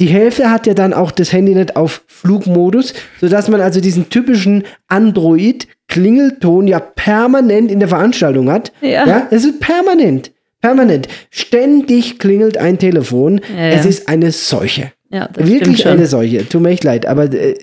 Die 0.01 0.07
Hälfte 0.07 0.51
hat 0.51 0.67
ja 0.67 0.73
dann 0.73 0.95
auch 0.95 1.11
das 1.11 1.33
Handy 1.33 1.55
nicht 1.55 1.77
auf 1.77 2.03
Flugmodus, 2.07 2.95
sodass 3.21 3.49
man 3.49 3.61
also 3.61 3.81
diesen 3.81 4.09
typischen 4.09 4.65
Android 4.89 5.69
Klingelton 5.89 6.67
ja 6.67 6.81
permanent 6.81 7.71
in 7.71 7.81
der 7.81 7.89
Veranstaltung 7.89 8.51
hat. 8.51 8.73
Ja. 8.81 9.07
ja 9.07 9.29
es 9.31 9.45
ist 9.45 9.61
permanent. 9.61 10.33
Permanent. 10.63 11.09
Ständig 11.31 12.19
klingelt 12.19 12.57
ein 12.57 12.79
Telefon. 12.79 13.41
Ja, 13.55 13.63
ja. 13.63 13.71
Es 13.71 13.85
ist 13.85 14.09
eine 14.09 14.33
Seuche. 14.33 14.93
Ja, 15.11 15.29
das 15.29 15.47
Wirklich 15.47 15.87
eine 15.87 16.07
Seuche. 16.07 16.49
Tut 16.49 16.63
mir 16.63 16.71
echt 16.71 16.85
leid, 16.85 17.05
aber 17.07 17.33
äh, 17.33 17.57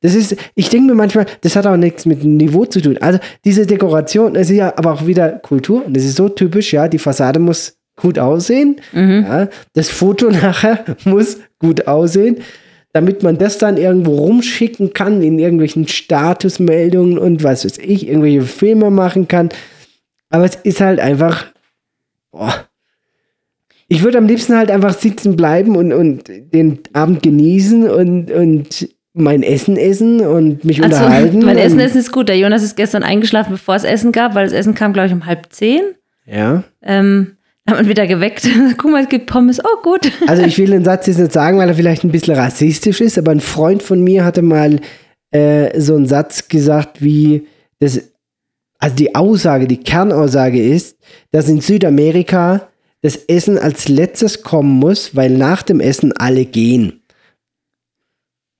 das 0.00 0.14
ist, 0.14 0.36
ich 0.56 0.68
denke 0.68 0.88
mir 0.88 0.94
manchmal, 0.94 1.26
das 1.42 1.54
hat 1.54 1.66
auch 1.66 1.76
nichts 1.76 2.06
mit 2.06 2.24
dem 2.24 2.36
Niveau 2.36 2.64
zu 2.64 2.80
tun. 2.80 2.98
Also 3.00 3.20
diese 3.44 3.66
Dekoration, 3.66 4.34
es 4.34 4.50
ist 4.50 4.56
ja 4.56 4.72
aber 4.76 4.92
auch 4.92 5.06
wieder 5.06 5.30
Kultur 5.30 5.86
und 5.86 5.96
es 5.96 6.04
ist 6.04 6.16
so 6.16 6.28
typisch, 6.28 6.72
ja, 6.72 6.88
die 6.88 6.98
Fassade 6.98 7.38
muss 7.38 7.76
gut 7.96 8.18
aussehen. 8.18 8.80
Ja, 9.22 9.48
das 9.74 9.90
Foto 9.90 10.30
nachher 10.30 10.84
muss 11.04 11.38
gut 11.62 11.86
aussehen, 11.86 12.38
damit 12.92 13.22
man 13.22 13.38
das 13.38 13.56
dann 13.56 13.78
irgendwo 13.78 14.16
rumschicken 14.16 14.92
kann 14.92 15.22
in 15.22 15.38
irgendwelchen 15.38 15.88
Statusmeldungen 15.88 17.16
und 17.16 17.42
was 17.42 17.64
weiß 17.64 17.78
ich, 17.78 18.06
irgendwelche 18.06 18.42
Filme 18.42 18.90
machen 18.90 19.28
kann. 19.28 19.48
Aber 20.28 20.44
es 20.44 20.56
ist 20.56 20.80
halt 20.80 21.00
einfach, 21.00 21.46
boah. 22.30 22.66
Ich 23.88 24.02
würde 24.02 24.18
am 24.18 24.26
liebsten 24.26 24.56
halt 24.56 24.70
einfach 24.70 24.94
sitzen 24.94 25.36
bleiben 25.36 25.76
und, 25.76 25.92
und 25.92 26.28
den 26.28 26.80
Abend 26.94 27.22
genießen 27.22 27.90
und, 27.90 28.30
und 28.30 28.88
mein 29.14 29.42
Essen 29.42 29.76
essen 29.76 30.24
und 30.24 30.64
mich 30.64 30.82
Also, 30.82 30.96
unterhalten. 30.96 31.38
mein 31.44 31.58
Essen 31.58 31.78
essen 31.78 31.98
ist 31.98 32.12
gut. 32.12 32.28
Der 32.28 32.38
Jonas 32.38 32.62
ist 32.62 32.76
gestern 32.76 33.02
eingeschlafen, 33.02 33.52
bevor 33.52 33.74
es 33.74 33.84
Essen 33.84 34.12
gab, 34.12 34.34
weil 34.34 34.44
das 34.44 34.54
Essen 34.54 34.74
kam, 34.74 34.94
glaube 34.94 35.08
ich, 35.08 35.12
um 35.12 35.26
halb 35.26 35.52
zehn. 35.52 35.82
Ja. 36.24 36.64
Ähm, 36.80 37.36
haben 37.68 37.84
wir 37.84 37.88
wieder 37.88 38.06
geweckt. 38.06 38.48
Guck 38.78 38.90
mal, 38.90 39.02
es 39.02 39.08
gibt 39.08 39.26
Pommes. 39.26 39.60
Oh, 39.64 39.82
gut. 39.82 40.10
Also 40.26 40.42
ich 40.42 40.58
will 40.58 40.70
den 40.70 40.84
Satz 40.84 41.06
jetzt 41.06 41.18
nicht 41.18 41.32
sagen, 41.32 41.58
weil 41.58 41.68
er 41.68 41.74
vielleicht 41.74 42.04
ein 42.04 42.12
bisschen 42.12 42.34
rassistisch 42.34 43.00
ist, 43.00 43.18
aber 43.18 43.32
ein 43.32 43.40
Freund 43.40 43.82
von 43.82 44.02
mir 44.02 44.24
hatte 44.24 44.42
mal 44.42 44.80
äh, 45.30 45.78
so 45.80 45.96
einen 45.96 46.06
Satz 46.06 46.48
gesagt 46.48 47.02
wie, 47.02 47.46
das, 47.78 48.00
also 48.78 48.96
die 48.96 49.14
Aussage, 49.14 49.66
die 49.66 49.80
Kernaussage 49.80 50.62
ist, 50.62 50.96
dass 51.30 51.48
in 51.48 51.60
Südamerika 51.60 52.68
das 53.02 53.16
Essen 53.16 53.58
als 53.58 53.88
letztes 53.88 54.42
kommen 54.42 54.78
muss, 54.78 55.16
weil 55.16 55.30
nach 55.30 55.62
dem 55.62 55.80
Essen 55.80 56.12
alle 56.12 56.44
gehen. 56.44 57.02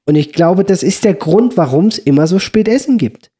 Und 0.04 0.16
ich 0.16 0.32
glaube, 0.32 0.64
das 0.64 0.82
ist 0.82 1.04
der 1.04 1.14
Grund, 1.14 1.56
warum 1.56 1.86
es 1.86 1.98
immer 1.98 2.26
so 2.26 2.38
spät 2.40 2.66
Essen 2.66 2.98
gibt. 2.98 3.30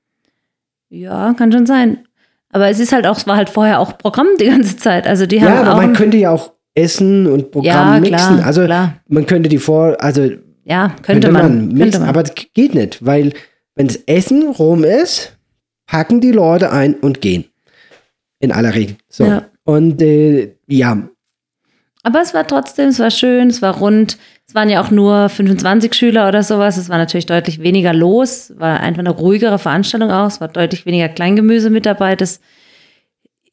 Ja, 0.89 1.35
kann 1.35 1.51
schon 1.51 1.67
sein. 1.67 2.07
Aber 2.53 2.69
es 2.69 2.79
ist 2.79 2.93
halt 2.93 3.07
auch, 3.07 3.17
es 3.17 3.27
war 3.27 3.37
halt 3.37 3.49
vorher 3.51 3.81
auch 3.81 3.99
Programm 3.99 4.29
die 4.39 4.47
ganze 4.47 4.77
Zeit. 4.77 5.07
Also 5.07 5.27
die 5.27 5.37
Ja, 5.37 5.51
haben 5.59 5.69
aber 5.69 5.81
man 5.83 5.95
könnte 5.95 6.17
ja 6.19 6.31
auch 6.31 6.53
Essen 6.75 7.27
und 7.27 7.51
Programm 7.51 7.95
Ja, 7.95 8.01
mixen. 8.01 8.37
klar, 8.37 8.47
also 8.47 8.65
klar. 8.65 8.95
man 9.09 9.27
könnte 9.27 9.49
die 9.49 9.59
vor, 9.59 9.97
also 10.01 10.31
ja, 10.65 10.95
könnte, 11.03 11.31
man. 11.33 11.67
mixen, 11.69 11.79
könnte 11.79 11.99
man. 12.01 12.09
aber 12.09 12.23
das 12.23 12.35
geht 12.55 12.75
nicht, 12.75 13.05
weil 13.05 13.33
wenn 13.75 13.89
das 13.89 13.97
Essen 14.07 14.49
rum 14.49 14.85
ist, 14.85 15.37
packen 15.87 16.21
die 16.21 16.31
Leute 16.33 16.71
ein 16.71 16.95
und 16.95 17.21
gehen. 17.21 17.45
In 18.39 18.53
aller 18.53 18.75
Regel. 18.75 18.97
So. 19.09 19.25
Ja. 19.25 19.45
Und 19.65 20.01
äh, 20.03 20.57
ja, 20.67 21.09
Aber 22.03 22.21
es 22.21 22.35
war 22.35 22.47
trotzdem, 22.47 22.89
es 22.89 22.99
war 22.99 23.11
schön, 23.11 23.49
es 23.49 23.63
war 23.63 23.77
rund. 23.79 24.19
Es 24.53 24.55
waren 24.55 24.69
ja 24.69 24.83
auch 24.83 24.91
nur 24.91 25.31
25 25.31 25.95
Schüler 25.95 26.29
oder 26.29 26.43
sowas. 26.43 26.77
Es 26.77 26.91
war 26.91 26.99
natürlich 26.99 27.25
deutlich 27.25 27.63
weniger 27.63 27.95
los. 27.95 28.53
War 28.59 28.81
einfach 28.81 28.99
eine 28.99 29.09
ruhigere 29.09 29.59
Veranstaltung 29.59 30.11
auch. 30.11 30.27
Es 30.27 30.43
war 30.43 30.49
deutlich 30.49 30.85
weniger 30.85 31.09
Kleingemüse 31.09 31.71
mit 31.71 31.87
dabei, 31.87 32.17
das 32.17 32.39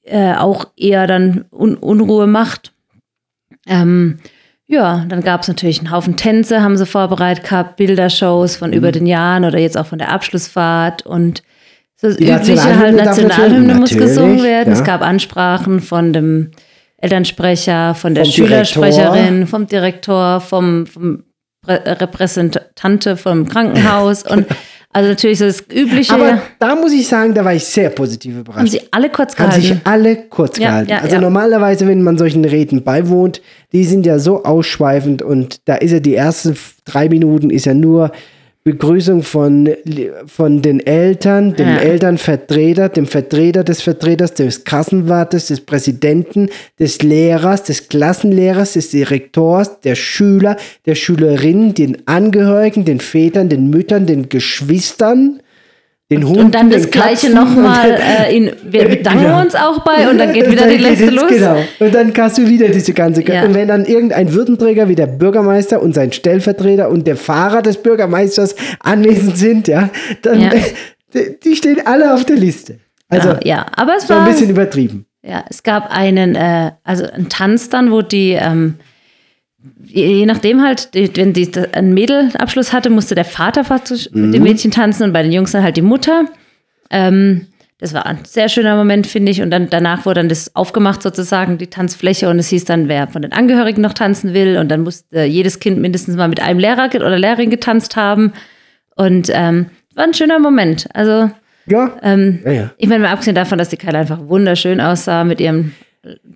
äh, 0.03 0.33
auch 0.33 0.67
eher 0.75 1.07
dann 1.07 1.45
Un 1.53 1.77
Unruhe 1.77 2.27
macht. 2.27 2.73
Ähm, 3.65 4.19
ja, 4.67 5.05
dann 5.07 5.23
gab 5.23 5.43
es 5.43 5.47
natürlich 5.47 5.79
einen 5.79 5.91
Haufen 5.91 6.17
Tänze, 6.17 6.61
haben 6.61 6.75
sie 6.75 6.85
vorbereitet 6.85 7.45
gehabt, 7.45 7.77
Bildershows 7.77 8.57
von 8.57 8.71
Mhm. 8.71 8.75
über 8.75 8.91
den 8.91 9.05
Jahren 9.05 9.45
oder 9.45 9.57
jetzt 9.57 9.77
auch 9.77 9.85
von 9.85 9.99
der 9.99 10.11
Abschlussfahrt 10.11 11.05
und 11.05 11.43
das 12.01 12.17
Die 12.17 12.29
übliche 12.29 12.77
halt 12.77 12.97
Nationalhymne 12.97 13.75
muss 13.75 13.95
gesungen 13.95 14.43
werden. 14.43 14.73
Es 14.73 14.79
ja. 14.79 14.85
gab 14.85 15.01
Ansprachen 15.01 15.79
von 15.79 16.11
dem 16.11 16.51
Elternsprecher, 17.01 17.95
von 17.95 18.13
der 18.15 18.25
Vom 18.25 18.33
Schülersprecherin, 18.33 19.47
vom 19.47 19.67
Direktor, 19.67 20.41
vom, 20.41 20.85
vom 20.85 21.23
Prä- 21.65 21.99
Repräsentante 22.01 23.17
vom 23.17 23.47
Krankenhaus 23.47 24.23
und 24.23 24.45
also 24.93 25.09
natürlich 25.09 25.39
so 25.39 25.45
das 25.45 25.63
Übliche. 25.73 26.13
aber 26.13 26.41
da 26.57 26.75
muss 26.75 26.93
ich 26.93 27.07
sagen, 27.07 27.33
da 27.33 27.43
war 27.43 27.53
ich 27.53 27.65
sehr 27.65 27.89
positiv 27.89 28.33
haben 28.35 28.39
überrascht. 28.41 28.71
sie 28.71 28.81
alle 28.91 29.09
kurz 29.09 29.37
Haben 29.37 29.51
sich 29.51 29.69
gehalten. 29.69 29.81
alle 29.85 30.15
kurz 30.29 30.57
Ja, 30.57 30.69
gehalten. 30.69 30.89
ja, 30.91 30.97
also 30.99 31.15
ja. 31.15 31.21
normalerweise, 31.21 31.85
wenn 31.87 32.01
man 32.01 32.17
solchen 32.17 32.45
Reden 32.45 32.83
beiwohnt, 32.83 33.41
die 33.73 33.83
sind 33.83 34.05
ja 34.05 34.19
so 34.19 34.43
ausschweifend 34.43 35.21
und 35.21 35.67
da 35.67 35.75
ist 35.75 35.91
ja 35.91 35.99
die 35.99 36.15
ersten 36.15 36.57
drei 36.85 37.09
Minuten 37.09 37.49
ist 37.49 37.65
ja 37.65 37.73
nur 37.73 38.11
Begrüßung 38.65 39.23
von, 39.23 39.69
von 40.27 40.61
den 40.61 40.85
Eltern, 40.85 41.55
dem 41.55 41.67
Ja. 41.67 41.77
Elternvertreter, 41.77 42.89
dem 42.89 43.07
Vertreter 43.07 43.63
des 43.63 43.81
Vertreters, 43.81 44.33
des 44.33 44.65
Kassenwartes, 44.65 45.47
des 45.47 45.61
Präsidenten, 45.61 46.49
des 46.77 47.01
Lehrers, 47.01 47.63
des 47.63 47.87
Klassenlehrers, 47.87 48.73
des 48.73 48.89
Direktors, 48.89 49.79
der 49.79 49.95
Schüler, 49.95 50.57
der 50.85 50.95
Schülerin, 50.95 51.73
den 51.73 52.05
Angehörigen, 52.05 52.83
den 52.83 52.99
Vätern, 52.99 53.47
den 53.47 53.69
Müttern, 53.69 54.05
den 54.05 54.27
Geschwistern, 54.27 55.39
den 56.11 56.27
Hunden, 56.27 56.45
Und 56.45 56.55
dann 56.55 56.71
das 56.71 56.89
gleiche 56.89 57.29
nochmal, 57.29 57.91
äh, 58.01 58.35
in, 58.35 58.51
wir 58.63 58.87
bedanken 58.89 59.25
Genau. 59.25 59.41
uns 59.41 59.53
auch 59.53 59.79
bei 59.83 60.09
und 60.09 60.17
dann 60.17 60.33
geht 60.33 60.49
wieder 60.49 60.65
die 60.67 60.77
geht 60.77 60.81
letzte 60.81 61.05
jetzt- 61.05 61.13
los. 61.13 61.27
Genau. 61.29 61.57
Und 61.79 61.93
dann 61.93 62.13
kannst 62.13 62.39
du 62.39 62.47
wieder 62.47 62.67
diese 62.69 62.93
ganze. 62.93 63.23
Ja. 63.23 63.43
Und 63.43 63.53
wenn 63.53 63.67
dann 63.67 63.85
irgendein 63.85 64.33
Würdenträger 64.33 64.89
wie 64.89 64.95
der 64.95 65.05
Bürgermeister 65.05 65.79
und 65.81 65.93
sein 65.93 66.11
Stellvertreter 66.11 66.89
und 66.89 67.05
der 67.05 67.15
Fahrer 67.15 67.61
des 67.61 67.77
Bürgermeisters 67.77 68.55
anwesend 68.79 69.37
sind, 69.37 69.67
ja, 69.67 69.89
dann 70.23 70.41
Ja. 70.41 70.49
die, 71.13 71.39
die 71.43 71.55
stehen 71.55 71.81
alle 71.85 72.11
auf 72.13 72.25
der 72.25 72.37
Liste. 72.37 72.79
Also 73.07 73.29
ja, 73.29 73.39
ja, 73.43 73.65
aber 73.75 73.93
es 73.97 74.07
so 74.07 74.13
ein 74.15 74.21
war 74.21 74.27
bisschen 74.29 74.49
übertrieben. 74.49 75.05
Ja, 75.21 75.43
es 75.49 75.61
gab 75.63 75.91
einen, 75.91 76.33
äh, 76.35 76.71
also 76.83 77.05
einen 77.05 77.29
Tanz 77.29 77.69
dann, 77.69 77.91
wo 77.91 78.01
die, 78.01 78.31
ähm, 78.31 78.75
je, 79.83 80.25
nachdem 80.25 80.61
halt, 80.61 80.89
wenn 80.93 81.33
die 81.33 81.51
einen 81.73 81.93
Mädelabschluss 81.93 82.73
hatte, 82.73 82.89
musste 82.89 83.15
der 83.15 83.25
Vater 83.25 83.63
praktisch 83.63 84.09
mit 84.11 84.33
dem 84.33 84.43
Mädchen 84.43 84.71
tanzen 84.71 85.03
und 85.03 85.13
bei 85.13 85.23
den 85.23 85.31
Jungs 85.31 85.51
dann 85.51 85.63
halt 85.63 85.77
die 85.77 85.81
Mutter. 85.81 86.25
Ähm, 86.89 87.47
das 87.79 87.93
war 87.93 88.05
ein 88.05 88.19
sehr 88.25 88.49
schöner 88.49 88.75
Moment, 88.75 89.07
finde 89.07 89.31
ich. 89.31 89.41
Und 89.41 89.51
dann 89.51 89.69
danach 89.69 90.05
wurde 90.05 90.19
dann 90.19 90.29
das 90.29 90.53
aufgemacht 90.55 91.01
sozusagen, 91.01 91.57
die 91.57 91.67
Tanzfläche. 91.67 92.29
Und 92.29 92.37
es 92.37 92.49
hieß 92.49 92.65
dann, 92.65 92.89
wer 92.89 93.07
von 93.07 93.21
den 93.21 93.31
Angehörigen 93.31 93.81
noch 93.81 93.93
tanzen 93.93 94.33
will. 94.33 94.57
Und 94.57 94.69
dann 94.69 94.81
musste 94.81 95.23
jedes 95.23 95.59
Kind 95.59 95.79
mindestens 95.79 96.17
mal 96.17 96.27
mit 96.27 96.41
einem 96.41 96.59
Lehrer 96.59 96.89
oder 96.93 97.17
Lehrerin 97.17 97.49
getanzt 97.49 97.95
haben. 97.95 98.33
Und 98.95 99.29
ähm, 99.33 99.67
war 99.95 100.03
ein 100.03 100.13
schöner 100.13 100.39
Moment. 100.39 100.89
Also 100.93 101.31
Ja. 101.67 101.97
ähm, 102.03 102.39
ja, 102.43 102.51
ja. 102.51 102.71
ich 102.77 102.89
meine, 102.89 103.03
mal 103.03 103.11
abgesehen 103.11 103.35
davon, 103.35 103.57
dass 103.57 103.69
die 103.69 103.77
Kyla 103.77 103.99
einfach 103.99 104.27
wunderschön 104.27 104.81
aussah 104.81 105.23
mit 105.23 105.39
ihrem 105.39 105.71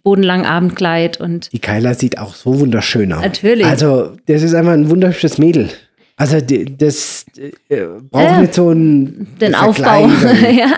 bodenlangen 0.04 0.46
Abendkleid 0.46 1.20
und 1.20 1.52
Die 1.54 1.60
Kyla 1.60 1.94
sieht 1.94 2.18
auch 2.18 2.36
so 2.36 2.60
wunderschön 2.60 3.14
aus. 3.14 3.22
Natürlich. 3.22 3.66
Also, 3.66 4.12
das 4.26 4.44
ist 4.44 4.54
einfach 4.54 4.74
ein 4.74 4.90
wunderschönes 4.90 5.38
Mädel. 5.38 5.70
Also, 6.16 6.38
das 6.42 7.26
äh, 7.70 7.86
braucht 8.12 8.24
Ja. 8.24 8.42
nicht 8.42 8.54
so 8.54 8.70
ein 8.70 9.28
den 9.42 9.56
Aufbau. 9.56 10.08
Ja. 10.52 10.76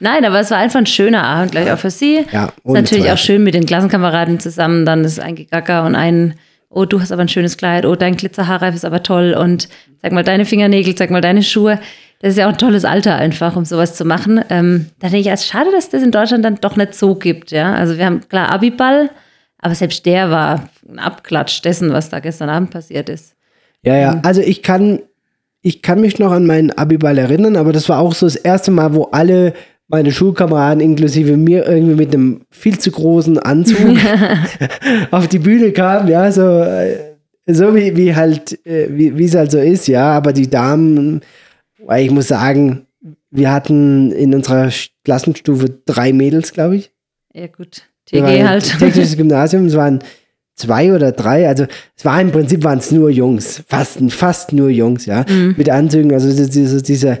Nein, 0.00 0.24
aber 0.24 0.40
es 0.40 0.50
war 0.50 0.58
einfach 0.58 0.80
ein 0.80 0.86
schöner 0.86 1.22
Abend, 1.22 1.52
gleich 1.52 1.70
auch 1.70 1.78
für 1.78 1.90
sie. 1.90 2.24
Ja, 2.32 2.46
ist 2.46 2.72
natürlich 2.72 3.10
auch 3.10 3.18
schön 3.18 3.44
mit 3.44 3.54
den 3.54 3.66
Klassenkameraden 3.66 4.40
zusammen. 4.40 4.84
Dann 4.84 5.04
ist 5.04 5.20
ein 5.20 5.36
Gegacker 5.36 5.84
und 5.84 5.94
ein, 5.94 6.34
oh, 6.68 6.84
du 6.84 7.00
hast 7.00 7.12
aber 7.12 7.22
ein 7.22 7.28
schönes 7.28 7.56
Kleid, 7.56 7.86
oh, 7.86 7.94
dein 7.94 8.16
Glitzerhaarreif 8.16 8.74
ist 8.74 8.84
aber 8.84 9.02
toll 9.02 9.36
und 9.38 9.68
sag 10.02 10.12
mal 10.12 10.24
deine 10.24 10.44
Fingernägel, 10.44 10.96
sag 10.98 11.10
mal 11.10 11.20
deine 11.20 11.42
Schuhe. 11.44 11.78
Das 12.20 12.30
ist 12.30 12.38
ja 12.38 12.46
auch 12.46 12.52
ein 12.52 12.58
tolles 12.58 12.84
Alter 12.84 13.16
einfach, 13.16 13.56
um 13.56 13.64
sowas 13.64 13.94
zu 13.94 14.04
machen. 14.04 14.42
Ähm, 14.48 14.86
da 14.98 15.08
denke 15.08 15.28
ich, 15.28 15.32
es 15.32 15.42
ist 15.42 15.48
schade, 15.48 15.70
dass 15.72 15.90
das 15.90 16.02
in 16.02 16.10
Deutschland 16.10 16.44
dann 16.44 16.58
doch 16.60 16.76
nicht 16.76 16.94
so 16.94 17.14
gibt. 17.14 17.50
Ja? 17.50 17.74
Also 17.74 17.98
wir 17.98 18.06
haben 18.06 18.26
klar 18.28 18.50
Abiball, 18.50 19.10
aber 19.58 19.74
selbst 19.74 20.06
der 20.06 20.30
war 20.30 20.68
ein 20.88 20.98
Abklatsch 20.98 21.62
dessen, 21.62 21.92
was 21.92 22.08
da 22.08 22.20
gestern 22.20 22.48
Abend 22.48 22.70
passiert 22.70 23.08
ist. 23.08 23.34
Ja, 23.82 23.96
ja, 23.96 24.20
also 24.22 24.40
ich 24.40 24.62
kann, 24.62 25.00
ich 25.60 25.82
kann 25.82 26.00
mich 26.00 26.18
noch 26.18 26.32
an 26.32 26.46
meinen 26.46 26.70
Abiball 26.70 27.18
erinnern, 27.18 27.56
aber 27.56 27.72
das 27.72 27.88
war 27.88 27.98
auch 27.98 28.14
so 28.14 28.24
das 28.24 28.36
erste 28.36 28.70
Mal, 28.70 28.94
wo 28.94 29.04
alle 29.04 29.52
meine 29.88 30.10
Schulkameraden 30.10 30.80
inklusive 30.80 31.36
mir 31.36 31.66
irgendwie 31.66 31.94
mit 31.94 32.14
einem 32.14 32.42
viel 32.50 32.78
zu 32.78 32.90
großen 32.90 33.38
Anzug 33.38 33.98
auf 35.10 35.28
die 35.28 35.38
Bühne 35.38 35.72
kamen, 35.72 36.08
ja, 36.08 36.32
so, 36.32 36.60
äh, 36.60 36.96
so 37.46 37.74
wie, 37.74 37.94
wie 37.96 38.14
halt, 38.14 38.66
äh, 38.66 38.86
wie 38.88 39.24
es 39.24 39.34
halt 39.34 39.50
so 39.50 39.58
ist, 39.58 39.86
ja, 39.88 40.12
aber 40.12 40.32
die 40.32 40.48
Damen, 40.48 41.20
weil 41.86 42.04
ich 42.04 42.10
muss 42.10 42.28
sagen, 42.28 42.86
wir 43.30 43.52
hatten 43.52 44.12
in 44.12 44.34
unserer 44.34 44.70
Klassenstufe 45.04 45.80
drei 45.86 46.12
Mädels, 46.12 46.52
glaube 46.52 46.76
ich. 46.76 46.92
Ja 47.32 47.46
gut, 47.48 47.82
TG 48.06 48.44
halt. 48.46 48.78
Technisches 48.78 49.16
Gymnasium, 49.16 49.66
es 49.66 49.74
waren 49.76 49.98
zwei 50.56 50.92
oder 50.92 51.10
drei, 51.12 51.48
also 51.48 51.66
es 51.96 52.04
war 52.04 52.20
im 52.20 52.30
Prinzip 52.30 52.62
waren 52.62 52.78
es 52.78 52.92
nur 52.92 53.10
Jungs, 53.10 53.62
fast, 53.66 53.98
fast 54.12 54.52
nur 54.52 54.70
Jungs, 54.70 55.04
ja, 55.06 55.24
Mhm. 55.28 55.54
mit 55.58 55.68
Anzügen, 55.68 56.12
also 56.12 56.28
diese, 56.46 56.80
diese, 56.82 57.18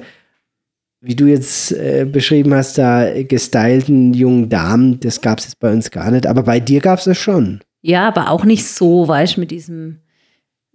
wie 1.00 1.16
du 1.16 1.26
jetzt 1.26 1.72
äh, 1.72 2.06
beschrieben 2.10 2.54
hast, 2.54 2.78
da 2.78 3.10
gestylten 3.24 4.14
jungen 4.14 4.48
Damen, 4.48 5.00
das 5.00 5.20
gab 5.20 5.40
es 5.40 5.46
jetzt 5.46 5.58
bei 5.58 5.72
uns 5.72 5.90
gar 5.90 6.10
nicht, 6.12 6.26
aber 6.26 6.44
bei 6.44 6.60
dir 6.60 6.80
gab 6.80 7.00
es 7.00 7.04
das 7.06 7.18
schon. 7.18 7.60
Ja, 7.82 8.06
aber 8.08 8.30
auch 8.30 8.44
nicht 8.44 8.64
so, 8.66 9.06
weißt 9.08 9.36
du, 9.36 9.40
mit 9.40 9.50
diesem, 9.50 9.98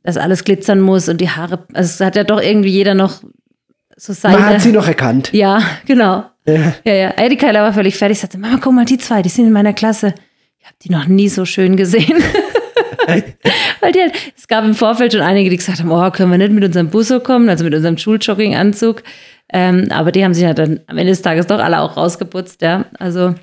dass 0.04 0.18
alles 0.18 0.44
glitzern 0.44 0.82
muss 0.82 1.08
und 1.08 1.22
die 1.22 1.30
Haare, 1.30 1.66
also 1.74 1.88
es 1.88 2.00
hat 2.02 2.16
ja 2.18 2.26
doch 2.26 2.42
irgendwie 2.42 2.70
jeder 2.70 2.94
noch 2.94 3.24
so 4.00 4.14
seine. 4.14 4.38
Man 4.38 4.45
hat 4.45 4.62
sie 4.62 4.72
noch 4.72 4.88
erkannt. 4.88 5.30
ja, 5.34 5.62
genau. 5.86 6.24
Ja. 6.45 6.74
Ja, 6.84 6.93
ja. 6.93 7.12
Kyla 7.12 7.62
war 7.62 7.74
völlig 7.74 7.95
fertig, 7.97 8.20
sagte, 8.20 8.38
Mama, 8.39 8.58
guck 8.62 8.74
mal, 8.74 8.86
die 8.86 8.97
zwei, 8.97 9.22
die 9.22 9.30
sind 9.30 9.45
in 9.47 9.52
meiner 9.52 9.74
Klasse. 9.74 10.16
Ich 10.60 10.66
habe 10.66 10.76
die 10.84 10.89
noch 10.91 11.06
nie 11.08 11.30
so 11.30 11.45
schön 11.45 11.76
gesehen. 11.76 12.18
Weil 13.82 13.91
die 13.91 14.00
halt, 14.02 14.14
es 14.38 14.47
gab 14.47 14.64
im 14.66 14.76
Vorfeld 14.76 15.14
schon 15.14 15.22
einige, 15.22 15.50
die 15.50 15.58
gesagt 15.58 15.80
haben, 15.80 15.91
oh, 15.91 16.10
können 16.12 16.32
wir 16.32 16.38
nicht 16.38 16.52
mit 16.52 16.64
unserem 16.64 16.89
Busso 16.89 17.20
kommen, 17.20 17.50
also 17.50 17.64
mit 17.64 17.74
unserem 17.74 17.97
Schuljogginganzug. 17.97 19.04
Ähm, 19.52 19.88
aber 19.89 20.12
die 20.12 20.24
haben 20.24 20.34
sich 20.34 20.43
ja 20.43 20.54
dann 20.54 20.80
am 20.88 20.97
Ende 20.97 21.12
des 21.12 21.22
Tages 21.22 21.47
doch 21.47 21.60
alle 21.60 21.80
auch 21.80 21.97
rausgeputzt, 21.97 22.62
ja. 22.62 22.86
Also, 23.00 23.34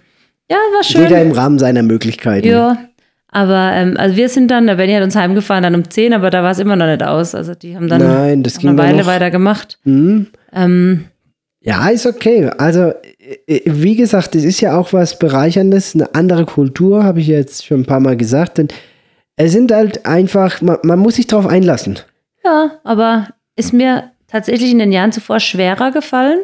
ja, 0.48 0.56
war 0.74 0.84
schön. 0.84 1.02
Jeder 1.02 1.20
im 1.22 1.32
Rahmen 1.32 1.58
seiner 1.58 1.82
Möglichkeiten. 1.82 2.46
Ja, 2.46 2.76
Aber 3.28 3.72
ähm, 3.72 3.96
also 3.98 4.16
wir 4.16 4.28
sind 4.28 4.50
dann, 4.50 4.66
der 4.68 4.76
Benny 4.76 4.92
hat 4.92 5.02
uns 5.02 5.16
heimgefahren 5.16 5.64
dann 5.64 5.74
um 5.74 5.88
10, 5.90 6.12
aber 6.12 6.30
da 6.30 6.42
war 6.44 6.52
es 6.52 6.60
immer 6.60 6.76
noch 6.76 6.86
nicht 6.86 7.02
aus. 7.02 7.34
Also 7.34 7.54
die 7.54 7.74
haben 7.74 7.88
dann 7.88 8.02
Nein, 8.02 8.42
das 8.44 8.54
noch 8.54 8.60
ging 8.60 8.70
eine 8.70 8.78
Weile 8.78 8.98
noch. 8.98 9.06
weiter 9.06 9.30
gemacht. 9.32 9.78
Mhm. 9.84 10.28
Ähm, 10.52 11.06
Ja, 11.60 11.88
ist 11.88 12.06
okay. 12.06 12.50
Also, 12.58 12.92
äh, 13.46 13.60
wie 13.64 13.96
gesagt, 13.96 14.34
es 14.34 14.44
ist 14.44 14.60
ja 14.60 14.78
auch 14.78 14.92
was 14.92 15.18
Bereicherndes, 15.18 15.94
eine 15.94 16.14
andere 16.14 16.46
Kultur, 16.46 17.04
habe 17.04 17.20
ich 17.20 17.26
jetzt 17.26 17.64
schon 17.66 17.80
ein 17.80 17.86
paar 17.86 18.00
Mal 18.00 18.16
gesagt. 18.16 18.58
Denn 18.58 18.68
es 19.36 19.52
sind 19.52 19.72
halt 19.72 20.06
einfach, 20.06 20.60
man, 20.62 20.78
man 20.82 20.98
muss 20.98 21.16
sich 21.16 21.26
darauf 21.26 21.46
einlassen. 21.46 21.98
ja, 22.44 22.78
aber 22.84 23.28
ist 23.56 23.72
mir 23.72 24.12
tatsächlich 24.28 24.70
in 24.70 24.78
den 24.78 24.92
Jahren 24.92 25.12
zuvor 25.12 25.40
schwerer 25.40 25.90
gefallen. 25.90 26.40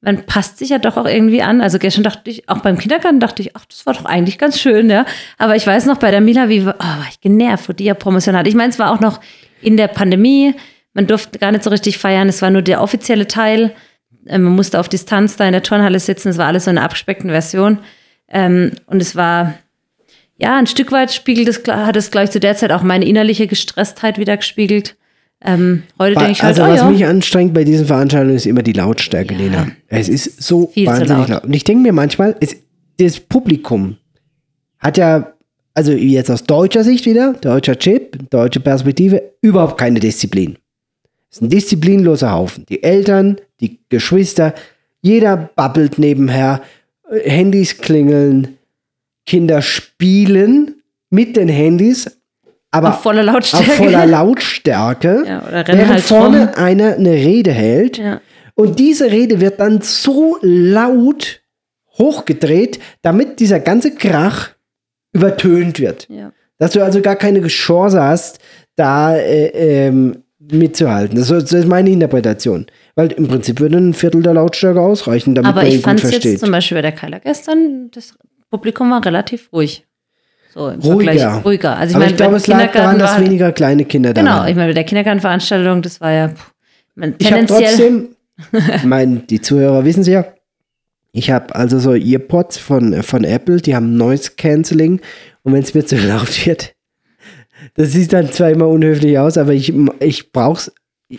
Man 0.00 0.24
passt 0.24 0.58
sich 0.58 0.70
ja 0.70 0.78
doch 0.78 0.96
auch 0.96 1.06
irgendwie 1.06 1.42
an. 1.42 1.60
Also 1.60 1.78
gestern 1.78 2.04
dachte 2.04 2.30
ich, 2.30 2.48
auch 2.48 2.60
beim 2.60 2.78
Kindergarten 2.78 3.20
dachte 3.20 3.42
ich, 3.42 3.54
ach, 3.54 3.66
das 3.66 3.84
war 3.84 3.92
doch 3.92 4.06
eigentlich 4.06 4.38
ganz 4.38 4.58
schön, 4.58 4.88
ja. 4.88 5.04
Aber 5.36 5.56
ich 5.56 5.66
weiß 5.66 5.84
noch 5.84 5.98
bei 5.98 6.10
der 6.10 6.22
Mila, 6.22 6.48
wie, 6.48 6.62
oh, 6.62 6.64
war 6.64 7.06
ich 7.10 7.20
genervt, 7.20 7.68
wo 7.68 7.74
die 7.74 7.84
ja 7.84 7.92
Promotion 7.94 8.34
hatte. 8.34 8.48
Ich 8.48 8.54
meine, 8.54 8.70
es 8.70 8.78
war 8.78 8.92
auch 8.92 9.00
noch 9.00 9.20
in 9.60 9.76
der 9.76 9.88
Pandemie. 9.88 10.54
Man 10.94 11.06
durfte 11.06 11.38
gar 11.38 11.52
nicht 11.52 11.64
so 11.64 11.70
richtig 11.70 11.98
feiern. 11.98 12.28
Es 12.28 12.42
war 12.42 12.50
nur 12.50 12.62
der 12.62 12.82
offizielle 12.82 13.28
Teil. 13.28 13.72
Äh, 14.26 14.38
Man 14.38 14.54
musste 14.54 14.80
auf 14.80 14.88
Distanz 14.88 15.36
da 15.36 15.46
in 15.46 15.52
der 15.52 15.62
Turnhalle 15.62 16.00
sitzen. 16.00 16.28
Es 16.28 16.38
war 16.38 16.46
alles 16.46 16.64
so 16.64 16.70
eine 16.70 16.82
abgespeckten 16.82 17.30
Version. 17.30 17.78
Ähm, 18.28 18.72
und 18.86 19.00
es 19.00 19.16
war, 19.16 19.54
ja, 20.36 20.56
ein 20.56 20.66
Stück 20.66 20.92
weit 20.92 21.12
spiegelt 21.12 21.48
es, 21.48 21.62
hat 21.66 21.96
es, 21.96 22.10
glaube 22.10 22.24
ich, 22.24 22.30
zu 22.30 22.40
der 22.40 22.56
Zeit 22.56 22.72
auch 22.72 22.82
meine 22.82 23.04
innerliche 23.06 23.46
Gestresstheit 23.46 24.18
wieder 24.18 24.36
gespielt. 24.36 24.96
Ähm, 25.42 25.84
heute 25.98 26.16
denke 26.16 26.32
ich 26.32 26.42
halt, 26.42 26.58
also, 26.58 26.70
oh, 26.70 26.74
was 26.74 26.80
ja. 26.82 26.90
mich 26.90 27.06
anstrengt 27.06 27.54
bei 27.54 27.64
diesen 27.64 27.86
Veranstaltungen 27.86 28.36
ist 28.36 28.46
immer 28.46 28.62
die 28.62 28.74
Lautstärke, 28.74 29.34
Ja. 29.34 29.40
Lena. 29.40 29.66
Es 29.88 30.08
ist 30.08 30.42
so 30.42 30.66
Viel 30.68 30.86
wahnsinnig 30.86 31.10
laut. 31.10 31.28
laut. 31.28 31.44
Und 31.44 31.54
ich 31.54 31.64
denke 31.64 31.82
mir 31.82 31.92
manchmal, 31.92 32.36
es, 32.40 32.56
das 32.98 33.20
Publikum 33.20 33.96
hat 34.78 34.98
ja, 34.98 35.32
also 35.72 35.92
jetzt 35.92 36.30
aus 36.30 36.44
deutscher 36.44 36.84
Sicht 36.84 37.06
wieder, 37.06 37.32
deutscher 37.40 37.78
Chip, 37.78 38.18
deutsche 38.30 38.60
Perspektive, 38.60 39.22
überhaupt 39.40 39.78
keine 39.78 39.98
Disziplin. 39.98 40.58
Es 41.30 41.36
ist 41.36 41.42
ein 41.42 41.48
disziplinloser 41.48 42.32
Haufen. 42.32 42.66
Die 42.68 42.82
Eltern, 42.82 43.36
die 43.60 43.78
Geschwister, 43.88 44.54
jeder 45.00 45.36
babbelt 45.54 45.98
nebenher, 45.98 46.60
äh, 47.10 47.28
Handys 47.30 47.78
klingeln, 47.78 48.58
Kinder 49.26 49.62
spielen 49.62 50.82
mit 51.10 51.36
den 51.36 51.48
Handys, 51.48 52.10
aber 52.72 52.90
Auf 52.90 53.02
voller 53.02 53.22
Lautstärke. 53.22 53.66
auf 53.70 53.76
voller 53.76 54.06
Lautstärke, 54.06 55.24
Ja, 55.26 55.42
während 55.50 55.88
halt 55.88 56.02
vorne 56.02 56.48
rum. 56.48 56.54
einer 56.64 56.94
eine 56.96 57.12
Rede 57.12 57.52
hält. 57.52 57.98
Ja. 57.98 58.20
Und 58.54 58.78
diese 58.78 59.10
Rede 59.10 59.40
wird 59.40 59.58
dann 59.60 59.80
so 59.82 60.38
laut 60.42 61.40
hochgedreht, 61.98 62.78
damit 63.02 63.40
dieser 63.40 63.60
ganze 63.60 63.94
Krach 63.94 64.50
übertönt 65.12 65.80
wird. 65.80 66.08
Ja. 66.08 66.32
Dass 66.58 66.72
du 66.72 66.82
also 66.84 67.00
gar 67.00 67.16
keine 67.16 67.44
Chance 67.46 68.00
hast, 68.02 68.38
da 68.76 69.16
äh, 69.16 69.86
ähm, 69.86 70.22
mitzuhalten. 70.40 71.16
Das, 71.16 71.30
ist- 71.30 71.68
meine 71.68 71.90
Interpretation. 71.90 72.66
Weil 72.94 73.12
im 73.12 73.28
Prinzip 73.28 73.60
würde 73.60 73.76
ein 73.78 73.94
Viertel 73.94 74.22
der 74.22 74.34
Lautstärke 74.34 74.80
ausreichen, 74.80 75.34
damit 75.34 75.48
Aber 75.50 75.60
man 75.62 75.66
ihn 75.66 75.72
ich 75.72 75.76
gut 75.78 75.84
fand 75.84 76.02
es 76.02 76.10
versteht. 76.10 76.32
jetzt 76.32 76.40
zum 76.40 76.50
Beispiel 76.50 76.76
bei 76.78 76.82
der 76.82 76.92
Keiler 76.92 77.20
gestern, 77.20 77.90
das 77.92 78.14
Publikum 78.50 78.90
war 78.90 79.04
relativ 79.04 79.52
ruhig. 79.52 79.86
So 80.52 80.68
im 80.68 80.80
Ruhiger. 80.80 81.12
Vergleich 81.12 81.44
ruhiger. 81.44 81.76
Also 81.76 81.90
ich 81.90 81.96
Aber 81.96 82.04
meine, 82.04 82.10
ich 82.12 82.16
glaube, 82.16 82.36
es 82.36 82.46
lag 82.48 82.72
daran, 82.72 82.98
dass 82.98 83.12
war 83.16 83.24
weniger 83.24 83.52
kleine 83.52 83.84
Kinder 83.84 84.12
da 84.12 84.20
Genau, 84.22 84.32
waren. 84.38 84.48
ich 84.48 84.56
meine, 84.56 84.68
bei 84.70 84.74
der 84.74 84.84
Kindergartenveranstaltung, 84.84 85.82
das 85.82 86.00
war 86.00 86.10
ja 86.10 86.28
pff, 86.30 86.52
man, 86.96 87.14
Ich 87.18 87.30
habe 87.32 87.46
tendenziell. 87.46 87.66
trotzdem, 87.68 88.08
ich 88.76 88.82
meine, 88.84 89.16
die 89.20 89.40
Zuhörer 89.40 89.84
wissen 89.84 90.00
es 90.00 90.08
ja, 90.08 90.24
ich 91.12 91.30
habe 91.30 91.54
also 91.54 91.78
so 91.78 91.94
Earpods 91.94 92.58
von, 92.58 93.02
von 93.04 93.22
Apple, 93.24 93.58
die 93.60 93.76
haben 93.76 93.96
Noise 93.96 94.32
Cancelling 94.36 95.00
und 95.42 95.52
wenn 95.52 95.62
es 95.62 95.74
mir 95.74 95.84
zu 95.86 95.96
laut 96.08 96.44
wird, 96.46 96.74
das 97.74 97.92
sieht 97.92 98.12
dann 98.12 98.30
zweimal 98.30 98.68
unhöflich 98.68 99.18
aus, 99.18 99.36
aber 99.36 99.52
ich, 99.52 99.72
ich 100.00 100.32
brauche 100.32 100.58
es, 100.58 100.72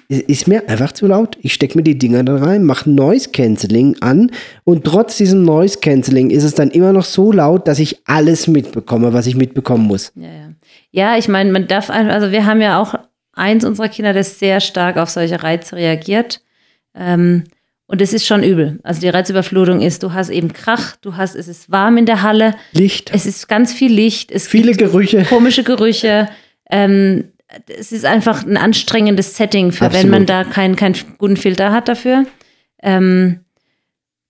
ist 0.07 0.47
mir 0.47 0.69
einfach 0.69 0.93
zu 0.93 1.07
laut. 1.07 1.37
Ich 1.41 1.53
stecke 1.53 1.77
mir 1.77 1.83
die 1.83 1.97
Dinger 1.97 2.23
da 2.23 2.37
rein, 2.37 2.63
mache 2.63 2.89
Noise 2.89 3.31
Cancelling 3.31 3.97
an 3.99 4.31
und 4.63 4.85
trotz 4.85 5.17
diesem 5.17 5.43
Noise 5.43 5.79
Cancelling 5.79 6.29
ist 6.29 6.45
es 6.45 6.55
dann 6.55 6.71
immer 6.71 6.93
noch 6.93 7.03
so 7.03 7.31
laut, 7.31 7.67
dass 7.67 7.79
ich 7.79 7.99
alles 8.05 8.47
mitbekomme, 8.47 9.11
was 9.11 9.27
ich 9.27 9.35
mitbekommen 9.35 9.85
muss. 9.85 10.13
Ja, 10.15 10.29
ja. 10.29 10.49
ja, 10.91 11.17
ich 11.17 11.27
meine, 11.27 11.51
man 11.51 11.67
darf 11.67 11.89
einfach, 11.89 12.13
also 12.13 12.31
wir 12.31 12.45
haben 12.45 12.61
ja 12.61 12.81
auch 12.81 12.95
eins 13.33 13.65
unserer 13.65 13.89
Kinder, 13.89 14.13
das 14.13 14.39
sehr 14.39 14.61
stark 14.61 14.97
auf 14.97 15.09
solche 15.09 15.43
Reize 15.43 15.75
reagiert. 15.75 16.41
Ähm, 16.95 17.43
und 17.91 18.01
es 18.01 18.13
ist 18.13 18.25
schon 18.25 18.41
übel. 18.41 18.79
Also 18.83 19.01
die 19.01 19.09
Reizüberflutung 19.09 19.81
ist, 19.81 20.01
du 20.01 20.13
hast 20.13 20.29
eben 20.29 20.53
Krach, 20.53 20.95
du 21.01 21.17
hast, 21.17 21.35
es 21.35 21.49
ist 21.49 21.69
warm 21.69 21.97
in 21.97 22.05
der 22.05 22.21
Halle, 22.21 22.55
Licht, 22.71 23.11
es 23.13 23.25
ist 23.25 23.49
ganz 23.49 23.73
viel 23.73 23.91
Licht, 23.91 24.31
es 24.31 24.47
viele 24.47 24.71
gibt 24.71 24.91
Gerüche. 24.91 25.25
komische 25.25 25.63
Gerüche. 25.63 26.29
Ähm, 26.69 27.25
es 27.67 27.91
ist 27.91 28.05
einfach 28.05 28.45
ein 28.45 28.55
anstrengendes 28.55 29.35
Setting, 29.35 29.73
für 29.73 29.91
wenn 29.91 30.09
man 30.09 30.25
da 30.25 30.45
keinen 30.45 30.77
keinen 30.77 30.95
guten 31.17 31.35
Filter 31.35 31.73
hat 31.73 31.89
dafür. 31.89 32.25
Ähm, 32.81 33.41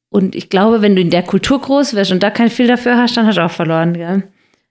und 0.10 0.36
ich 0.36 0.50
glaube, 0.50 0.82
wenn 0.82 0.96
du 0.96 1.02
in 1.02 1.12
der 1.12 1.22
Kultur 1.22 1.62
groß 1.62 1.94
wirst 1.94 2.12
und 2.12 2.24
da 2.24 2.32
keinen 2.32 2.50
Filter 2.50 2.78
dafür 2.78 2.98
hast, 2.98 3.16
dann 3.16 3.28
hast 3.28 3.38
du 3.38 3.46
auch 3.46 3.52
verloren. 3.52 3.94
Gell? 3.94 4.24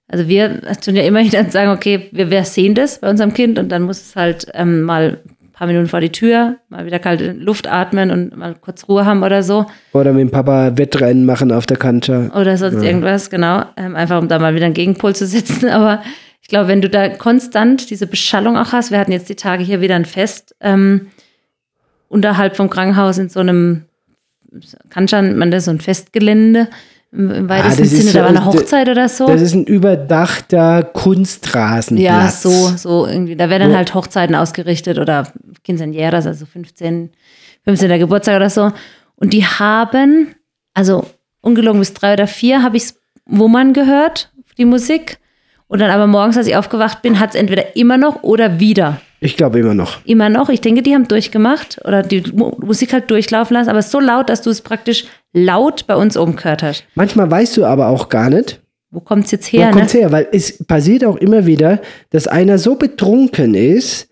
Also 0.09 0.27
wir 0.27 0.63
tun 0.85 0.97
ja 0.97 1.05
immerhin 1.05 1.31
dann 1.33 1.53
sagen, 1.53 1.71
okay, 1.71 2.09
wir, 2.11 2.29
wir 2.29 2.45
sehen 2.45 2.75
das 2.75 2.99
bei 2.99 3.09
unserem 3.09 3.35
Kind 3.35 3.57
und 3.57 3.69
dann 3.69 3.83
muss 3.83 4.01
es 4.01 4.17
halt 4.17 4.49
ähm, 4.53 4.83
mal 4.83 5.21
paar 5.61 5.67
Minuten 5.67 5.89
vor 5.89 6.01
die 6.01 6.11
Tür, 6.11 6.57
mal 6.71 6.87
wieder 6.87 6.99
kalte 6.99 7.33
Luft 7.33 7.67
atmen 7.67 8.11
und 8.11 8.35
mal 8.35 8.55
kurz 8.55 8.89
Ruhe 8.89 9.05
haben 9.05 9.23
oder 9.23 9.43
so. 9.43 9.67
Oder 9.93 10.15
mit 10.15 10.23
dem 10.23 10.31
Papa 10.31 10.79
Wettrennen 10.79 11.27
machen 11.27 11.53
auf 11.53 11.67
der 11.67 11.77
Kante. 11.77 12.31
Oder 12.35 12.57
sonst 12.57 12.83
irgendwas, 12.83 13.29
genau. 13.29 13.65
Ähm, 13.77 13.95
einfach 13.95 14.19
um 14.19 14.27
da 14.27 14.39
mal 14.39 14.55
wieder 14.55 14.65
einen 14.65 14.73
Gegenpol 14.73 15.15
zu 15.15 15.27
setzen. 15.27 15.69
Aber 15.69 16.03
ich 16.41 16.49
glaube, 16.49 16.69
wenn 16.69 16.81
du 16.81 16.89
da 16.89 17.11
konstant 17.11 17.91
diese 17.91 18.07
Beschallung 18.07 18.57
auch 18.57 18.73
hast, 18.73 18.91
wir 18.91 18.99
hatten 18.99 19.13
jetzt 19.13 19.29
die 19.29 19.35
Tage 19.35 19.63
hier 19.63 19.83
wieder 19.83 19.97
ein 19.97 20.07
Fest, 20.07 20.57
ähm, 20.63 21.09
unterhalb 22.09 22.57
vom 22.57 22.71
Krankenhaus 22.71 23.19
in 23.19 23.29
so 23.29 23.41
einem, 23.41 23.85
kann 24.89 25.09
man 25.37 25.51
das 25.51 25.67
so 25.67 25.73
ein 25.73 25.81
Festgelände 25.81 26.69
im, 27.13 27.31
im 27.31 27.49
weitesten 27.49 27.83
ist 27.83 27.91
Sinne, 27.91 28.13
da 28.13 28.21
war 28.21 28.29
eine 28.29 28.45
Hochzeit 28.45 28.89
oder 28.89 29.09
so. 29.09 29.27
Das 29.27 29.43
ist 29.43 29.55
ein 29.55 29.65
überdachter 29.65 30.85
Kunstrasenplatz. 30.85 32.05
Ja, 32.05 32.29
so, 32.29 32.73
so 32.77 33.07
irgendwie. 33.07 33.35
Da 33.35 33.51
werden 33.51 33.69
dann 33.69 33.77
halt 33.77 33.95
Hochzeiten 33.95 34.37
ausgerichtet 34.37 34.99
oder 34.99 35.27
Quinceañeras, 35.67 36.27
also 36.27 36.47
15, 36.47 37.11
15. 37.65 37.99
Geburtstag 37.99 38.37
oder 38.37 38.51
so. 38.51 38.73
Und 39.17 39.33
die 39.33 39.45
haben, 39.45 40.35
also 40.73 41.05
ungelogen 41.41 41.81
bis 41.81 41.95
drei 41.95 42.13
oder 42.13 42.27
vier 42.29 42.63
habe 42.63 42.77
ich 42.77 42.85
es 42.85 43.01
Wummern 43.27 43.73
gehört, 43.73 44.33
die 44.57 44.65
Musik. 44.65 45.19
Und 45.67 45.81
dann 45.81 45.91
aber 45.91 46.07
morgens, 46.07 46.37
als 46.37 46.47
ich 46.47 46.57
aufgewacht 46.57 47.03
bin, 47.03 47.19
hat 47.19 47.31
es 47.31 47.37
entweder 47.37 47.77
immer 47.77 47.97
noch 47.97 48.23
oder 48.23 48.61
wieder. 48.61 49.01
Ich 49.21 49.37
glaube 49.37 49.59
immer 49.61 49.75
noch. 49.75 50.05
Immer 50.07 50.29
noch. 50.31 50.49
Ich 50.49 50.61
denke, 50.63 50.83
die 50.83 50.95
haben 50.95 51.07
durchgemacht 51.07 51.81
oder 51.85 52.03
die 52.03 52.23
Mu 52.33 52.53
Musik 52.65 52.93
halt 52.95 53.11
durchlaufen 53.11 53.55
lassen, 53.55 53.69
aber 53.69 53.79
es 53.79 53.87
ist 53.87 53.93
so 53.93 54.01
laut, 54.01 54.29
dass 54.31 54.41
du 54.43 54.51
es 54.51 54.63
praktisch 54.63 55.05
laut 55.33 55.87
bei 55.87 55.95
uns 55.95 56.17
oben 56.17 56.37
gehört 56.37 56.63
hast. 56.63 56.85
Manchmal 56.95 57.31
weißt 57.31 57.57
du 57.59 57.65
aber 57.67 57.89
auch 57.89 58.09
gar 58.09 58.31
nicht, 58.31 58.61
Wo 58.91 59.01
kommt 59.01 59.27
es 59.27 59.31
jetzt 59.33 59.53
wo 59.53 59.59
her? 59.59 59.67
Ne? 59.67 59.73
kommt's 59.73 59.95
her, 59.95 60.11
weil 60.11 60.27
es 60.33 60.65
passiert 60.67 61.05
auch 61.05 61.17
immer 61.17 61.45
wieder, 61.47 61.81
dass 62.11 62.27
einer 62.27 62.59
so 62.59 62.77
betrunken 62.77 63.55
ist, 63.55 64.09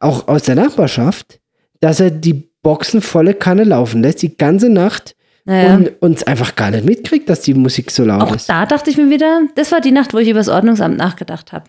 auch 0.00 0.26
aus 0.26 0.42
der 0.42 0.56
Nachbarschaft, 0.56 1.38
dass 1.80 2.00
er 2.00 2.10
die 2.10 2.50
Boxen 2.62 3.00
volle 3.00 3.34
Kanne 3.34 3.64
laufen 3.64 4.02
lässt, 4.02 4.22
die 4.22 4.36
ganze 4.36 4.68
Nacht 4.68 5.14
Naja. 5.44 5.74
und 5.76 6.02
uns 6.02 6.22
einfach 6.24 6.54
gar 6.56 6.70
nicht 6.72 6.84
mitkriegt, 6.84 7.28
dass 7.28 7.40
die 7.42 7.54
Musik 7.54 7.90
so 7.92 8.04
laut 8.04 8.22
Auch 8.22 8.34
ist. 8.34 8.48
da 8.48 8.66
dachte 8.66 8.90
ich 8.90 8.96
mir 8.96 9.08
wieder, 9.10 9.42
das 9.54 9.70
war 9.72 9.80
die 9.80 9.92
Nacht, 9.92 10.12
wo 10.14 10.18
ich 10.18 10.28
über 10.28 10.40
das 10.40 10.48
Ordnungsamt 10.48 10.96
nachgedacht 10.96 11.52
habe. 11.52 11.64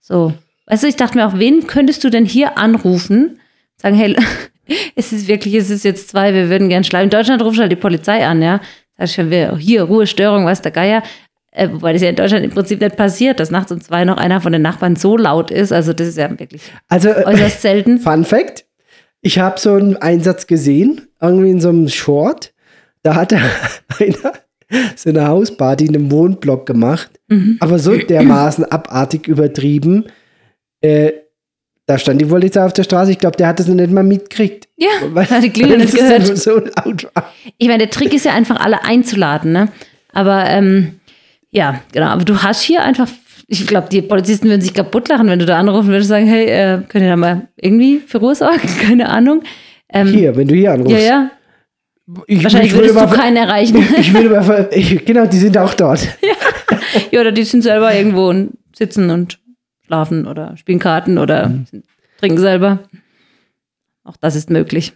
So. 0.00 0.32
Weißt 0.70 0.84
du, 0.84 0.86
ich 0.88 0.96
dachte 0.96 1.18
mir 1.18 1.26
auch, 1.26 1.38
wen 1.38 1.66
könntest 1.66 2.04
du 2.04 2.10
denn 2.10 2.24
hier 2.24 2.56
anrufen? 2.56 3.40
Sagen, 3.76 3.96
hey, 3.96 4.16
es 4.94 5.12
ist 5.12 5.26
wirklich, 5.28 5.54
es 5.54 5.68
ist 5.70 5.84
jetzt 5.84 6.08
zwei, 6.08 6.32
wir 6.32 6.48
würden 6.48 6.68
gern 6.68 6.84
schreiben. 6.84 7.04
In 7.04 7.10
Deutschland 7.10 7.42
ruft 7.42 7.58
halt 7.58 7.72
die 7.72 7.76
Polizei 7.76 8.24
an, 8.26 8.40
ja. 8.42 8.60
Da 8.96 9.04
ist 9.04 9.14
schon 9.14 9.30
wieder, 9.30 9.56
hier, 9.56 9.82
Ruhe, 9.84 10.06
Störung, 10.06 10.44
was 10.44 10.62
der 10.62 10.72
Geier. 10.72 11.02
Äh, 11.52 11.68
wobei 11.72 11.92
das 11.92 12.02
ja 12.02 12.08
in 12.10 12.16
Deutschland 12.16 12.44
im 12.44 12.50
Prinzip 12.52 12.80
nicht 12.80 12.96
passiert, 12.96 13.40
dass 13.40 13.50
nachts 13.50 13.72
um 13.72 13.80
zwei 13.80 14.04
noch 14.04 14.16
einer 14.18 14.40
von 14.40 14.52
den 14.52 14.62
Nachbarn 14.62 14.94
so 14.94 15.16
laut 15.16 15.50
ist. 15.50 15.72
Also 15.72 15.92
das 15.92 16.06
ist 16.06 16.18
ja 16.18 16.30
wirklich 16.38 16.62
Also, 16.88 17.08
äh, 17.08 17.24
äußerst 17.24 17.62
selten. 17.62 17.98
Fun 18.00 18.24
Fact: 18.24 18.64
Ich 19.22 19.40
habe 19.40 19.58
so 19.58 19.72
einen 19.74 19.96
Einsatz 19.96 20.46
gesehen, 20.46 21.08
irgendwie 21.20 21.50
in 21.50 21.60
so 21.60 21.70
einem 21.70 21.88
Short. 21.88 22.52
Da 23.02 23.16
hat 23.16 23.32
einer 23.98 24.32
so 24.94 25.08
eine 25.10 25.26
Hausparty 25.26 25.86
in 25.86 25.96
einem 25.96 26.10
Wohnblock 26.12 26.66
gemacht, 26.66 27.10
Mhm. 27.26 27.56
aber 27.58 27.80
so 27.80 27.96
dermaßen 27.96 28.64
abartig 28.70 29.26
übertrieben. 29.26 30.04
Äh, 30.80 31.12
da 31.86 31.98
stand 31.98 32.20
die 32.20 32.24
Polizei 32.26 32.64
auf 32.64 32.72
der 32.72 32.84
Straße. 32.84 33.10
Ich 33.12 33.18
glaube, 33.18 33.36
der 33.36 33.48
hat 33.48 33.58
das 33.58 33.66
noch 33.66 33.74
nicht 33.74 33.90
mal 33.90 34.04
mitgekriegt. 34.04 34.68
Ja, 34.76 34.88
Weil, 35.12 35.28
hat 35.28 35.42
die 35.42 35.62
weil 35.62 35.76
nicht 35.78 35.94
gehört. 35.94 36.36
So 36.38 36.58
laut 36.58 37.08
war. 37.14 37.32
Ich 37.58 37.66
meine, 37.68 37.78
der 37.78 37.90
Trick 37.90 38.14
ist 38.14 38.24
ja 38.24 38.32
einfach, 38.34 38.60
alle 38.60 38.84
einzuladen, 38.84 39.52
ne? 39.52 39.68
Aber 40.12 40.44
ähm, 40.46 41.00
ja, 41.50 41.80
genau. 41.92 42.06
Aber 42.06 42.24
du 42.24 42.42
hast 42.42 42.62
hier 42.62 42.82
einfach, 42.84 43.08
ich 43.48 43.66
glaube, 43.66 43.88
die 43.90 44.02
Polizisten 44.02 44.48
würden 44.48 44.60
sich 44.60 44.72
kaputt 44.74 45.08
lachen, 45.08 45.28
wenn 45.28 45.38
du 45.40 45.46
da 45.46 45.58
anrufen 45.58 45.88
würdest 45.88 46.10
und 46.10 46.16
sagen, 46.16 46.26
hey, 46.26 46.44
äh, 46.46 46.78
könnt 46.88 47.02
ihr 47.04 47.10
da 47.10 47.16
mal 47.16 47.48
irgendwie 47.56 47.98
für 48.06 48.18
Ruhe 48.18 48.34
sorgen? 48.34 48.60
Keine 48.80 49.08
Ahnung. 49.08 49.42
Ähm, 49.92 50.06
Hier, 50.08 50.36
wenn 50.36 50.46
du 50.46 50.54
hier 50.54 50.72
anrufst. 50.72 50.96
ja, 50.96 51.00
ja. 51.04 51.30
Ich, 52.26 52.42
Wahrscheinlich 52.42 52.70
ich 52.72 52.76
würde 52.78 52.88
würdest 52.94 53.04
du 53.12 53.16
mal- 53.16 53.16
keinen 53.22 53.36
erreichen. 53.36 53.84
Ich 53.98 54.12
will 54.14 54.26
über, 54.26 54.68
ich, 54.76 55.04
genau, 55.04 55.26
die 55.26 55.36
sind 55.38 55.56
auch 55.58 55.74
dort. 55.74 56.08
ja, 57.12 57.20
oder 57.20 57.30
die 57.32 57.44
sind 57.44 57.62
selber 57.62 57.94
irgendwo 57.94 58.28
und 58.30 58.52
sitzen 58.76 59.10
und 59.10 59.38
schlafen 59.90 60.28
oder 60.28 60.56
spielen 60.56 60.78
Karten 60.78 61.18
oder 61.18 61.48
mhm. 61.48 61.66
trinken 62.20 62.38
selber. 62.38 62.78
Auch 64.04 64.16
das 64.16 64.36
ist 64.36 64.48
möglich. 64.48 64.92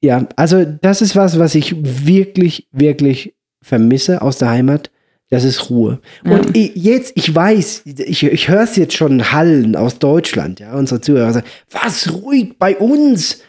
Ja, 0.00 0.26
also 0.36 0.64
das 0.64 1.02
ist 1.02 1.16
was, 1.16 1.38
was 1.40 1.56
ich 1.56 1.74
wirklich, 2.06 2.68
wirklich 2.70 3.34
vermisse 3.60 4.22
aus 4.22 4.38
der 4.38 4.50
Heimat. 4.50 4.90
Das 5.30 5.42
ist 5.42 5.68
Ruhe. 5.68 5.98
Ja. 6.24 6.32
Und 6.32 6.56
ich, 6.56 6.76
jetzt, 6.76 7.12
ich 7.16 7.34
weiß, 7.34 7.82
ich, 7.86 8.22
ich 8.22 8.48
höre 8.48 8.62
es 8.62 8.76
jetzt 8.76 8.94
schon 8.94 9.32
hallen 9.32 9.74
aus 9.74 9.98
Deutschland, 9.98 10.60
ja, 10.60 10.74
unsere 10.74 11.00
Zuhörer 11.00 11.32
sagen, 11.32 11.46
was 11.72 12.12
ruhig 12.12 12.56
bei 12.56 12.76
uns? 12.76 13.42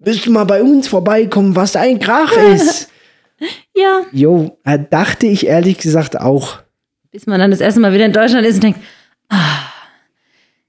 Müsst 0.00 0.28
mal 0.28 0.44
bei 0.44 0.62
uns 0.62 0.88
vorbeikommen, 0.88 1.56
was 1.56 1.76
ein 1.76 1.98
Krach 1.98 2.36
ist. 2.54 2.90
ja. 3.74 4.02
Jo, 4.12 4.58
dachte 4.90 5.26
ich 5.26 5.46
ehrlich 5.46 5.78
gesagt 5.78 6.20
auch. 6.20 6.58
Bis 7.10 7.26
man 7.26 7.38
dann 7.38 7.52
das 7.52 7.60
erste 7.60 7.80
Mal 7.80 7.94
wieder 7.94 8.04
in 8.04 8.12
Deutschland 8.12 8.46
ist 8.46 8.56
und 8.56 8.64
denkt, 8.64 8.80
ah. 9.30 9.69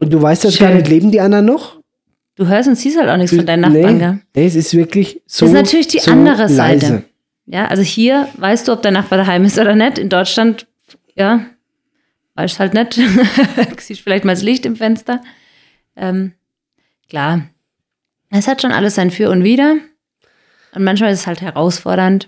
Und 0.02 0.12
du 0.12 0.22
weißt 0.22 0.44
das 0.44 0.58
gar 0.58 0.74
nicht, 0.74 0.88
leben 0.88 1.12
die 1.12 1.22
anderen 1.22 1.46
noch? 1.46 1.80
Du 2.36 2.48
hörst 2.48 2.68
und 2.68 2.76
siehst 2.76 2.98
halt 2.98 3.08
auch 3.08 3.18
nichts 3.18 3.36
von 3.36 3.46
deinen 3.46 3.62
Nachbarn, 3.62 3.98
nee, 3.98 4.20
nee, 4.36 4.48
es 4.48 4.56
ist 4.56 4.74
wirklich 4.74 5.22
so. 5.28 5.46
Das 5.46 5.54
ist 5.54 5.62
natürlich 5.62 5.88
die 5.88 6.00
so 6.00 6.12
andere 6.12 6.50
Seite. 6.50 6.86
Leise. 6.86 7.04
Ja, 7.46 7.68
also 7.68 7.84
hier 7.84 8.28
weißt 8.38 8.68
du, 8.68 8.72
ob 8.72 8.82
dein 8.82 8.94
Nachbar 8.94 9.20
daheim 9.20 9.46
ist 9.46 9.60
oder 9.60 9.76
nicht. 9.76 10.00
In 10.00 10.10
Deutschland, 10.10 10.66
ja, 11.16 11.46
weißt 12.34 12.60
halt 12.60 12.74
nicht. 12.74 13.00
Siehst 13.80 14.02
vielleicht 14.02 14.26
mal 14.26 14.34
das 14.34 14.42
Licht 14.42 14.66
im 14.66 14.76
Fenster. 14.76 15.22
Ähm, 15.96 16.34
klar, 17.08 17.44
es 18.32 18.48
hat 18.48 18.62
schon 18.62 18.72
alles 18.72 18.96
sein 18.96 19.12
Für 19.12 19.30
und 19.30 19.44
Wider. 19.44 19.76
Und 20.74 20.84
manchmal 20.84 21.12
ist 21.12 21.20
es 21.20 21.28
halt 21.28 21.42
herausfordernd, 21.42 22.28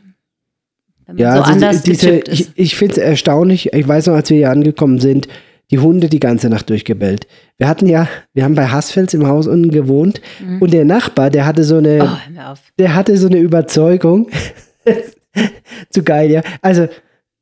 wenn 1.08 1.16
man 1.16 1.24
ja, 1.24 1.38
so 1.38 1.42
also 1.42 1.54
anders 1.54 1.82
diese, 1.82 2.10
ist. 2.10 2.28
Ich, 2.28 2.50
ich 2.54 2.76
finde 2.76 2.94
es 2.94 2.98
erstaunlich. 3.00 3.74
Ich 3.74 3.88
weiß 3.88 4.08
noch, 4.08 4.16
als 4.16 4.30
wir 4.30 4.38
hier 4.38 4.52
angekommen 4.52 5.00
sind, 5.00 5.28
die 5.74 5.80
Hunde 5.80 6.08
die 6.08 6.20
ganze 6.20 6.50
Nacht 6.50 6.70
durchgebellt. 6.70 7.26
Wir 7.58 7.68
hatten 7.68 7.88
ja, 7.88 8.08
wir 8.36 8.44
haben 8.44 8.54
bei 8.54 8.68
Hassfels 8.68 9.16
im 9.16 9.26
Haus 9.26 9.48
unten 9.48 9.72
gewohnt 9.72 10.22
mhm. 10.40 10.62
und 10.62 10.72
der 10.72 10.86
Nachbar, 10.86 11.32
der 11.32 11.48
hatte 11.48 11.64
so 11.64 11.78
eine, 11.78 12.04
oh, 12.04 12.56
der 12.78 12.94
hatte 12.94 13.18
so 13.18 13.28
eine 13.28 13.40
Überzeugung. 13.40 14.30
Zu 15.90 16.04
geil, 16.04 16.30
ja. 16.30 16.44
Also, 16.62 16.88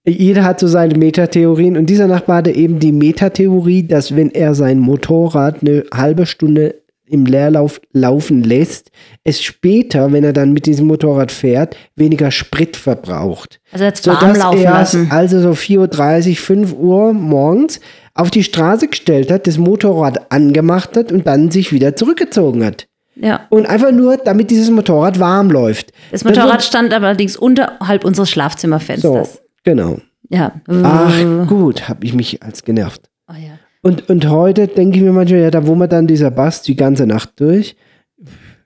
jeder 0.07 0.45
hat 0.45 0.61
so 0.61 0.67
seine 0.67 0.97
Metatheorien 0.97 1.75
und 1.75 1.89
dieser 1.89 2.07
Nachbar 2.07 2.37
hatte 2.37 2.51
eben 2.51 2.79
die 2.79 2.93
Metatheorie, 2.93 3.85
dass 3.85 4.15
wenn 4.15 4.31
er 4.31 4.55
sein 4.55 4.79
Motorrad 4.79 5.57
eine 5.61 5.83
halbe 5.93 6.25
Stunde 6.25 6.75
im 7.11 7.25
Leerlauf 7.25 7.81
laufen 7.91 8.43
lässt, 8.43 8.91
es 9.23 9.41
später, 9.41 10.11
wenn 10.11 10.23
er 10.23 10.33
dann 10.33 10.53
mit 10.53 10.65
diesem 10.65 10.87
Motorrad 10.87 11.31
fährt, 11.31 11.75
weniger 11.95 12.31
Sprit 12.31 12.77
verbraucht. 12.77 13.59
Also 13.71 13.85
jetzt 13.85 14.07
warm 14.07 14.35
laufen 14.35 14.63
er 14.63 14.71
lassen. 14.71 15.07
Also 15.11 15.41
so 15.41 15.51
4.30 15.51 16.29
Uhr, 16.29 16.35
5 16.35 16.73
Uhr 16.73 17.13
morgens 17.13 17.79
auf 18.13 18.31
die 18.31 18.43
Straße 18.43 18.87
gestellt 18.87 19.31
hat, 19.31 19.47
das 19.47 19.57
Motorrad 19.57 20.31
angemacht 20.31 20.95
hat 20.95 21.11
und 21.11 21.27
dann 21.27 21.51
sich 21.51 21.71
wieder 21.71 21.95
zurückgezogen 21.95 22.65
hat. 22.65 22.87
Ja. 23.15 23.47
Und 23.49 23.67
einfach 23.67 23.91
nur, 23.91 24.17
damit 24.17 24.49
dieses 24.49 24.71
Motorrad 24.71 25.19
warm 25.19 25.51
läuft. 25.51 25.91
Das 26.11 26.23
Motorrad 26.23 26.59
das 26.59 26.67
stand 26.67 26.93
allerdings 26.93 27.35
unterhalb 27.35 28.05
unseres 28.05 28.29
Schlafzimmerfensters. 28.31 29.33
So, 29.33 29.39
genau. 29.63 29.97
Ja. 30.29 30.53
Ach 30.67 31.47
gut, 31.47 31.89
habe 31.89 32.05
ich 32.05 32.13
mich 32.13 32.41
als 32.41 32.63
genervt. 32.63 33.09
Oh 33.29 33.35
ja. 33.35 33.59
Und, 33.81 34.09
und 34.09 34.29
heute 34.29 34.67
denke 34.67 34.97
ich 34.97 35.03
mir 35.03 35.11
manchmal, 35.11 35.41
ja, 35.41 35.51
da 35.51 35.65
wo 35.65 35.75
man 35.75 35.89
dann 35.89 36.07
dieser 36.07 36.31
Bass 36.31 36.61
die 36.61 36.75
ganze 36.75 37.07
Nacht 37.07 37.39
durch, 37.39 37.75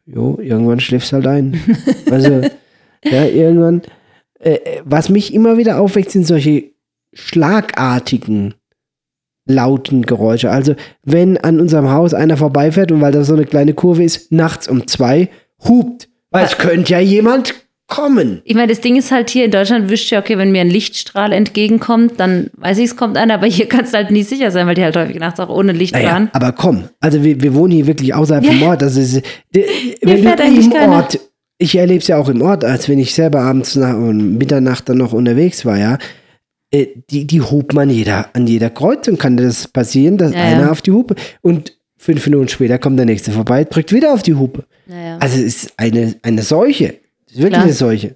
jo, 0.05 0.37
irgendwann 0.41 0.79
schläfst 0.79 1.13
halt 1.13 1.27
ein. 1.27 1.59
also, 2.11 2.41
ja, 3.03 3.25
irgendwann. 3.25 3.81
Äh, 4.39 4.59
was 4.83 5.09
mich 5.09 5.33
immer 5.33 5.57
wieder 5.57 5.79
aufweckt, 5.79 6.11
sind 6.11 6.27
solche 6.27 6.71
schlagartigen 7.13 8.55
lauten 9.47 10.05
Geräusche. 10.05 10.51
Also, 10.51 10.75
wenn 11.03 11.37
an 11.37 11.59
unserem 11.59 11.89
Haus 11.91 12.13
einer 12.13 12.35
vorbeifährt 12.35 12.91
und 12.91 13.01
weil 13.01 13.11
da 13.11 13.23
so 13.23 13.33
eine 13.33 13.45
kleine 13.45 13.73
Kurve 13.73 14.03
ist, 14.03 14.31
nachts 14.31 14.67
um 14.67 14.87
zwei, 14.87 15.29
hupt. 15.63 16.09
Weil 16.31 16.45
es 16.45 16.57
könnte 16.57 16.91
ja 16.91 16.99
jemand 16.99 17.53
kommen. 17.95 18.41
Ich 18.43 18.55
meine, 18.55 18.67
das 18.67 18.81
Ding 18.81 18.95
ist 18.95 19.11
halt 19.11 19.29
hier 19.29 19.45
in 19.45 19.51
Deutschland 19.51 19.89
wischt 19.89 20.11
ja, 20.11 20.19
okay, 20.19 20.37
wenn 20.37 20.51
mir 20.51 20.61
ein 20.61 20.69
Lichtstrahl 20.69 21.31
entgegenkommt, 21.31 22.13
dann 22.17 22.49
weiß 22.57 22.77
ich, 22.79 22.85
es 22.85 22.95
kommt 22.95 23.17
einer, 23.17 23.35
aber 23.35 23.47
hier 23.47 23.65
kannst 23.69 23.93
du 23.93 23.97
halt 23.97 24.11
nie 24.11 24.23
sicher 24.23 24.51
sein, 24.51 24.67
weil 24.67 24.75
die 24.75 24.83
halt 24.83 24.97
häufig 24.97 25.17
nachts 25.17 25.39
auch 25.39 25.49
ohne 25.49 25.71
Licht 25.71 25.93
naja, 25.93 26.09
fahren. 26.09 26.29
Aber 26.33 26.51
komm, 26.51 26.85
also 26.99 27.23
wir, 27.23 27.41
wir 27.41 27.53
wohnen 27.55 27.71
hier 27.71 27.87
wirklich 27.87 28.13
außerhalb 28.13 28.43
ja. 28.43 28.51
vom 28.51 28.63
Ort. 28.63 28.81
Das 28.81 28.97
ist, 28.97 29.21
wenn 29.53 30.23
fährt 30.23 30.41
eigentlich 30.41 30.65
im 30.65 30.73
keiner. 30.73 30.97
Ort, 30.97 31.19
ich 31.57 31.75
erlebe 31.75 31.99
es 31.99 32.07
ja 32.07 32.17
auch 32.17 32.27
im 32.27 32.41
Ort, 32.41 32.65
als 32.65 32.89
wenn 32.89 32.99
ich 32.99 33.15
selber 33.15 33.41
abends 33.41 33.75
nach 33.75 33.95
und 33.95 34.37
Mitternacht 34.37 34.89
dann 34.89 34.97
noch 34.97 35.13
unterwegs 35.13 35.65
war, 35.65 35.77
ja. 35.77 35.97
Äh, 36.71 36.87
die, 37.09 37.25
die 37.25 37.41
hobt 37.41 37.73
man 37.73 37.89
jeder, 37.89 38.29
an 38.33 38.47
jeder 38.47 38.69
Kreuzung 38.69 39.17
kann 39.17 39.37
das 39.37 39.67
passieren, 39.67 40.17
dass 40.17 40.33
ja, 40.33 40.41
einer 40.41 40.63
ja. 40.63 40.71
auf 40.71 40.81
die 40.81 40.91
Hupe 40.91 41.15
und 41.41 41.77
fünf 41.97 42.25
Minuten 42.27 42.49
später 42.49 42.77
kommt 42.77 42.99
der 42.99 43.05
nächste 43.05 43.31
vorbei, 43.31 43.63
drückt 43.63 43.93
wieder 43.93 44.13
auf 44.13 44.23
die 44.23 44.33
Hupe. 44.33 44.65
Ja, 44.87 45.17
also 45.19 45.37
es 45.37 45.63
ist 45.63 45.73
eine, 45.77 46.15
eine 46.23 46.43
Seuche. 46.43 46.95
Ist 47.35 47.41
wirklich 47.41 47.53
Klar. 47.55 47.63
eine 47.63 47.73
Seuche. 47.73 48.15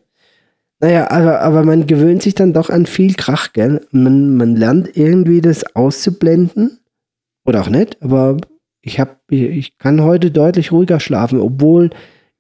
Naja, 0.80 1.12
aber, 1.12 1.42
aber 1.42 1.66
man 1.66 1.88
gewöhnt 1.88 2.22
sich 2.22 2.36
dann 2.36 2.54
doch 2.54 2.70
an 2.70 2.86
viel 2.86 3.16
Krach, 3.16 3.52
gell? 3.52 3.86
Man, 3.92 4.38
man 4.38 4.56
lernt 4.56 4.96
irgendwie 4.96 5.42
das 5.42 5.76
auszublenden. 5.76 6.80
Oder 7.46 7.62
auch 7.62 7.70
nicht, 7.70 8.02
aber 8.02 8.38
ich, 8.82 8.98
hab, 8.98 9.20
ich 9.30 9.78
kann 9.78 10.02
heute 10.04 10.32
deutlich 10.32 10.72
ruhiger 10.72 11.02
schlafen, 11.02 11.42
obwohl 11.42 11.90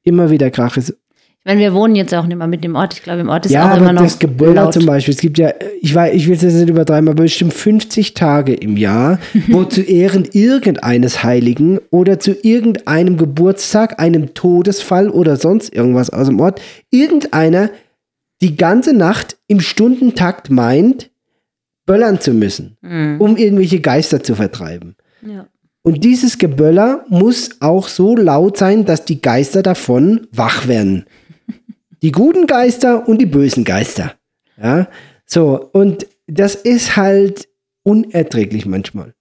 immer 0.03 0.29
wieder 0.29 0.51
Krach 0.51 0.77
ist. 0.77 0.97
Ich 1.41 1.45
meine, 1.45 1.61
wir 1.61 1.73
wohnen 1.73 1.95
jetzt 1.95 2.13
auch 2.13 2.25
nicht 2.25 2.37
mehr 2.37 2.47
mit 2.47 2.65
dem 2.65 2.75
Ort. 2.75 2.93
Ich 2.95 3.01
glaube, 3.01 3.21
im 3.21 3.29
Ort 3.29 3.45
ist 3.45 3.53
ja, 3.53 3.71
auch 3.71 3.77
immer 3.77 3.93
noch. 3.93 4.01
Das 4.01 4.19
Gebäude 4.19 4.69
zum 4.71 4.85
Beispiel. 4.85 5.13
Es 5.13 5.21
gibt 5.21 5.37
ja, 5.37 5.53
ich 5.81 5.95
weiß, 5.95 6.13
ich 6.13 6.27
will 6.27 6.35
es 6.35 6.41
jetzt 6.41 6.55
nicht 6.55 6.69
übertreiben, 6.69 7.07
aber 7.07 7.23
bestimmt 7.23 7.53
50 7.53 8.13
Tage 8.13 8.53
im 8.53 8.75
Jahr, 8.75 9.19
wo 9.47 9.63
zu 9.63 9.81
Ehren 9.81 10.27
irgendeines 10.33 11.23
Heiligen 11.23 11.79
oder 11.91 12.19
zu 12.19 12.33
irgendeinem 12.33 13.15
Geburtstag, 13.15 14.01
einem 14.01 14.33
Todesfall 14.33 15.09
oder 15.09 15.37
sonst 15.37 15.73
irgendwas 15.73 16.09
aus 16.09 16.27
dem 16.27 16.41
Ort, 16.41 16.61
irgendeiner 16.91 17.69
die 18.41 18.57
ganze 18.57 18.93
Nacht 18.93 19.37
im 19.47 19.61
Stundentakt 19.61 20.49
meint, 20.49 21.09
böllern 21.85 22.19
zu 22.19 22.33
müssen, 22.33 22.77
mhm. 22.81 23.15
um 23.19 23.37
irgendwelche 23.37 23.79
Geister 23.79 24.21
zu 24.21 24.35
vertreiben. 24.35 24.95
Ja. 25.25 25.47
Und 25.81 26.03
dieses 26.03 26.37
Geböller 26.37 27.05
muss 27.07 27.61
auch 27.61 27.87
so 27.87 28.15
laut 28.15 28.57
sein, 28.57 28.85
dass 28.85 29.05
die 29.05 29.21
Geister 29.21 29.63
davon 29.63 30.27
wach 30.31 30.67
werden. 30.67 31.05
Die 32.01 32.11
guten 32.11 32.47
Geister 32.47 33.07
und 33.07 33.19
die 33.19 33.25
bösen 33.25 33.63
Geister. 33.63 34.13
Ja, 34.61 34.87
so. 35.25 35.69
Und 35.73 36.07
das 36.27 36.55
ist 36.55 36.95
halt 36.95 37.47
unerträglich 37.83 38.65
manchmal. 38.65 39.13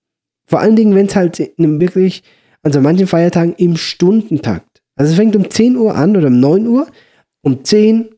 Vor 0.46 0.60
allen 0.60 0.76
Dingen, 0.76 0.94
wenn 0.94 1.06
es 1.06 1.16
halt 1.16 1.38
wirklich 1.56 2.22
an 2.62 2.72
so 2.72 2.80
manchen 2.80 3.06
Feiertagen 3.06 3.54
im 3.56 3.76
Stundentakt. 3.76 4.82
Also 4.96 5.12
es 5.12 5.16
fängt 5.16 5.36
um 5.36 5.48
10 5.48 5.76
Uhr 5.76 5.94
an 5.94 6.16
oder 6.16 6.28
um 6.28 6.40
9 6.40 6.66
Uhr, 6.66 6.86
um 7.42 7.64
10, 7.64 8.08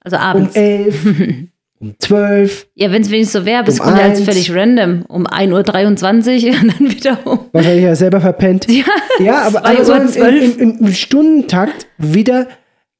also 0.00 0.16
abends. 0.16 0.56
um 0.56 0.62
11, 0.62 1.06
um 1.80 1.94
12. 1.98 2.68
Ja, 2.74 2.90
wenn 2.90 3.02
es 3.02 3.10
wenigstens 3.10 3.40
so 3.40 3.46
wäre, 3.46 3.64
bis 3.64 3.80
um 3.80 3.94
jetzt 3.96 4.24
völlig 4.24 4.54
random. 4.54 5.04
Um 5.08 5.26
1.23 5.26 5.50
Uhr 5.50 6.60
und 6.62 6.80
dann 6.80 6.90
wieder 6.90 7.26
um. 7.26 7.40
Wahrscheinlich 7.52 7.84
ja 7.84 7.94
selber 7.94 8.20
verpennt. 8.20 8.66
Ja, 8.70 8.84
ja 9.18 9.42
aber, 9.42 9.64
aber 9.64 9.84
so 9.84 9.92
im, 9.92 10.58
im, 10.58 10.78
im 10.78 10.92
Stundentakt 10.92 11.86
wieder 11.98 12.48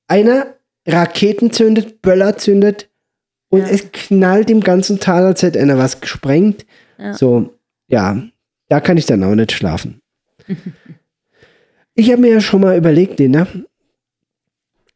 einer 0.08 0.54
Raketen 0.86 1.52
zündet, 1.52 2.02
Böller 2.02 2.36
zündet 2.36 2.88
und 3.48 3.60
ja. 3.60 3.66
es 3.68 3.92
knallt 3.92 4.50
im 4.50 4.60
ganzen 4.60 4.98
Tal, 4.98 5.24
als 5.24 5.42
hätte 5.42 5.60
einer 5.60 5.78
was 5.78 6.00
gesprengt. 6.00 6.66
Ja. 6.98 7.14
So, 7.14 7.54
ja, 7.88 8.22
da 8.68 8.80
kann 8.80 8.96
ich 8.96 9.06
dann 9.06 9.22
auch 9.22 9.34
nicht 9.34 9.52
schlafen. 9.52 10.00
ich 11.94 12.10
habe 12.10 12.22
mir 12.22 12.32
ja 12.32 12.40
schon 12.40 12.62
mal 12.62 12.76
überlegt, 12.76 13.18
Lena, 13.18 13.46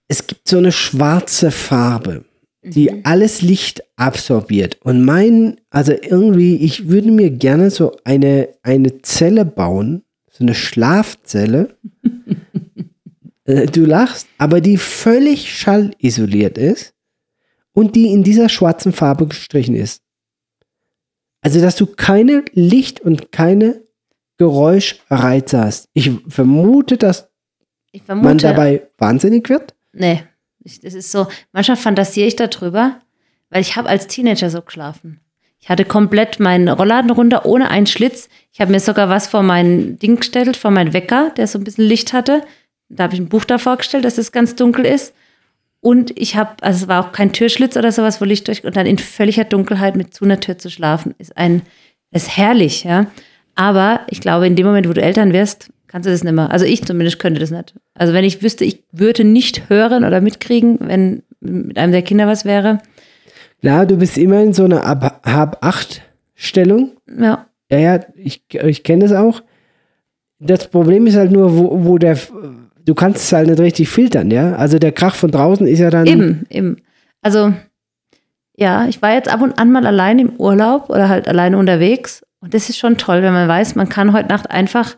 es 0.09 0.27
gibt 0.27 0.49
so 0.49 0.59
eine 0.59 0.73
schwarze 0.73 1.51
Farbe, 1.51 2.25
die 2.63 2.91
mhm. 2.91 3.01
alles 3.05 3.43
Licht 3.43 3.83
absorbiert. 3.97 4.79
Und 4.83 5.05
mein, 5.05 5.61
also 5.71 5.93
irgendwie, 5.93 6.57
ich 6.57 6.89
würde 6.89 7.11
mir 7.11 7.31
gerne 7.31 7.71
so 7.71 7.97
eine, 8.05 8.49
eine 8.63 9.03
Zelle 9.03 9.45
bauen, 9.45 10.03
so 10.31 10.45
eine 10.45 10.55
Schlafzelle, 10.55 11.77
äh, 13.47 13.67
du 13.67 13.85
lachst, 13.85 14.27
aber 14.39 14.61
die 14.61 14.77
völlig 14.77 15.53
schallisoliert 15.57 16.59
ist 16.59 16.95
und 17.73 17.97
die 17.97 18.13
in 18.13 18.23
dieser 18.23 18.49
schwarzen 18.49 18.93
Farbe 18.93 19.27
gestrichen 19.27 19.75
ist. 19.75 20.03
Also, 21.41 21.61
dass 21.61 21.77
du 21.77 21.87
keine 21.87 22.45
Licht- 22.53 23.01
und 23.01 23.31
keine 23.31 23.83
Geräuschreize 24.39 25.61
hast. 25.61 25.89
Ich 25.93 26.11
vermute, 26.29 26.97
dass 26.97 27.31
ich 27.93 28.03
vermute, 28.03 28.29
man 28.29 28.39
dabei 28.39 28.89
wahnsinnig 28.99 29.49
wird. 29.49 29.75
Nee, 29.93 30.25
ich, 30.63 30.81
das 30.81 30.95
ist 30.95 31.13
so, 31.13 31.29
manchmal 31.53 31.77
fantasiere 31.77 32.27
ich 32.27 32.37
darüber, 32.37 32.99
weil 33.51 33.63
ich 33.63 33.77
habe 33.77 33.89
als 33.89 34.07
Teenager 34.09 34.51
so 34.51 34.61
geschlafen. 34.61 35.21
Ich 35.59 35.69
hatte 35.69 35.85
komplett 35.85 36.39
meinen 36.39 36.69
Rollladen 36.69 37.11
runter, 37.11 37.47
ohne 37.47 37.71
einen 37.71 37.87
Schlitz. 37.87 38.29
Ich 38.53 38.61
habe 38.61 38.73
mir 38.73 38.81
sogar 38.81 39.09
was 39.09 39.27
vor 39.27 39.43
mein 39.43 39.99
Ding 39.99 40.17
gestellt, 40.17 40.57
vor 40.57 40.71
meinen 40.71 40.93
Wecker, 40.93 41.31
der 41.37 41.47
so 41.47 41.59
ein 41.59 41.65
bisschen 41.65 41.85
Licht 41.87 42.13
hatte. 42.13 42.45
Da 42.89 43.05
habe 43.05 43.15
ich 43.15 43.21
ein 43.21 43.29
Buch 43.29 43.45
davor 43.45 43.77
gestellt, 43.77 44.05
dass 44.05 44.19
es 44.19 44.33
ganz 44.33 44.55
dunkel 44.55 44.85
ist. 44.85 45.15
Und 45.81 46.19
ich 46.19 46.37
habe, 46.37 46.51
also 46.63 46.85
es 46.85 46.89
war 46.89 47.05
auch 47.05 47.13
kein 47.13 47.33
Türschlitz 47.33 47.77
oder 47.77 47.93
sowas, 47.93 48.21
wo 48.21 48.25
Licht 48.25 48.49
durch, 48.49 48.65
und 48.65 48.77
dann 48.77 48.87
in 48.87 48.99
völliger 48.99 49.45
Dunkelheit 49.45 49.97
mit 49.97 50.15
zu 50.15 50.25
einer 50.25 50.41
Tür 50.41 50.59
zu 50.59 50.71
schlafen, 50.71 51.15
ist 51.19 51.37
ein, 51.37 51.63
ist 52.11 52.37
herrlich, 52.37 52.85
ja. 52.85 53.07
Aber 53.55 54.01
ich 54.11 54.21
glaube, 54.21 54.47
in 54.47 54.57
dem 54.57 54.67
Moment, 54.67 54.89
wo 54.89 54.93
du 54.93 55.03
Eltern 55.03 55.33
wirst, 55.33 55.71
kannst 55.87 56.07
du 56.07 56.11
das 56.11 56.25
nicht 56.25 56.33
mehr. 56.33 56.51
Also 56.51 56.65
ich 56.65 56.85
zumindest 56.85 57.19
könnte 57.19 57.41
das 57.41 57.51
nicht. 57.51 57.75
Also 57.95 58.13
wenn 58.13 58.25
ich 58.25 58.43
wüsste, 58.43 58.65
ich 58.65 58.83
würde 58.93 59.25
nicht 59.25 59.69
hören 59.71 60.05
oder 60.05 60.21
mitkriegen, 60.21 60.79
wenn 60.81 61.23
mit 61.41 61.79
einem 61.79 61.93
der 61.93 62.03
Kinder 62.03 62.27
was 62.27 62.45
wäre. 62.45 62.81
Klar, 63.61 63.87
du 63.87 63.97
bist 63.97 64.19
immer 64.19 64.43
in 64.43 64.53
so 64.53 64.65
einer 64.65 64.85
Ab 64.85 65.21
Hab-Acht-Stellung. 65.25 66.93
Ja. 67.19 67.47
Ja, 67.71 67.79
ja, 67.79 68.01
ich, 68.15 68.45
ich 68.51 68.83
kenne 68.83 69.05
das 69.05 69.13
auch. 69.13 69.43
Das 70.39 70.69
Problem 70.69 71.07
ist 71.07 71.17
halt 71.17 71.33
nur, 71.33 71.57
wo, 71.57 71.85
wo 71.85 71.99
der, 71.99 72.19
du 72.87 72.95
kannst 72.95 73.25
es 73.25 73.33
halt 73.33 73.49
nicht 73.49 73.61
richtig 73.61 73.91
filtern, 73.91 74.31
ja. 74.31 74.55
Also 74.55 74.79
der 74.79 74.93
Krach 74.93 75.15
von 75.15 75.31
draußen 75.31 75.67
ist 75.67 75.81
ja 75.81 75.91
dann. 75.91 76.07
Eben, 76.07 76.47
eben. 76.49 76.77
Also, 77.21 77.53
ja, 78.57 78.87
ich 78.87 79.03
war 79.03 79.13
jetzt 79.13 79.29
ab 79.29 79.43
und 79.43 79.59
an 79.59 79.71
mal 79.71 79.87
allein 79.87 80.19
im 80.19 80.37
Urlaub 80.37 80.89
oder 80.89 81.11
halt 81.11 81.29
alleine 81.29 81.59
unterwegs. 81.59 82.25
Und 82.41 82.55
das 82.55 82.71
ist 82.71 82.79
schon 82.79 82.97
toll, 82.97 83.23
wenn 83.23 83.33
man 83.33 83.49
weiß, 83.49 83.75
man 83.75 83.89
kann 83.89 84.13
heute 84.13 84.29
Nacht 84.29 84.51
einfach 84.51 84.97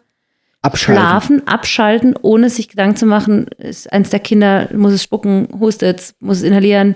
Abschalten. 0.61 1.03
schlafen, 1.03 1.49
abschalten, 1.49 2.15
ohne 2.21 2.51
sich 2.51 2.69
Gedanken 2.69 2.97
zu 2.97 3.07
machen, 3.07 3.47
ist 3.59 3.93
eins 3.93 4.11
der 4.11 4.21
Kinder, 4.21 4.69
muss 4.75 4.93
es 4.93 5.03
spucken, 5.03 5.49
hustet, 5.59 6.15
muss 6.21 6.39
es 6.39 6.43
inhalieren, 6.43 6.95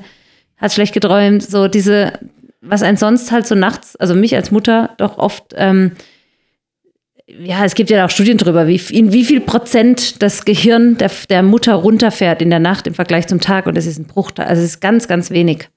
hat 0.58 0.72
schlecht 0.72 0.94
geträumt, 0.94 1.42
so 1.42 1.68
diese, 1.68 2.12
was 2.60 2.82
einen 2.82 2.96
sonst 2.96 3.32
halt 3.32 3.46
so 3.46 3.54
nachts, 3.54 3.96
also 3.96 4.14
mich 4.14 4.34
als 4.36 4.50
Mutter 4.50 4.90
doch 4.98 5.16
oft, 5.16 5.54
ähm, 5.56 5.92
ja, 7.40 7.64
es 7.64 7.74
gibt 7.74 7.90
ja 7.90 8.04
auch 8.04 8.10
Studien 8.10 8.36
darüber, 8.36 8.66
wie, 8.66 8.80
in 8.90 9.12
wie 9.12 9.24
viel 9.24 9.40
Prozent 9.40 10.22
das 10.22 10.44
Gehirn 10.44 10.98
der, 10.98 11.10
der 11.30 11.42
Mutter 11.42 11.74
runterfährt 11.74 12.42
in 12.42 12.50
der 12.50 12.58
Nacht 12.58 12.86
im 12.86 12.94
Vergleich 12.94 13.26
zum 13.26 13.40
Tag 13.40 13.66
und 13.66 13.76
das 13.76 13.86
ist 13.86 13.98
ein 13.98 14.04
Bruchteil, 14.04 14.46
also 14.46 14.62
es 14.62 14.70
ist 14.70 14.80
ganz, 14.80 15.08
ganz 15.08 15.30
wenig. 15.30 15.68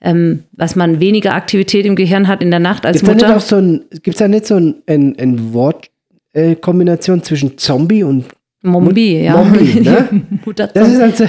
Ähm, 0.00 0.44
was 0.52 0.76
man 0.76 1.00
weniger 1.00 1.34
Aktivität 1.34 1.84
im 1.84 1.96
Gehirn 1.96 2.28
hat 2.28 2.40
in 2.40 2.50
der 2.50 2.60
Nacht 2.60 2.86
als 2.86 3.00
Gibt's 3.00 3.20
Mutter. 3.20 3.40
so 3.40 3.56
ein, 3.56 3.84
gibt's 4.02 4.20
da 4.20 4.28
nicht 4.28 4.46
so 4.46 4.54
ein, 4.54 4.76
ein, 4.86 5.16
ein 5.18 5.52
Wortkombination 5.52 7.24
zwischen 7.24 7.58
Zombie 7.58 8.04
und 8.04 8.26
Mombi, 8.62 9.24
ja. 9.24 9.36
Mombi, 9.36 9.80
ne? 9.80 10.08
Mutter 10.44 10.68
das 10.68 10.88
ist 10.88 11.00
also, 11.00 11.24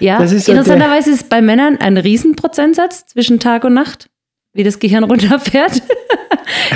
Ja, 0.00 0.18
Das 0.18 0.32
ist 0.32 0.48
interessanterweise 0.48 1.10
ist 1.10 1.30
bei 1.30 1.40
Männern 1.40 1.78
ein 1.78 1.96
Riesenprozentsatz 1.96 3.06
zwischen 3.06 3.38
Tag 3.38 3.64
und 3.64 3.74
Nacht, 3.74 4.10
wie 4.52 4.64
das 4.64 4.78
Gehirn 4.78 5.04
runterfährt. 5.10 5.82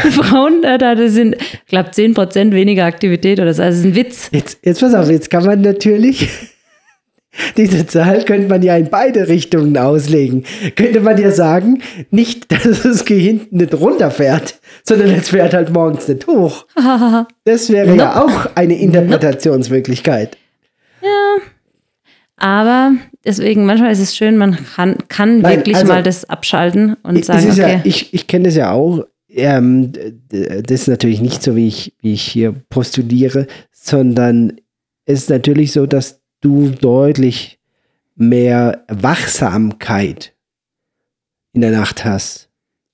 Die 0.04 0.10
Frauen, 0.10 0.62
äh, 0.64 0.78
da 0.78 0.94
das 0.94 1.12
sind, 1.12 1.36
ich 1.36 1.66
glaube, 1.66 1.90
10% 1.90 2.52
weniger 2.52 2.84
Aktivität 2.84 3.40
oder 3.40 3.52
so. 3.54 3.62
Also, 3.62 3.82
das 3.82 3.84
ist 3.84 3.92
ein 3.92 3.96
Witz. 3.96 4.28
Jetzt, 4.32 4.58
jetzt 4.64 4.80
pass 4.80 4.94
auf, 4.94 5.10
jetzt 5.10 5.30
kann 5.30 5.44
man 5.44 5.60
natürlich, 5.62 6.28
diese 7.56 7.86
Zahl 7.86 8.24
könnte 8.24 8.48
man 8.48 8.62
ja 8.62 8.76
in 8.76 8.88
beide 8.90 9.28
Richtungen 9.28 9.76
auslegen. 9.76 10.44
Könnte 10.76 11.00
man 11.00 11.20
ja 11.20 11.30
sagen, 11.30 11.82
nicht, 12.10 12.50
dass 12.52 12.82
das 12.82 13.04
Gehirn 13.04 13.46
nicht 13.50 13.74
runterfährt, 13.74 14.60
sondern 14.84 15.10
es 15.10 15.30
fährt 15.30 15.54
halt 15.54 15.72
morgens 15.72 16.08
nicht 16.08 16.26
hoch. 16.26 16.66
Das 17.44 17.70
wäre 17.70 17.94
ja 17.94 18.22
auch 18.24 18.54
eine 18.54 18.78
Interpretationsmöglichkeit. 18.78 20.36
Aber 22.36 22.92
deswegen, 23.24 23.66
manchmal 23.66 23.92
ist 23.92 24.00
es 24.00 24.16
schön, 24.16 24.36
man 24.36 24.56
kann, 24.74 24.96
kann 25.08 25.40
Nein, 25.40 25.58
wirklich 25.58 25.76
also- 25.76 25.88
mal 25.88 26.02
das 26.02 26.24
abschalten 26.28 26.94
und 27.02 27.24
sagen, 27.24 27.50
okay. 27.50 27.60
ja, 27.74 27.80
ich 27.84 28.12
ich 28.14 28.26
kenne 28.26 28.44
das 28.44 28.56
ja 28.56 28.72
auch. 28.72 29.04
Ähm, 29.28 29.92
das 30.28 30.70
ist 30.82 30.88
natürlich 30.88 31.20
nicht 31.20 31.42
so, 31.42 31.56
wie 31.56 31.66
ich, 31.66 31.94
wie 32.00 32.12
ich 32.12 32.22
hier 32.22 32.52
postuliere, 32.68 33.48
sondern 33.72 34.60
es 35.06 35.22
ist 35.22 35.30
natürlich 35.30 35.72
so, 35.72 35.86
dass 35.86 36.20
du 36.40 36.70
deutlich 36.70 37.58
mehr 38.14 38.84
Wachsamkeit 38.88 40.34
in 41.52 41.62
der 41.62 41.72
Nacht 41.72 42.04
hast 42.04 42.48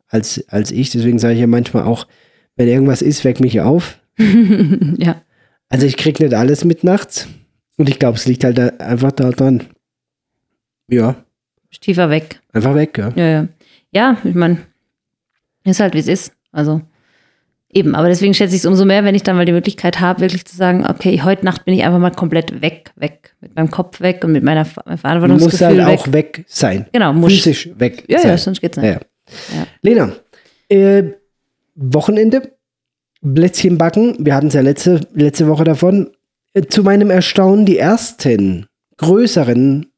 als, 0.09 0.43
als 0.49 0.71
ich. 0.71 0.91
Deswegen 0.91 1.19
sage 1.19 1.35
ich 1.35 1.41
ja 1.41 1.47
manchmal 1.47 1.85
auch, 1.85 2.07
wenn 2.57 2.69
irgendwas 2.69 3.03
ist, 3.03 3.25
weck 3.25 3.41
mich 3.41 3.61
auf. 3.61 3.99
ja. 4.99 5.23
Also 5.69 5.87
ich 5.87 5.97
krieg 5.97 6.21
nicht 6.21 6.35
alles 6.35 6.65
mit 6.65 6.85
nachts. 6.85 7.29
Und 7.77 7.89
ich 7.89 7.99
glaube, 7.99 8.17
es 8.19 8.27
liegt 8.27 8.45
halt 8.45 8.59
da 8.59 8.69
einfach 8.79 9.13
daran. 9.13 9.65
Ja, 10.91 11.17
tiefer 11.81 12.11
weg. 12.11 12.41
einfach 12.53 12.75
weg, 12.75 12.99
ja. 12.99 13.11
Ja, 13.17 13.27
ja. 13.27 13.49
Ja, 13.93 14.17
ich 14.25 14.35
meine, 14.35 14.59
ist 15.65 15.81
halt 15.81 15.95
wie 15.95 15.99
es 15.99 16.09
ist. 16.09 16.33
Also 16.53 16.81
eben, 17.73 17.95
aber 17.95 18.09
deswegen 18.09 18.35
schätze 18.35 18.55
ich 18.55 18.61
es 18.61 18.67
umso 18.67 18.85
mehr, 18.85 19.05
wenn 19.05 19.15
ich 19.15 19.23
dann 19.23 19.37
mal 19.37 19.45
die 19.45 19.53
Möglichkeit 19.53 20.01
habe, 20.01 20.21
wirklich 20.21 20.45
zu 20.45 20.57
sagen, 20.57 20.85
okay, 20.87 21.23
heute 21.23 21.45
Nacht 21.45 21.65
bin 21.65 21.75
ich 21.75 21.85
einfach 21.85 21.99
mal 21.99 22.11
komplett 22.11 22.61
weg, 22.63 22.91
weg, 22.97 23.35
mit 23.41 23.55
meinem 23.57 23.71
Kopf 23.71 24.01
weg 24.01 24.25
und 24.25 24.33
mit 24.33 24.43
meiner 24.45 24.65
musst 24.65 25.01
Verantwortungsgefühl 25.01 25.85
halt 25.85 25.93
weg. 25.93 26.01
auch 26.01 26.13
weg 26.13 26.45
sein. 26.49 26.87
Genau, 26.93 27.13
muss. 27.13 27.33
Physisch 27.33 27.71
weg 27.77 28.05
Ja, 28.09 28.19
sein. 28.19 28.31
ja, 28.31 28.39
sonst 28.39 28.61
geht's 28.61 28.77
nicht. 28.77 28.87
Ja, 28.87 28.93
ja. 28.93 29.01
Ja. 29.57 29.67
Lena, 29.83 30.13
äh, 30.69 31.05
Wochenende, 31.77 32.57
Plätzchen 33.23 33.79
backen, 33.79 34.17
wir 34.19 34.35
hatten 34.35 34.49
es 34.49 34.55
ja 34.55 34.61
letzte, 34.61 35.01
letzte 35.15 35.47
Woche 35.47 35.65
davon. 35.65 36.11
Äh, 36.53 36.63
zu 36.63 36.83
meinem 36.83 37.11
Erstaunen, 37.11 37.65
die 37.67 37.79
ersten 37.79 38.67
größeren 38.97 39.90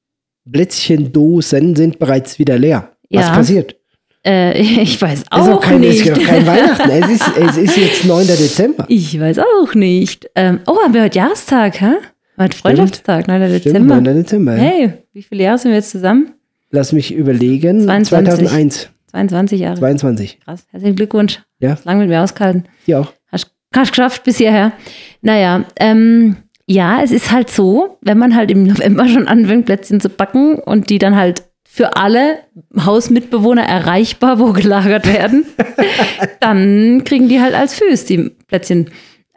Plätzchendosen 0.50 1.76
sind 1.76 1.98
bereits 1.98 2.38
wieder 2.38 2.58
leer. 2.58 2.90
Was 3.10 3.26
Ja. 3.28 3.34
passiert? 3.34 3.76
Äh, 4.24 4.60
ich 4.82 5.00
weiß 5.00 5.12
Es 5.12 5.20
ist 5.20 5.32
auch 5.32 5.48
auch 5.48 5.60
kein, 5.60 5.82
es 5.82 5.88
nicht. 5.98 6.06
ist 6.06 6.12
auch 6.18 6.22
kein 6.24 6.46
Weihnachten. 6.46 6.90
Es 6.90 7.10
ist, 7.10 7.24
es 7.40 7.56
ist 7.56 7.76
jetzt 7.76 8.04
9. 8.06 8.26
Dezember. 8.26 8.84
ich 8.88 9.18
weiß 9.18 9.38
auch 9.38 9.74
nicht. 9.74 10.30
Ähm, 10.34 10.60
oh, 10.66 10.76
haben 10.82 10.94
wir 10.94 11.02
heute 11.02 11.18
Jahrestag, 11.18 11.80
hä? 11.80 11.92
Heute 12.38 12.56
Freundschaftstag, 12.56 13.28
9. 13.28 13.42
Stimmt, 13.60 13.64
Dezember. 13.66 14.00
9. 14.00 14.14
Dezember. 14.16 14.56
ja. 14.56 14.62
Hey, 14.62 14.92
wie 15.12 15.22
viele 15.22 15.44
Jahre 15.44 15.58
sind 15.58 15.70
wir 15.72 15.76
jetzt 15.78 15.90
zusammen? 15.90 16.32
Lass 16.70 16.92
mich 16.92 17.12
überlegen. 17.12 17.82
22. 17.82 18.08
2001, 18.48 18.88
22 19.10 19.60
Jahre. 19.60 19.78
22. 19.78 20.40
Krass. 20.40 20.66
Herzlichen 20.70 20.96
Glückwunsch. 20.96 21.40
Ja. 21.60 21.70
Hast 21.72 21.84
lange 21.84 22.00
mit 22.00 22.08
mir 22.08 22.22
ausgehalten. 22.22 22.64
Die 22.86 22.94
auch. 22.94 23.12
Hast, 23.30 23.50
hast 23.76 23.90
geschafft 23.90 24.24
bis 24.24 24.38
hierher. 24.38 24.72
Naja, 25.20 25.64
ähm, 25.78 26.36
ja, 26.72 27.02
es 27.02 27.10
ist 27.10 27.30
halt 27.30 27.50
so, 27.50 27.98
wenn 28.00 28.18
man 28.18 28.34
halt 28.34 28.50
im 28.50 28.64
November 28.64 29.06
schon 29.08 29.28
anfängt, 29.28 29.66
Plätzchen 29.66 30.00
zu 30.00 30.08
backen 30.08 30.54
und 30.54 30.90
die 30.90 30.98
dann 30.98 31.16
halt 31.16 31.42
für 31.64 31.96
alle 31.96 32.38
Hausmitbewohner 32.78 33.62
erreichbar 33.62 34.38
wo 34.38 34.52
gelagert 34.52 35.06
werden, 35.06 35.46
dann 36.40 37.02
kriegen 37.04 37.28
die 37.28 37.40
halt 37.40 37.54
als 37.54 37.74
Füß 37.74 38.04
die 38.04 38.30
Plätzchen, 38.46 38.90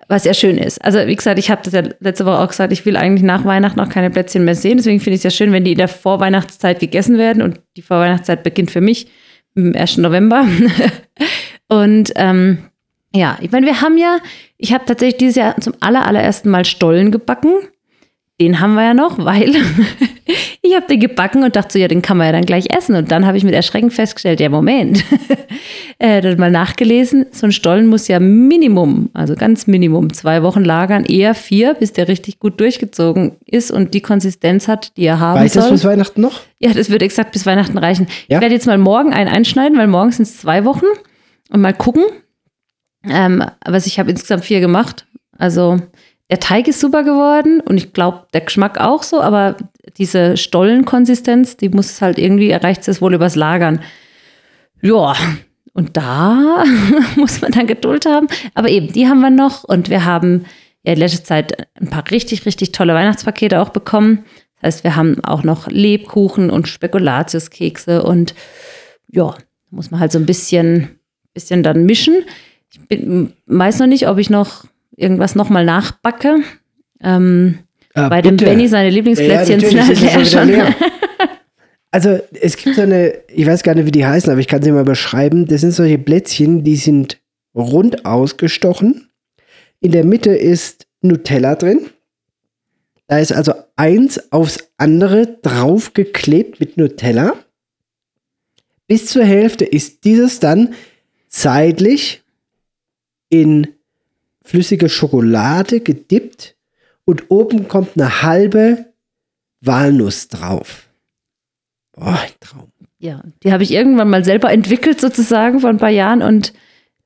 was 0.07 0.25
ja 0.25 0.33
schön 0.33 0.57
ist. 0.57 0.83
Also 0.83 0.99
wie 1.07 1.15
gesagt, 1.15 1.39
ich 1.39 1.49
habe 1.49 1.61
das 1.63 1.73
ja 1.73 1.83
letzte 1.99 2.25
Woche 2.25 2.39
auch 2.39 2.49
gesagt, 2.49 2.73
ich 2.73 2.85
will 2.85 2.97
eigentlich 2.97 3.23
nach 3.23 3.45
Weihnachten 3.45 3.79
auch 3.79 3.89
keine 3.89 4.09
Plätzchen 4.09 4.45
mehr 4.45 4.55
sehen. 4.55 4.77
Deswegen 4.77 4.99
finde 4.99 5.15
ich 5.15 5.19
es 5.19 5.23
ja 5.23 5.29
schön, 5.29 5.51
wenn 5.51 5.63
die 5.63 5.71
in 5.71 5.77
der 5.77 5.87
Vorweihnachtszeit 5.87 6.79
gegessen 6.79 7.17
werden 7.17 7.41
und 7.41 7.61
die 7.77 7.81
Vorweihnachtszeit 7.81 8.43
beginnt 8.43 8.71
für 8.71 8.81
mich 8.81 9.07
am 9.55 9.73
1. 9.73 9.97
November. 9.97 10.45
und 11.69 12.11
ähm, 12.15 12.59
ja, 13.15 13.37
ich 13.41 13.51
meine, 13.51 13.65
wir 13.65 13.81
haben 13.81 13.97
ja, 13.97 14.17
ich 14.57 14.73
habe 14.73 14.85
tatsächlich 14.85 15.17
dieses 15.17 15.35
Jahr 15.35 15.59
zum 15.59 15.73
aller, 15.79 16.05
allerersten 16.05 16.49
Mal 16.49 16.65
Stollen 16.65 17.11
gebacken. 17.11 17.53
Den 18.41 18.59
haben 18.59 18.73
wir 18.73 18.83
ja 18.83 18.93
noch, 18.93 19.17
weil 19.17 19.53
ich 20.61 20.75
habe 20.75 20.87
den 20.87 20.99
gebacken 20.99 21.43
und 21.43 21.55
dachte 21.55 21.73
so, 21.73 21.79
ja, 21.79 21.87
den 21.87 22.01
kann 22.01 22.17
man 22.17 22.27
ja 22.27 22.33
dann 22.33 22.45
gleich 22.45 22.65
essen. 22.75 22.95
Und 22.95 23.09
dann 23.09 23.25
habe 23.25 23.37
ich 23.37 23.45
mit 23.45 23.53
Erschrecken 23.53 23.91
festgestellt, 23.91 24.41
ja, 24.41 24.49
Moment. 24.49 25.05
äh, 25.99 26.19
dann 26.19 26.37
mal 26.37 26.51
nachgelesen, 26.51 27.27
so 27.31 27.45
ein 27.45 27.53
Stollen 27.53 27.87
muss 27.87 28.09
ja 28.09 28.19
Minimum, 28.19 29.09
also 29.13 29.35
ganz 29.35 29.67
Minimum, 29.67 30.11
zwei 30.11 30.43
Wochen 30.43 30.65
lagern, 30.65 31.05
eher 31.05 31.33
vier, 31.33 31.75
bis 31.75 31.93
der 31.93 32.09
richtig 32.09 32.39
gut 32.39 32.59
durchgezogen 32.59 33.37
ist 33.45 33.71
und 33.71 33.93
die 33.93 34.01
Konsistenz 34.01 34.67
hat, 34.67 34.95
die 34.97 35.05
er 35.05 35.21
haben 35.21 35.39
Weißt 35.39 35.55
du 35.55 35.59
das 35.59 35.67
soll. 35.67 35.77
bis 35.77 35.85
Weihnachten 35.85 36.19
noch? 36.19 36.41
Ja, 36.59 36.73
das 36.73 36.89
wird 36.89 37.01
exakt 37.01 37.31
bis 37.31 37.45
Weihnachten 37.45 37.77
reichen. 37.77 38.07
Ja? 38.27 38.37
Ich 38.37 38.41
werde 38.41 38.55
jetzt 38.55 38.67
mal 38.67 38.77
morgen 38.77 39.13
einen 39.13 39.29
einschneiden, 39.29 39.77
weil 39.77 39.87
morgen 39.87 40.11
sind 40.11 40.23
es 40.23 40.37
zwei 40.37 40.65
Wochen 40.65 40.85
und 41.51 41.61
mal 41.61 41.73
gucken. 41.73 42.03
Ähm, 43.09 43.43
aber 43.61 43.77
ich 43.77 43.99
habe 43.99 44.11
insgesamt 44.11 44.45
vier 44.45 44.59
gemacht. 44.59 45.05
Also 45.37 45.79
der 46.29 46.39
Teig 46.39 46.67
ist 46.67 46.79
super 46.79 47.03
geworden 47.03 47.61
und 47.61 47.77
ich 47.77 47.93
glaube, 47.93 48.25
der 48.33 48.41
Geschmack 48.41 48.79
auch 48.79 49.03
so, 49.03 49.21
aber 49.21 49.57
diese 49.97 50.37
Stollenkonsistenz, 50.37 51.57
die 51.57 51.69
muss 51.69 51.91
es 51.91 52.01
halt 52.01 52.17
irgendwie, 52.17 52.49
erreicht 52.49 52.87
es 52.87 53.01
wohl 53.01 53.13
übers 53.13 53.35
Lagern. 53.35 53.81
Ja, 54.81 55.15
und 55.73 55.97
da 55.97 56.63
muss 57.15 57.41
man 57.41 57.51
dann 57.51 57.67
Geduld 57.67 58.05
haben. 58.05 58.27
Aber 58.53 58.69
eben, 58.69 58.91
die 58.91 59.07
haben 59.07 59.21
wir 59.21 59.29
noch 59.29 59.63
und 59.63 59.89
wir 59.89 60.05
haben 60.05 60.45
ja 60.83 60.93
in 60.93 60.99
letzter 60.99 61.23
Zeit 61.23 61.67
ein 61.79 61.89
paar 61.89 62.09
richtig, 62.09 62.45
richtig 62.45 62.71
tolle 62.71 62.93
Weihnachtspakete 62.93 63.61
auch 63.61 63.69
bekommen. 63.69 64.25
Das 64.61 64.75
heißt, 64.75 64.83
wir 64.83 64.95
haben 64.95 65.23
auch 65.23 65.43
noch 65.43 65.67
Lebkuchen 65.67 66.49
und 66.49 66.67
Spekulatiuskekse 66.67 68.03
und 68.03 68.33
ja, 69.11 69.35
muss 69.69 69.91
man 69.91 69.99
halt 69.99 70.11
so 70.11 70.17
ein 70.17 70.25
bisschen, 70.25 70.99
bisschen 71.33 71.61
dann 71.61 71.85
mischen. 71.85 72.23
Ich 72.75 72.87
bin, 72.87 73.33
weiß 73.45 73.79
noch 73.79 73.87
nicht, 73.87 74.07
ob 74.07 74.17
ich 74.17 74.29
noch 74.29 74.65
irgendwas 74.95 75.35
nochmal 75.35 75.65
nachbacke. 75.65 76.37
Ähm, 77.01 77.59
Ah, 77.97 78.09
bei 78.09 78.21
dem 78.21 78.35
bitte. 78.35 78.51
Benny 78.51 78.67
seine 78.67 78.89
Lieblingsplätzchen 78.89 79.61
Ja, 79.61 79.69
sind 79.69 79.87
halt 79.87 80.01
leer 80.01 80.25
schon 80.25 80.47
leer. 80.49 80.75
Also 81.91 82.19
es 82.41 82.57
gibt 82.57 82.75
so 82.75 82.81
eine, 82.81 83.13
ich 83.33 83.45
weiß 83.47 83.63
gar 83.63 83.73
nicht, 83.73 83.85
wie 83.85 83.91
die 83.91 84.05
heißen, 84.05 84.29
aber 84.29 84.41
ich 84.41 84.49
kann 84.49 84.61
sie 84.61 84.73
mal 84.73 84.83
beschreiben. 84.83 85.45
Das 85.47 85.61
sind 85.61 85.71
solche 85.71 85.97
Plätzchen, 85.97 86.65
die 86.65 86.75
sind 86.75 87.21
rund 87.55 88.05
ausgestochen. 88.05 89.09
In 89.79 89.93
der 89.93 90.03
Mitte 90.03 90.31
ist 90.35 90.87
Nutella 91.01 91.55
drin. 91.55 91.85
Da 93.07 93.19
ist 93.19 93.31
also 93.31 93.53
eins 93.77 94.29
aufs 94.33 94.59
andere 94.75 95.37
draufgeklebt 95.41 96.59
mit 96.59 96.75
Nutella. 96.75 97.33
Bis 98.87 99.05
zur 99.05 99.23
Hälfte 99.23 99.63
ist 99.63 100.03
dieses 100.03 100.41
dann 100.41 100.73
seitlich 101.29 102.23
in 103.41 103.67
flüssige 104.43 104.89
Schokolade 104.89 105.79
gedippt 105.79 106.55
und 107.05 107.29
oben 107.29 107.67
kommt 107.67 107.91
eine 107.95 108.21
halbe 108.21 108.85
Walnuss 109.61 110.27
drauf. 110.27 110.87
Boah, 111.93 112.19
ein 112.21 112.31
Traum. 112.39 112.71
Ja, 112.99 113.23
die 113.43 113.51
habe 113.51 113.63
ich 113.63 113.71
irgendwann 113.71 114.09
mal 114.09 114.23
selber 114.23 114.51
entwickelt, 114.51 114.99
sozusagen, 114.99 115.59
vor 115.59 115.69
ein 115.69 115.77
paar 115.77 115.89
Jahren. 115.89 116.21
Und 116.21 116.53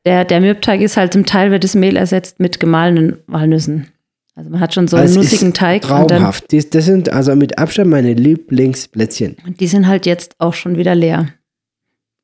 der, 0.05 0.25
der 0.25 0.39
Mürbteig 0.39 0.81
ist 0.81 0.97
halt 0.97 1.13
zum 1.13 1.25
Teil, 1.25 1.51
wird 1.51 1.63
das 1.63 1.75
Mehl 1.75 1.97
ersetzt 1.97 2.39
mit 2.39 2.59
gemahlenen 2.59 3.17
Walnüssen. 3.27 3.87
Also 4.35 4.49
man 4.49 4.61
hat 4.61 4.73
schon 4.73 4.87
so 4.87 4.95
einen 4.95 5.07
es 5.07 5.15
nussigen 5.15 5.53
Teig. 5.53 5.83
Und, 5.83 5.89
dann, 5.89 6.07
Traumhaft. 6.07 6.53
Das, 6.53 6.69
das 6.69 6.85
sind 6.85 7.09
also 7.09 7.35
mit 7.35 7.57
Abstand 7.57 7.89
meine 7.89 8.13
Lieblingsplätzchen. 8.13 9.35
und 9.45 9.59
die 9.59 9.67
sind 9.67 9.87
halt 9.87 10.05
jetzt 10.05 10.35
auch 10.39 10.53
schon 10.53 10.77
wieder 10.77 10.95
leer. 10.95 11.27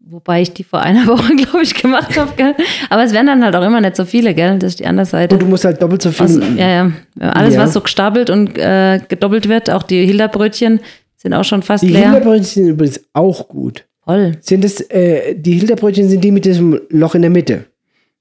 Wobei 0.08 0.42
ich 0.44 0.54
die 0.54 0.64
vor 0.64 0.82
einer 0.82 1.08
Woche, 1.08 1.36
glaube 1.36 1.64
ich, 1.64 1.74
gemacht 1.74 2.18
habe. 2.18 2.32
gell? 2.36 2.54
Aber 2.90 3.04
es 3.04 3.12
werden 3.14 3.28
dann 3.28 3.44
halt 3.44 3.56
auch 3.56 3.64
immer 3.66 3.82
nicht 3.82 3.96
so 3.96 4.06
viele, 4.06 4.34
gell? 4.36 4.60
Das 4.60 4.74
ist 4.74 4.80
die 4.80 4.86
andere 4.86 5.06
Seite. 5.06 5.34
Und 5.36 5.42
du 5.42 5.48
musst 5.48 5.66
halt 5.66 5.82
doppelt 5.82 6.02
so 6.02 6.12
viel. 6.12 6.26
Aus, 6.26 6.40
ja, 6.58 6.70
ja. 6.70 6.92
Alles, 7.32 7.56
Ja. 7.56 7.62
was 7.62 7.74
so 7.74 7.82
gestapelt 7.82 8.30
und 8.30 8.58
äh, 8.58 9.00
gedoppelt 9.08 9.50
wird, 9.50 9.70
auch 9.72 9.82
die 9.84 10.06
Hilda-Brötchen, 10.06 10.80
sind 11.18 11.34
auch 11.34 11.44
schon 11.44 11.64
fast 11.64 11.84
die 11.84 11.88
leer. 11.90 12.12
Hilderbrötchen 12.12 12.44
sind 12.46 12.68
übrigens 12.68 13.02
auch 13.14 13.48
gut. 13.48 13.86
Voll. 14.04 14.34
Sind 14.42 14.64
das, 14.64 14.80
äh, 14.92 15.34
die 15.34 15.54
Hilderbrötchen 15.54 16.08
sind 16.08 16.24
die 16.24 16.32
mit 16.32 16.46
diesem 16.46 16.80
Loch 16.90 17.16
in 17.16 17.24
der 17.24 17.32
Mitte. 17.32 17.66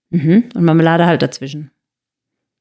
Mhm. 0.08 0.44
Und 0.54 0.64
Marmelade 0.64 1.04
halt 1.04 1.20
dazwischen. 1.20 1.70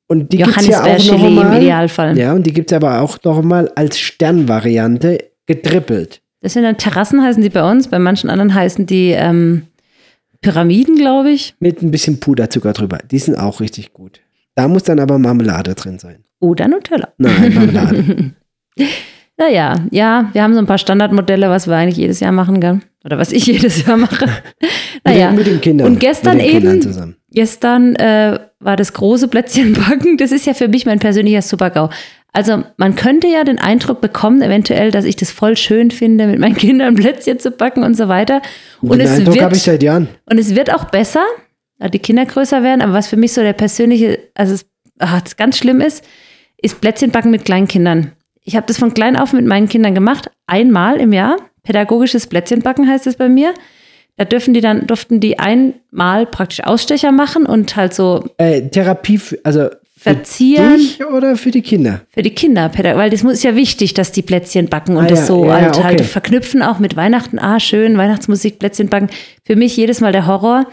Und 0.07 0.33
die 0.33 0.37
gibt 0.37 0.57
es 0.57 0.67
ja 0.67 0.81
auch 0.81 0.85
noch 0.85 0.97
Johannisbeer-Gelee 0.97 1.27
im 1.27 1.35
mal. 1.47 1.57
Idealfall. 1.61 2.17
Ja, 2.17 2.33
und 2.33 2.45
die 2.45 2.51
gibt 2.51 2.71
es 2.71 2.75
aber 2.75 2.99
auch 2.99 3.17
noch 3.23 3.41
mal 3.41 3.71
als 3.75 3.97
Sternvariante 3.97 5.19
getrippelt. 5.45 6.19
Das 6.43 6.53
sind 6.53 6.63
dann 6.63 6.77
Terrassen, 6.77 7.23
heißen 7.23 7.41
die 7.41 7.49
bei 7.49 7.63
uns. 7.63 7.87
Bei 7.87 7.99
manchen 7.99 8.29
anderen 8.29 8.53
heißen 8.53 8.85
die 8.85 9.11
ähm, 9.11 9.63
Pyramiden, 10.41 10.97
glaube 10.97 11.31
ich. 11.31 11.55
Mit 11.59 11.81
ein 11.81 11.89
bisschen 11.89 12.19
Puderzucker 12.19 12.73
drüber. 12.73 12.99
Die 13.09 13.17
sind 13.17 13.35
auch 13.35 13.61
richtig 13.61 13.93
gut. 13.93 14.19
Da 14.53 14.67
muss 14.67 14.83
dann 14.83 14.99
aber 14.99 15.17
Marmelade 15.17 15.73
drin 15.73 15.99
sein. 15.99 16.25
Oder 16.39 16.67
Nutella. 16.67 17.09
Nein, 17.17 17.53
Marmelade. 17.53 18.33
Naja, 19.35 19.87
ja, 19.89 20.29
wir 20.31 20.43
haben 20.43 20.53
so 20.53 20.59
ein 20.59 20.67
paar 20.67 20.77
Standardmodelle, 20.77 21.49
was 21.49 21.65
wir 21.67 21.75
eigentlich 21.75 21.97
jedes 21.97 22.19
Jahr 22.19 22.31
machen, 22.31 22.59
gell? 22.59 22.81
Oder 23.03 23.17
was 23.17 23.31
ich 23.31 23.45
jedes 23.47 23.83
Jahr 23.83 23.97
mache. 23.97 24.27
naja, 25.03 25.31
mit, 25.31 25.47
den, 25.47 25.59
Kindern. 25.59 25.87
Und 25.87 25.99
gestern 25.99 26.39
eben- 26.39 26.81
zusammen. 26.83 27.15
gestern 27.31 27.95
äh, 27.95 28.39
war 28.59 28.75
das 28.75 28.93
große 28.93 29.27
Plätzchenbacken. 29.27 30.17
Das 30.17 30.31
ist 30.31 30.45
ja 30.45 30.53
für 30.53 30.67
mich 30.67 30.85
mein 30.85 30.99
persönlicher 30.99 31.41
Super-GAU. 31.41 31.89
Also 32.33 32.63
man 32.77 32.95
könnte 32.95 33.27
ja 33.27 33.43
den 33.43 33.59
Eindruck 33.59 34.01
bekommen, 34.01 34.41
eventuell, 34.41 34.89
dass 34.89 35.05
ich 35.05 35.15
das 35.15 35.29
voll 35.29 35.55
schön 35.55 35.91
finde, 35.91 36.25
mit 36.25 36.39
meinen 36.39 36.55
Kindern 36.57 36.95
Plätzchen 36.95 37.39
zu 37.39 37.51
backen 37.51 37.83
und 37.83 37.95
so 37.95 38.07
weiter. 38.07 38.41
Und 38.81 38.97
Den 38.97 39.01
es, 39.01 39.11
Eindruck 39.11 39.39
habe 39.41 39.55
ich 39.55 39.65
wird, 39.65 39.75
seit 39.75 39.83
Jahren. 39.83 40.07
und 40.29 40.39
es 40.39 40.55
wird 40.55 40.73
auch 40.73 40.85
besser, 40.85 41.23
da 41.77 41.87
die 41.87 41.99
Kinder 41.99 42.25
größer 42.25 42.63
werden. 42.63 42.81
Aber 42.81 42.93
was 42.93 43.07
für 43.07 43.17
mich 43.17 43.33
so 43.33 43.41
der 43.41 43.53
persönliche, 43.53 44.19
also 44.33 44.55
es, 44.55 44.65
ah, 44.99 45.21
das 45.23 45.37
ganz 45.37 45.57
schlimm 45.57 45.79
ist, 45.79 46.03
ist 46.57 46.81
Plätzchenbacken 46.81 47.29
mit 47.29 47.45
kleinen 47.45 47.67
Kindern. 47.67 48.13
Ich 48.43 48.55
habe 48.55 48.65
das 48.67 48.77
von 48.77 48.93
klein 48.93 49.15
auf 49.15 49.31
mit 49.31 49.45
meinen 49.45 49.69
Kindern 49.69 49.93
gemacht, 49.93 50.31
einmal 50.47 50.97
im 50.97 51.13
Jahr. 51.13 51.37
Pädagogisches 51.61 52.27
Plätzchenbacken 52.27 52.89
heißt 52.89 53.05
es 53.07 53.15
bei 53.15 53.29
mir. 53.29 53.53
Da 54.17 54.25
dürfen 54.25 54.53
die 54.53 54.61
dann, 54.61 54.85
durften 54.85 55.19
die 55.19 55.39
einmal 55.39 56.25
praktisch 56.25 56.63
Ausstecher 56.63 57.11
machen 57.11 57.45
und 57.45 57.75
halt 57.75 57.93
so 57.93 58.23
Äh, 58.37 58.69
Therapie, 58.69 59.17
für, 59.17 59.39
also 60.05 60.19
für 60.19 60.25
verzieren 60.25 60.77
dich 60.77 61.03
oder 61.05 61.35
für 61.35 61.51
die 61.51 61.61
Kinder? 61.61 62.01
für 62.09 62.21
die 62.21 62.31
Kinder, 62.31 62.71
weil 62.95 63.09
das 63.09 63.23
ist 63.23 63.43
ja 63.43 63.55
wichtig, 63.55 63.93
dass 63.93 64.11
die 64.11 64.21
Plätzchen 64.21 64.67
backen 64.67 64.95
und 64.97 65.05
Ah, 65.05 65.07
das 65.07 65.19
ja, 65.19 65.25
so 65.25 65.45
ja, 65.45 65.53
halt, 65.53 65.75
okay. 65.75 65.83
halt 65.83 66.01
verknüpfen, 66.01 66.61
auch 66.61 66.79
mit 66.79 66.95
Weihnachten. 66.95 67.39
Ah, 67.39 67.59
schön, 67.59 67.97
Weihnachtsmusik, 67.97 68.59
Plätzchen 68.59 68.89
backen. 68.89 69.07
Für 69.45 69.55
mich 69.55 69.75
jedes 69.77 70.01
Mal 70.01 70.11
der 70.11 70.27
Horror. 70.27 70.65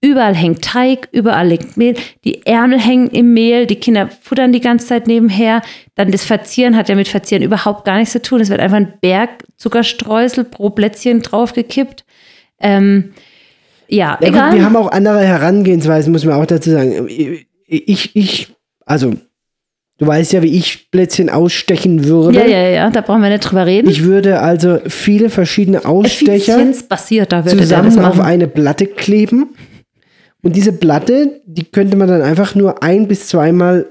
Überall 0.00 0.36
hängt 0.36 0.62
Teig, 0.62 1.08
überall 1.10 1.48
liegt 1.48 1.76
Mehl, 1.76 1.96
die 2.24 2.46
Ärmel 2.46 2.78
hängen 2.78 3.08
im 3.08 3.34
Mehl, 3.34 3.66
die 3.66 3.74
Kinder 3.74 4.08
futtern 4.20 4.52
die 4.52 4.60
ganze 4.60 4.86
Zeit 4.86 5.08
nebenher. 5.08 5.60
Dann 5.96 6.12
das 6.12 6.24
Verzieren 6.24 6.76
hat 6.76 6.88
ja 6.88 6.94
mit 6.94 7.08
Verzieren 7.08 7.42
überhaupt 7.42 7.84
gar 7.84 7.96
nichts 7.98 8.12
zu 8.12 8.22
tun. 8.22 8.40
Es 8.40 8.48
wird 8.48 8.60
einfach 8.60 8.76
ein 8.76 8.92
Berg 9.00 9.30
Zuckerstreusel 9.56 10.44
pro 10.44 10.70
Plätzchen 10.70 11.20
draufgekippt. 11.22 12.04
Ähm, 12.60 13.12
ja, 13.88 14.16
Ja, 14.20 14.28
egal. 14.28 14.50
gut, 14.50 14.58
wir 14.60 14.64
haben 14.66 14.76
auch 14.76 14.92
andere 14.92 15.20
Herangehensweisen, 15.24 16.12
muss 16.12 16.24
man 16.24 16.34
auch 16.40 16.46
dazu 16.46 16.70
sagen. 16.70 17.08
Ich, 17.66 18.14
ich, 18.14 18.48
also, 18.88 19.14
du 19.98 20.06
weißt 20.06 20.32
ja, 20.32 20.42
wie 20.42 20.56
ich 20.56 20.90
Plätzchen 20.90 21.28
ausstechen 21.28 22.04
würde. 22.04 22.40
ja, 22.40 22.46
ja, 22.46 22.68
ja, 22.70 22.90
da 22.90 23.00
brauchen 23.02 23.22
wir 23.22 23.28
nicht 23.28 23.40
drüber 23.40 23.66
reden. 23.66 23.88
Ich 23.88 24.02
würde 24.02 24.40
also 24.40 24.78
viele 24.86 25.30
verschiedene 25.30 25.84
Ausstecher 25.84 26.72
zusammen 26.72 27.98
auf 27.98 28.20
eine 28.20 28.48
Platte 28.48 28.86
kleben. 28.86 29.50
Und 30.42 30.56
diese 30.56 30.72
Platte, 30.72 31.40
die 31.44 31.64
könnte 31.64 31.96
man 31.96 32.08
dann 32.08 32.22
einfach 32.22 32.54
nur 32.54 32.82
ein 32.82 33.08
bis 33.08 33.28
zweimal 33.28 33.86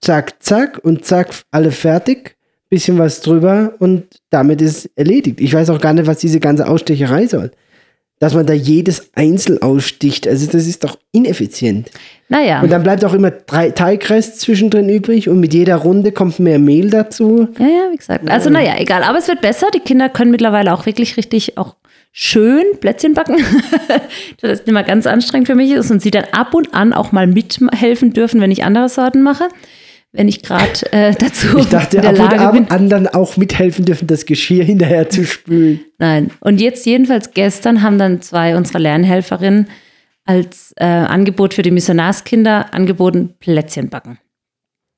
zack, 0.00 0.42
zack 0.42 0.80
und 0.82 1.04
zack, 1.04 1.28
alle 1.50 1.70
fertig. 1.70 2.36
Bisschen 2.70 2.98
was 2.98 3.20
drüber 3.20 3.74
und 3.80 4.04
damit 4.30 4.62
ist 4.62 4.76
es 4.76 4.90
erledigt. 4.94 5.40
Ich 5.40 5.52
weiß 5.52 5.70
auch 5.70 5.80
gar 5.80 5.92
nicht, 5.92 6.06
was 6.06 6.18
diese 6.18 6.38
ganze 6.38 6.68
Ausstecherei 6.68 7.26
soll. 7.26 7.50
Dass 8.20 8.34
man 8.34 8.46
da 8.46 8.52
jedes 8.52 9.10
einzeln 9.14 9.60
aussticht. 9.60 10.28
Also 10.28 10.46
das 10.46 10.66
ist 10.66 10.84
doch 10.84 10.96
ineffizient. 11.10 11.90
Naja. 12.28 12.60
Und 12.60 12.70
dann 12.70 12.84
bleibt 12.84 13.04
auch 13.04 13.12
immer 13.12 13.32
drei 13.32 13.70
Teigrest 13.70 14.40
zwischendrin 14.40 14.88
übrig 14.88 15.28
und 15.28 15.40
mit 15.40 15.52
jeder 15.52 15.76
Runde 15.76 16.12
kommt 16.12 16.38
mehr 16.38 16.60
Mehl 16.60 16.88
dazu. 16.90 17.48
Ja, 17.58 17.66
ja, 17.66 17.90
wie 17.90 17.96
gesagt. 17.96 18.30
Also, 18.30 18.50
naja, 18.50 18.74
egal. 18.78 19.02
Aber 19.02 19.18
es 19.18 19.26
wird 19.26 19.40
besser. 19.40 19.66
Die 19.74 19.80
Kinder 19.80 20.08
können 20.08 20.30
mittlerweile 20.30 20.72
auch 20.72 20.86
wirklich 20.86 21.16
richtig 21.16 21.58
auch 21.58 21.74
schön 22.12 22.64
Plätzchen 22.78 23.14
backen. 23.14 23.38
das 24.40 24.60
ist 24.60 24.68
immer 24.68 24.82
ganz 24.82 25.06
anstrengend 25.06 25.48
für 25.48 25.54
mich 25.54 25.72
ist 25.72 25.90
und 25.90 26.00
sie 26.00 26.10
dann 26.10 26.24
ab 26.32 26.54
und 26.54 26.74
an 26.74 26.92
auch 26.92 27.12
mal 27.12 27.26
mithelfen 27.26 28.12
dürfen, 28.12 28.40
wenn 28.40 28.50
ich 28.50 28.64
andere 28.64 28.88
Sorten 28.88 29.22
mache. 29.22 29.48
Wenn 30.12 30.26
ich 30.28 30.42
gerade 30.42 30.92
äh, 30.92 31.14
dazu 31.14 31.58
Ich 31.58 31.66
dachte, 31.68 31.98
in 31.98 32.02
der 32.02 32.10
ab 32.10 32.18
und 32.18 32.36
Lage 32.38 32.52
bin. 32.52 32.64
an 32.70 32.76
anderen 32.76 33.06
auch 33.08 33.36
mithelfen 33.36 33.84
dürfen, 33.84 34.08
das 34.08 34.26
Geschirr 34.26 34.64
hinterher 34.64 35.08
zu 35.08 35.24
spülen. 35.24 35.80
Nein. 35.98 36.30
Und 36.40 36.60
jetzt 36.60 36.84
jedenfalls 36.84 37.30
gestern 37.32 37.82
haben 37.82 37.96
dann 37.98 38.20
zwei 38.20 38.56
unserer 38.56 38.80
Lernhelferinnen 38.80 39.68
als 40.24 40.72
äh, 40.76 40.84
Angebot 40.84 41.54
für 41.54 41.62
die 41.62 41.70
Missionarskinder 41.70 42.74
angeboten 42.74 43.34
Plätzchen 43.38 43.88
backen. 43.88 44.18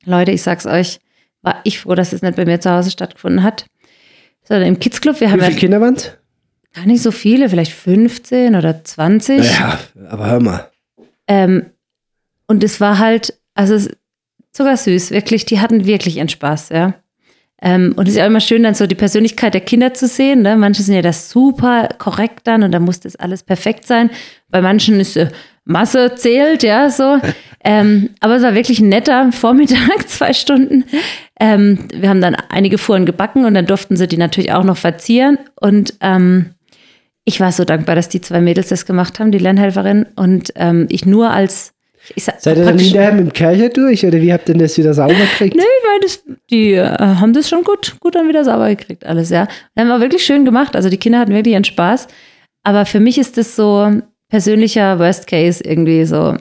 Leute, 0.05 0.33
ich 0.33 0.43
sag's 0.43 0.67
euch, 0.67 0.99
war 1.43 1.61
ich 1.65 1.81
froh, 1.81 1.95
dass 1.95 2.13
es 2.13 2.23
nicht 2.23 2.37
bei 2.37 2.45
mir 2.47 2.61
zu 2.61 2.71
Hause 2.71 2.91
stattgefunden 2.91 3.43
hat. 3.43 3.67
Sondern 4.45 4.67
im 4.69 4.79
Kids 4.81 5.01
Club, 5.01 5.21
wir 5.21 5.31
haben 5.31 5.39
Wie 5.41 5.45
ja 5.45 5.49
viele 5.51 5.61
Kinder 5.61 5.81
waren 5.81 5.95
es? 5.95 6.11
gar 6.75 6.87
nicht 6.87 7.03
so 7.03 7.11
viele, 7.11 7.51
vielleicht 7.51 7.73
15 7.73 8.57
oder 8.57 8.83
20. 8.83 9.45
Ja, 9.45 9.79
aber 10.09 10.27
hör 10.31 10.41
mal. 10.41 10.71
Ähm, 11.29 11.67
und 12.47 12.65
es 12.65 12.81
war 12.81 12.99
halt, 12.99 13.39
also 13.55 13.75
es- 13.75 13.91
sogar 14.53 14.77
süß, 14.77 15.11
wirklich, 15.11 15.45
die 15.47 15.61
hatten 15.61 15.87
wirklich 15.87 16.19
ihren 16.19 16.29
Spaß, 16.29 16.69
ja. 16.71 16.95
Ähm, 17.65 17.95
und 17.97 18.09
es 18.09 18.15
ist 18.15 18.19
ja 18.19 18.25
auch 18.25 18.29
immer 18.29 18.41
schön, 18.41 18.65
dann 18.65 18.75
so 18.75 18.89
die 18.89 18.97
Persönlichkeit 18.97 19.55
der 19.55 19.61
Kinder 19.61 19.95
zu 19.95 20.09
sehen. 20.09 20.43
Ne? 20.43 20.57
Manche 20.57 20.83
sind 20.83 20.97
ja 20.97 21.03
das 21.03 21.31
super 21.31 21.89
korrekt 21.97 22.41
dann 22.49 22.65
und 22.65 22.73
da 22.73 22.81
muss 22.81 22.99
das 22.99 23.15
alles 23.15 23.45
perfekt 23.45 23.87
sein. 23.87 24.11
Bei 24.51 24.61
manchen 24.61 24.99
ist 24.99 25.17
äh, 25.17 25.29
Masse 25.65 26.17
zählt, 26.17 26.65
ja, 26.65 26.91
so. 26.91 27.19
ähm, 27.65 28.11
aber 28.19 28.37
es 28.37 28.43
war 28.43 28.57
wirklich 28.57 28.81
ein 28.81 28.89
netter 28.89 29.31
Vormittag, 29.31 29.79
zwei 30.09 30.33
Stunden. 30.33 30.85
Ähm, 31.39 31.87
wir 31.95 32.09
haben 32.09 32.21
dann 32.21 32.35
einige 32.35 32.79
Fuhren 32.79 33.07
gebacken 33.07 33.45
und 33.45 33.55
dann 33.55 33.67
durften 33.67 33.97
sie 33.97 34.09
die 34.09 34.17
natürlich 34.17 34.53
auch 34.53 34.65
noch 34.65 34.77
verzieren. 34.77 35.39
Und 35.61 35.95
ähm, 36.01 36.55
ich 37.25 37.39
war 37.39 37.53
so 37.53 37.65
dankbar, 37.65 37.95
dass 37.95 38.09
die 38.09 38.21
zwei 38.21 38.41
Mädels 38.41 38.71
das 38.71 38.87
gemacht 38.87 39.21
haben, 39.21 39.31
die 39.31 39.39
Lernhelferin. 39.39 40.07
Und 40.17 40.53
ähm, 40.57 40.89
ich 40.91 41.07
nur 41.07 41.31
als 41.31 41.75
sag, 42.17 42.41
Seid 42.41 42.59
ihr 42.59 42.65
dann 42.65 42.79
hinterher 42.79 43.13
mit 43.13 43.27
dem 43.27 43.33
Kercher 43.33 43.69
durch 43.69 44.05
oder 44.05 44.21
wie 44.21 44.33
habt 44.33 44.49
ihr 44.49 44.55
das 44.57 44.77
wieder 44.77 44.95
sauber 44.95 45.15
gekriegt? 45.15 45.57
Nö, 45.57 45.63
weil 45.63 46.01
das, 46.01 46.25
die 46.51 46.73
äh, 46.73 46.99
haben 46.99 47.33
das 47.33 47.49
schon 47.49 47.65
gut, 47.65 47.97
gut 48.01 48.15
dann 48.15 48.29
wieder 48.29 48.45
sauber 48.45 48.69
gekriegt, 48.69 49.07
alles, 49.07 49.31
ja. 49.31 49.43
Und 49.43 49.83
haben 49.83 49.89
wir 49.89 50.01
wirklich 50.01 50.25
schön 50.25 50.45
gemacht. 50.45 50.75
Also 50.77 50.89
die 50.89 50.97
Kinder 50.97 51.21
hatten 51.21 51.33
wirklich 51.33 51.55
ihren 51.55 51.65
Spaß. 51.65 52.09
Aber 52.65 52.87
für 52.87 53.01
mich 53.01 53.19
ist 53.19 53.39
das 53.39 53.57
so 53.57 53.91
persönlicher 54.29 54.99
Worst 54.99 55.27
Case 55.27 55.63
irgendwie 55.63 56.05
so 56.05 56.37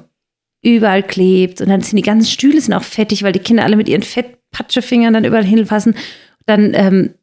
überall 0.62 1.04
klebt. 1.04 1.62
Und 1.62 1.70
dann 1.70 1.82
sind 1.82 1.98
die 1.98 2.04
ganzen 2.04 2.28
Stühle 2.30 2.62
sind 2.62 2.74
auch 2.74 2.84
fettig, 2.84 3.24
weil 3.24 3.34
die 3.34 3.40
Kinder 3.40 3.64
alle 3.64 3.76
mit 3.76 3.90
ihren 3.90 4.04
Fettpatschefingern 4.04 5.14
dann 5.14 5.26
überall 5.26 5.44
hinfassen. 5.44 5.96
Dann 6.46 6.74
ähm, 6.74 7.14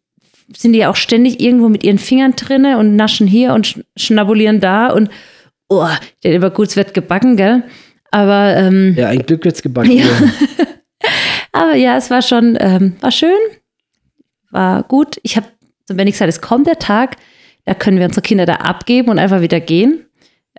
sind 0.56 0.72
die 0.72 0.86
auch 0.86 0.96
ständig 0.96 1.40
irgendwo 1.40 1.68
mit 1.68 1.84
ihren 1.84 1.98
Fingern 1.98 2.34
drinne 2.36 2.78
und 2.78 2.96
naschen 2.96 3.26
hier 3.26 3.52
und 3.52 3.66
sch 3.66 3.80
schnabulieren 3.96 4.60
da 4.60 4.88
und 4.88 5.10
oh, 5.68 5.86
denke 6.24 6.36
immer 6.36 6.50
gut, 6.50 6.68
es 6.68 6.76
wird 6.76 6.94
gebacken, 6.94 7.36
gell? 7.36 7.62
Aber 8.10 8.56
ähm, 8.56 8.94
Ja, 8.96 9.08
ein 9.08 9.24
Glück 9.24 9.44
wird's 9.44 9.62
gebacken. 9.62 9.92
Ja. 9.92 10.04
Aber 11.52 11.74
ja, 11.74 11.96
es 11.96 12.10
war 12.10 12.22
schon, 12.22 12.56
ähm, 12.60 12.96
war 13.00 13.10
schön, 13.10 13.38
war 14.50 14.82
gut. 14.82 15.18
Ich 15.22 15.36
habe, 15.36 15.46
wenn 15.88 16.08
ich 16.08 16.16
sage, 16.16 16.28
es 16.28 16.40
kommt 16.40 16.66
der 16.66 16.78
Tag, 16.78 17.16
da 17.64 17.74
können 17.74 17.98
wir 17.98 18.06
unsere 18.06 18.22
Kinder 18.22 18.46
da 18.46 18.54
abgeben 18.54 19.08
und 19.08 19.18
einfach 19.18 19.40
wieder 19.40 19.60
gehen. 19.60 20.06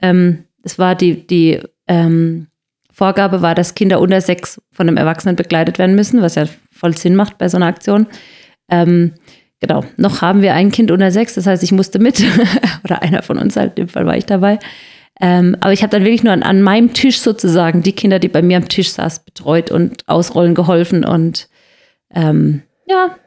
Ähm, 0.02 0.46
das 0.64 0.78
war 0.78 0.96
die, 0.96 1.26
die 1.26 1.60
ähm, 1.88 2.48
Vorgabe 2.92 3.42
war, 3.42 3.56
dass 3.56 3.76
Kinder 3.76 4.02
unter 4.02 4.20
sechs 4.20 4.62
von 4.72 4.88
einem 4.88 4.98
Erwachsenen 4.98 5.36
begleitet 5.36 5.80
werden 5.80 5.96
müssen, 5.96 6.22
was 6.22 6.36
ja 6.36 6.46
voll 6.72 6.98
Sinn 6.98 7.16
macht 7.16 7.38
bei 7.38 7.48
so 7.48 7.58
einer 7.58 7.68
Aktion. 7.68 8.08
Ähm, 8.70 9.14
genau, 9.60 9.86
noch 9.98 10.22
haben 10.22 10.42
wir 10.42 10.54
ein 10.54 10.72
Kind 10.72 10.92
unter 10.92 11.10
sechs, 11.12 11.36
das 11.36 11.48
heißt, 11.48 11.64
ich 11.64 11.72
musste 11.72 11.98
mit, 12.00 12.24
oder 12.84 13.02
einer 13.02 13.24
von 13.24 13.38
uns 13.38 13.56
halt, 13.56 13.80
in 13.80 13.86
dem 13.86 13.90
Fall 13.90 14.06
war 14.06 14.18
ich 14.18 14.26
dabei. 14.26 14.60
Ähm, 15.20 15.58
aber 15.60 15.74
ich 15.74 15.84
habe 15.84 15.92
dann 15.92 16.04
wirklich 16.04 16.24
nur 16.24 16.34
an, 16.34 16.44
an, 16.44 16.62
meinem 16.62 16.94
Tisch 16.94 17.20
sozusagen 17.20 17.84
die 17.84 17.92
Kinder, 17.92 18.20
die 18.20 18.30
bei 18.30 18.42
mir 18.42 18.58
am 18.58 18.70
Tisch 18.70 18.92
saß, 18.92 19.26
betreut 19.26 19.70
und 19.70 20.08
ausrollen 20.08 20.56
geholfen. 20.56 21.04
Und 21.04 21.50
ähm, 22.14 22.64
ja, 22.88 23.18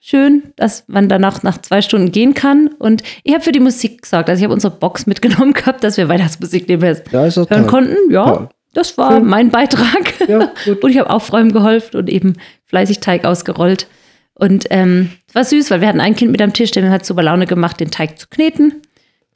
schön, 0.00 0.44
dass 0.56 0.84
man 0.86 1.08
danach 1.08 1.42
nach 1.42 1.58
zwei 1.58 1.82
Stunden 1.82 2.12
gehen 2.12 2.32
kann. 2.32 2.68
Und 2.78 3.02
ich 3.24 3.34
habe 3.34 3.44
für 3.44 3.52
die 3.52 3.60
Musik 3.60 4.02
gesorgt. 4.02 4.30
Also 4.30 4.40
ich 4.40 4.44
habe 4.44 4.54
unsere 4.54 4.74
Box 4.74 5.06
mitgenommen 5.06 5.52
gehabt, 5.52 5.84
dass 5.84 5.98
wir 5.98 6.08
Weihnachtsmusik 6.08 6.66
nebenher 6.68 7.02
ja, 7.12 7.20
hören 7.20 7.46
toll. 7.46 7.66
konnten. 7.66 7.96
Ja, 8.10 8.26
ja, 8.26 8.48
das 8.72 8.96
war 8.96 9.16
schön. 9.16 9.26
mein 9.26 9.50
Beitrag. 9.50 10.28
Ja, 10.28 10.50
und 10.82 10.90
ich 10.90 10.98
habe 10.98 11.10
aufräumen 11.10 11.52
geholfen 11.52 11.96
und 11.96 12.08
eben 12.08 12.34
fleißig 12.64 13.00
Teig 13.00 13.26
ausgerollt. 13.26 13.86
Und 14.32 14.66
ähm, 14.70 15.10
es 15.28 15.34
war 15.34 15.44
süß, 15.44 15.70
weil 15.70 15.82
wir 15.82 15.88
hatten 15.88 16.00
ein 16.00 16.16
Kind 16.16 16.32
mit 16.32 16.40
am 16.40 16.54
Tisch, 16.54 16.70
der 16.70 16.90
hat 16.90 17.04
super 17.04 17.22
Laune 17.22 17.46
gemacht, 17.46 17.78
den 17.80 17.90
Teig 17.90 18.18
zu 18.18 18.28
kneten. 18.28 18.82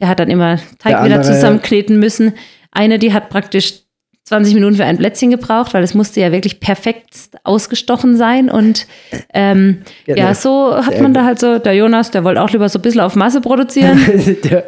Der 0.00 0.08
hat 0.08 0.20
dann 0.20 0.30
immer 0.30 0.58
Teig 0.78 0.96
der 0.96 1.04
wieder 1.04 1.22
zusammenkneten 1.22 1.98
müssen. 1.98 2.34
Eine, 2.70 2.98
die 2.98 3.12
hat 3.12 3.30
praktisch 3.30 3.82
20 4.28 4.54
Minuten 4.54 4.76
für 4.76 4.84
ein 4.84 4.98
Plätzchen 4.98 5.30
gebraucht, 5.30 5.72
weil 5.74 5.82
es 5.82 5.94
musste 5.94 6.20
ja 6.20 6.30
wirklich 6.32 6.60
perfekt 6.60 7.30
ausgestochen 7.44 8.16
sein. 8.16 8.50
Und 8.50 8.86
ähm, 9.32 9.82
genau. 10.04 10.18
ja, 10.18 10.34
so 10.34 10.76
hat 10.76 11.00
man 11.00 11.14
da 11.14 11.24
halt 11.24 11.38
so, 11.38 11.58
der 11.58 11.74
Jonas, 11.74 12.10
der 12.10 12.24
wollte 12.24 12.42
auch 12.42 12.50
lieber 12.50 12.68
so 12.68 12.78
ein 12.78 12.82
bisschen 12.82 13.00
auf 13.00 13.16
Masse 13.16 13.40
produzieren. 13.40 13.98
der, 14.44 14.64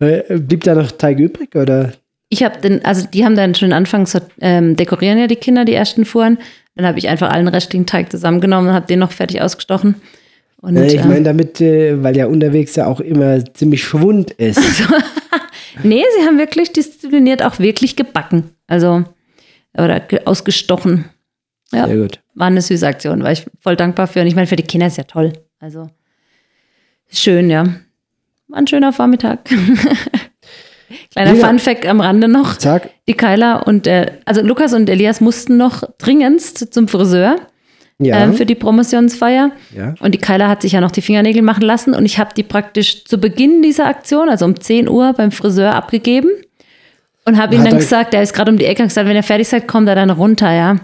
äh, 0.00 0.38
blieb 0.38 0.64
da 0.64 0.74
noch 0.74 0.90
Teig 0.92 1.18
übrig, 1.18 1.54
oder? 1.54 1.92
Ich 2.28 2.42
habe 2.42 2.58
den, 2.60 2.84
also 2.84 3.06
die 3.06 3.24
haben 3.24 3.36
dann 3.36 3.54
schon 3.54 3.72
anfangs 3.72 4.12
so, 4.12 4.20
ähm, 4.40 4.76
dekorieren 4.76 5.18
ja 5.18 5.26
die 5.26 5.36
Kinder, 5.36 5.64
die 5.64 5.74
ersten 5.74 6.04
Fuhren. 6.04 6.38
Dann 6.74 6.86
habe 6.86 6.98
ich 6.98 7.08
einfach 7.08 7.30
allen 7.30 7.48
restlichen 7.48 7.86
Teig 7.86 8.10
zusammengenommen 8.10 8.68
und 8.70 8.74
habe 8.74 8.86
den 8.86 8.98
noch 8.98 9.12
fertig 9.12 9.40
ausgestochen. 9.40 9.96
Und, 10.66 10.76
ich 10.78 10.96
meine 11.04 11.18
ähm, 11.18 11.24
damit, 11.24 11.60
äh, 11.60 12.02
weil 12.02 12.16
ja 12.16 12.26
unterwegs 12.26 12.74
ja 12.74 12.88
auch 12.88 12.98
immer 12.98 13.44
ziemlich 13.54 13.84
Schwund 13.84 14.32
ist. 14.32 14.58
nee, 15.84 16.02
sie 16.18 16.26
haben 16.26 16.38
wirklich 16.38 16.72
diszipliniert 16.72 17.40
auch 17.40 17.60
wirklich 17.60 17.94
gebacken. 17.94 18.50
Also, 18.66 19.04
oder 19.78 20.02
ausgestochen. 20.24 21.04
Ja, 21.70 21.86
Sehr 21.86 21.96
gut. 21.98 22.20
War 22.34 22.48
eine 22.48 22.62
süße 22.62 22.84
Aktion, 22.84 23.22
war 23.22 23.30
ich 23.30 23.46
voll 23.60 23.76
dankbar 23.76 24.08
für. 24.08 24.22
Und 24.22 24.26
ich 24.26 24.34
meine, 24.34 24.48
für 24.48 24.56
die 24.56 24.64
Kinder 24.64 24.88
ist 24.88 24.96
ja 24.96 25.04
toll. 25.04 25.34
Also, 25.60 25.88
schön, 27.12 27.48
ja. 27.48 27.62
War 28.48 28.58
ein 28.58 28.66
schöner 28.66 28.92
Vormittag. 28.92 29.44
Kleiner 31.12 31.34
ja. 31.34 31.46
Funfact 31.46 31.86
am 31.86 32.00
Rande 32.00 32.26
noch. 32.26 32.58
Zack. 32.58 32.90
Die 33.06 33.14
Kyla 33.14 33.58
und 33.58 33.86
der, 33.86 34.18
also 34.24 34.42
Lukas 34.42 34.74
und 34.74 34.90
Elias 34.90 35.20
mussten 35.20 35.58
noch 35.58 35.84
dringendst 35.98 36.74
zum 36.74 36.88
Friseur 36.88 37.38
ja. 37.98 38.22
ähm, 38.22 38.34
für 38.34 38.46
die 38.46 38.54
Promotionsfeier. 38.54 39.52
Ja. 39.76 39.94
Und 40.00 40.14
die 40.14 40.18
Kyla 40.18 40.48
hat 40.48 40.62
sich 40.62 40.72
ja 40.72 40.80
noch 40.80 40.90
die 40.90 41.02
Fingernägel 41.02 41.42
machen 41.42 41.62
lassen 41.62 41.94
und 41.94 42.04
ich 42.04 42.18
habe 42.18 42.30
die 42.36 42.42
praktisch 42.42 43.04
zu 43.04 43.18
Beginn 43.18 43.62
dieser 43.62 43.86
Aktion, 43.86 44.28
also 44.28 44.44
um 44.44 44.58
10 44.58 44.88
Uhr 44.88 45.12
beim 45.12 45.32
Friseur 45.32 45.74
abgegeben 45.74 46.30
und 47.24 47.38
habe 47.38 47.54
ihm 47.54 47.64
dann 47.64 47.78
gesagt, 47.78 48.12
der 48.12 48.22
ist 48.22 48.34
gerade 48.34 48.50
um 48.50 48.58
die 48.58 48.66
Ecke 48.66 48.82
gesagt, 48.82 49.08
wenn 49.08 49.16
er 49.16 49.22
fertig 49.22 49.48
seid, 49.48 49.66
kommt 49.66 49.88
er 49.88 49.94
dann 49.94 50.10
runter, 50.10 50.52
ja. 50.52 50.76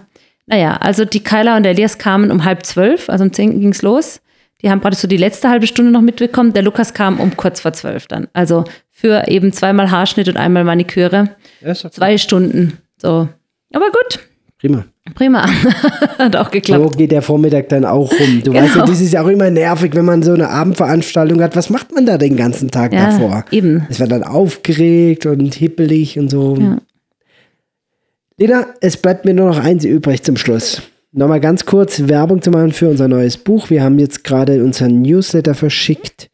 Naja, 0.47 0.77
also 0.77 1.05
die 1.05 1.23
Kyla 1.23 1.57
und 1.57 1.63
der 1.63 1.73
Elias 1.73 1.99
kamen 1.99 2.31
um 2.31 2.45
halb 2.45 2.67
zwölf, 2.67 3.09
also 3.09 3.25
um 3.25 3.33
10 3.33 3.61
ging 3.61 3.71
es 3.71 3.83
los. 3.83 4.21
Die 4.61 4.71
haben 4.71 4.81
gerade 4.81 4.97
so 4.97 5.09
die 5.09 5.17
letzte 5.17 5.49
halbe 5.49 5.67
Stunde 5.67 5.91
noch 5.91 6.01
mitbekommen. 6.01 6.53
Der 6.53 6.63
Lukas 6.63 6.95
kam 6.95 7.19
um 7.19 7.37
kurz 7.37 7.61
vor 7.61 7.73
zwölf 7.73 8.07
dann. 8.07 8.29
Also 8.33 8.65
für 8.91 9.27
eben 9.27 9.53
zweimal 9.53 9.91
Haarschnitt 9.91 10.29
und 10.29 10.37
einmal 10.37 10.63
Maniküre. 10.63 11.31
Ja, 11.61 11.75
Zwei 11.75 12.17
Stunden. 12.17 12.79
So. 13.01 13.29
Aber 13.73 13.87
gut. 13.87 14.21
Prima. 14.63 14.85
Prima. 15.17 15.45
Hat 16.19 16.37
auch 16.37 16.49
geklappt. 16.49 16.85
So 16.85 16.91
geht 16.91 17.11
der 17.11 17.21
Vormittag 17.21 17.69
dann 17.71 17.85
auch 17.85 18.13
rum. 18.13 18.43
Du 18.45 18.53
genau. 18.53 18.63
weißt 18.63 18.77
ja, 18.77 18.87
das 18.87 19.01
ist 19.01 19.13
ja 19.13 19.25
auch 19.25 19.27
immer 19.27 19.51
nervig, 19.51 19.93
wenn 19.97 20.05
man 20.05 20.23
so 20.23 20.33
eine 20.33 20.51
Abendveranstaltung 20.51 21.43
hat. 21.43 21.57
Was 21.57 21.69
macht 21.69 21.93
man 21.93 22.07
da 22.07 22.17
den 22.17 22.37
ganzen 22.37 22.71
Tag 22.71 22.93
ja, 22.93 23.07
davor? 23.07 23.45
Eben. 23.51 23.85
Es 23.91 23.99
wird 23.99 24.13
dann 24.13 24.23
aufgeregt 24.23 25.27
und 25.27 25.53
hippelig 25.53 26.17
und 26.17 26.29
so. 26.29 26.57
Ja. 26.61 26.79
Lena, 28.37 28.67
es 28.81 28.97
bleibt 28.97 29.25
mir 29.25 29.35
nur 29.35 29.49
noch 29.49 29.59
eins 29.59 29.85
übrig 29.85 30.23
zum 30.23 30.37
Schluss. 30.37 30.81
Nochmal 31.11 31.41
ganz 31.41 31.67
kurz 31.67 32.07
Werbung 32.07 32.41
zu 32.41 32.53
machen 32.53 32.71
für 32.71 32.89
unser 32.89 33.09
neues 33.09 33.39
Buch. 33.39 33.69
Wir 33.69 33.83
haben 33.83 33.99
jetzt 33.99 34.23
gerade 34.23 34.63
unseren 34.63 35.03
Newsletter 35.03 35.57
verschickt. 35.57 36.31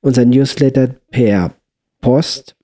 Unser 0.00 0.24
Newsletter 0.24 0.88
per 1.10 1.52
Post. 2.00 2.56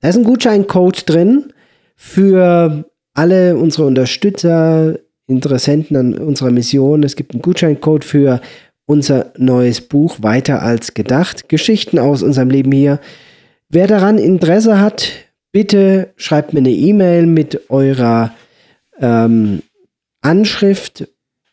Da 0.00 0.08
ist 0.08 0.16
ein 0.16 0.24
Gutscheincode 0.24 1.06
drin 1.06 1.52
für 1.96 2.86
alle 3.16 3.56
unsere 3.56 3.86
Unterstützer, 3.86 4.98
Interessenten 5.28 5.96
an 5.96 6.14
unserer 6.14 6.52
Mission. 6.52 7.02
Es 7.02 7.16
gibt 7.16 7.32
einen 7.32 7.42
Gutscheincode 7.42 8.04
für 8.04 8.40
unser 8.86 9.32
neues 9.36 9.80
Buch 9.80 10.18
Weiter 10.20 10.62
als 10.62 10.94
gedacht. 10.94 11.48
Geschichten 11.48 11.98
aus 11.98 12.22
unserem 12.22 12.50
Leben 12.50 12.70
hier. 12.70 13.00
Wer 13.68 13.88
daran 13.88 14.18
Interesse 14.18 14.80
hat, 14.80 15.10
bitte 15.50 16.10
schreibt 16.16 16.52
mir 16.52 16.60
eine 16.60 16.70
E-Mail 16.70 17.26
mit 17.26 17.70
eurer 17.70 18.32
ähm, 19.00 19.62
Anschrift 20.20 21.08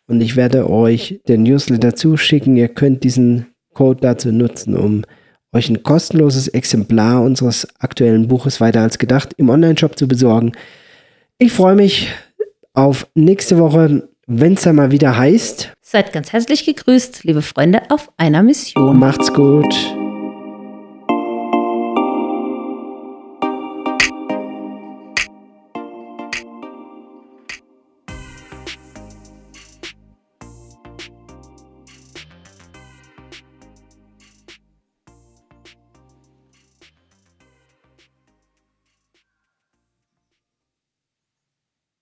und 0.07 0.21
ich 0.21 0.35
werde 0.35 0.69
euch 0.69 1.21
den 1.27 1.43
Newsletter 1.43 1.95
zuschicken. 1.95 2.55
Ihr 2.55 2.67
könnt 2.67 3.03
diesen 3.03 3.47
Code 3.73 4.01
dazu 4.01 4.31
nutzen, 4.31 4.77
um 4.77 5.03
euch 5.51 5.69
ein 5.69 5.81
kostenloses 5.81 6.47
Exemplar 6.47 7.23
unseres 7.23 7.67
aktuellen 7.79 8.27
Buches 8.27 8.61
weiter 8.61 8.81
als 8.81 8.99
gedacht 8.99 9.33
im 9.37 9.49
Onlineshop 9.49 9.97
zu 9.97 10.07
besorgen. 10.07 10.51
Ich 11.43 11.51
freue 11.51 11.75
mich 11.75 12.07
auf 12.73 13.05
nächste 13.15 13.57
Woche, 13.57 14.07
wenn 14.27 14.53
es 14.53 14.61
dann 14.61 14.77
mal 14.77 14.91
wieder 14.91 15.17
heißt. 15.17 15.73
Seid 15.81 16.13
ganz 16.13 16.31
herzlich 16.31 16.63
gegrüßt, 16.63 17.25
liebe 17.25 17.41
Freunde, 17.41 17.81
auf 17.89 18.13
einer 18.15 18.43
Mission. 18.43 18.97
Macht's 18.97 19.33
gut. 19.33 19.75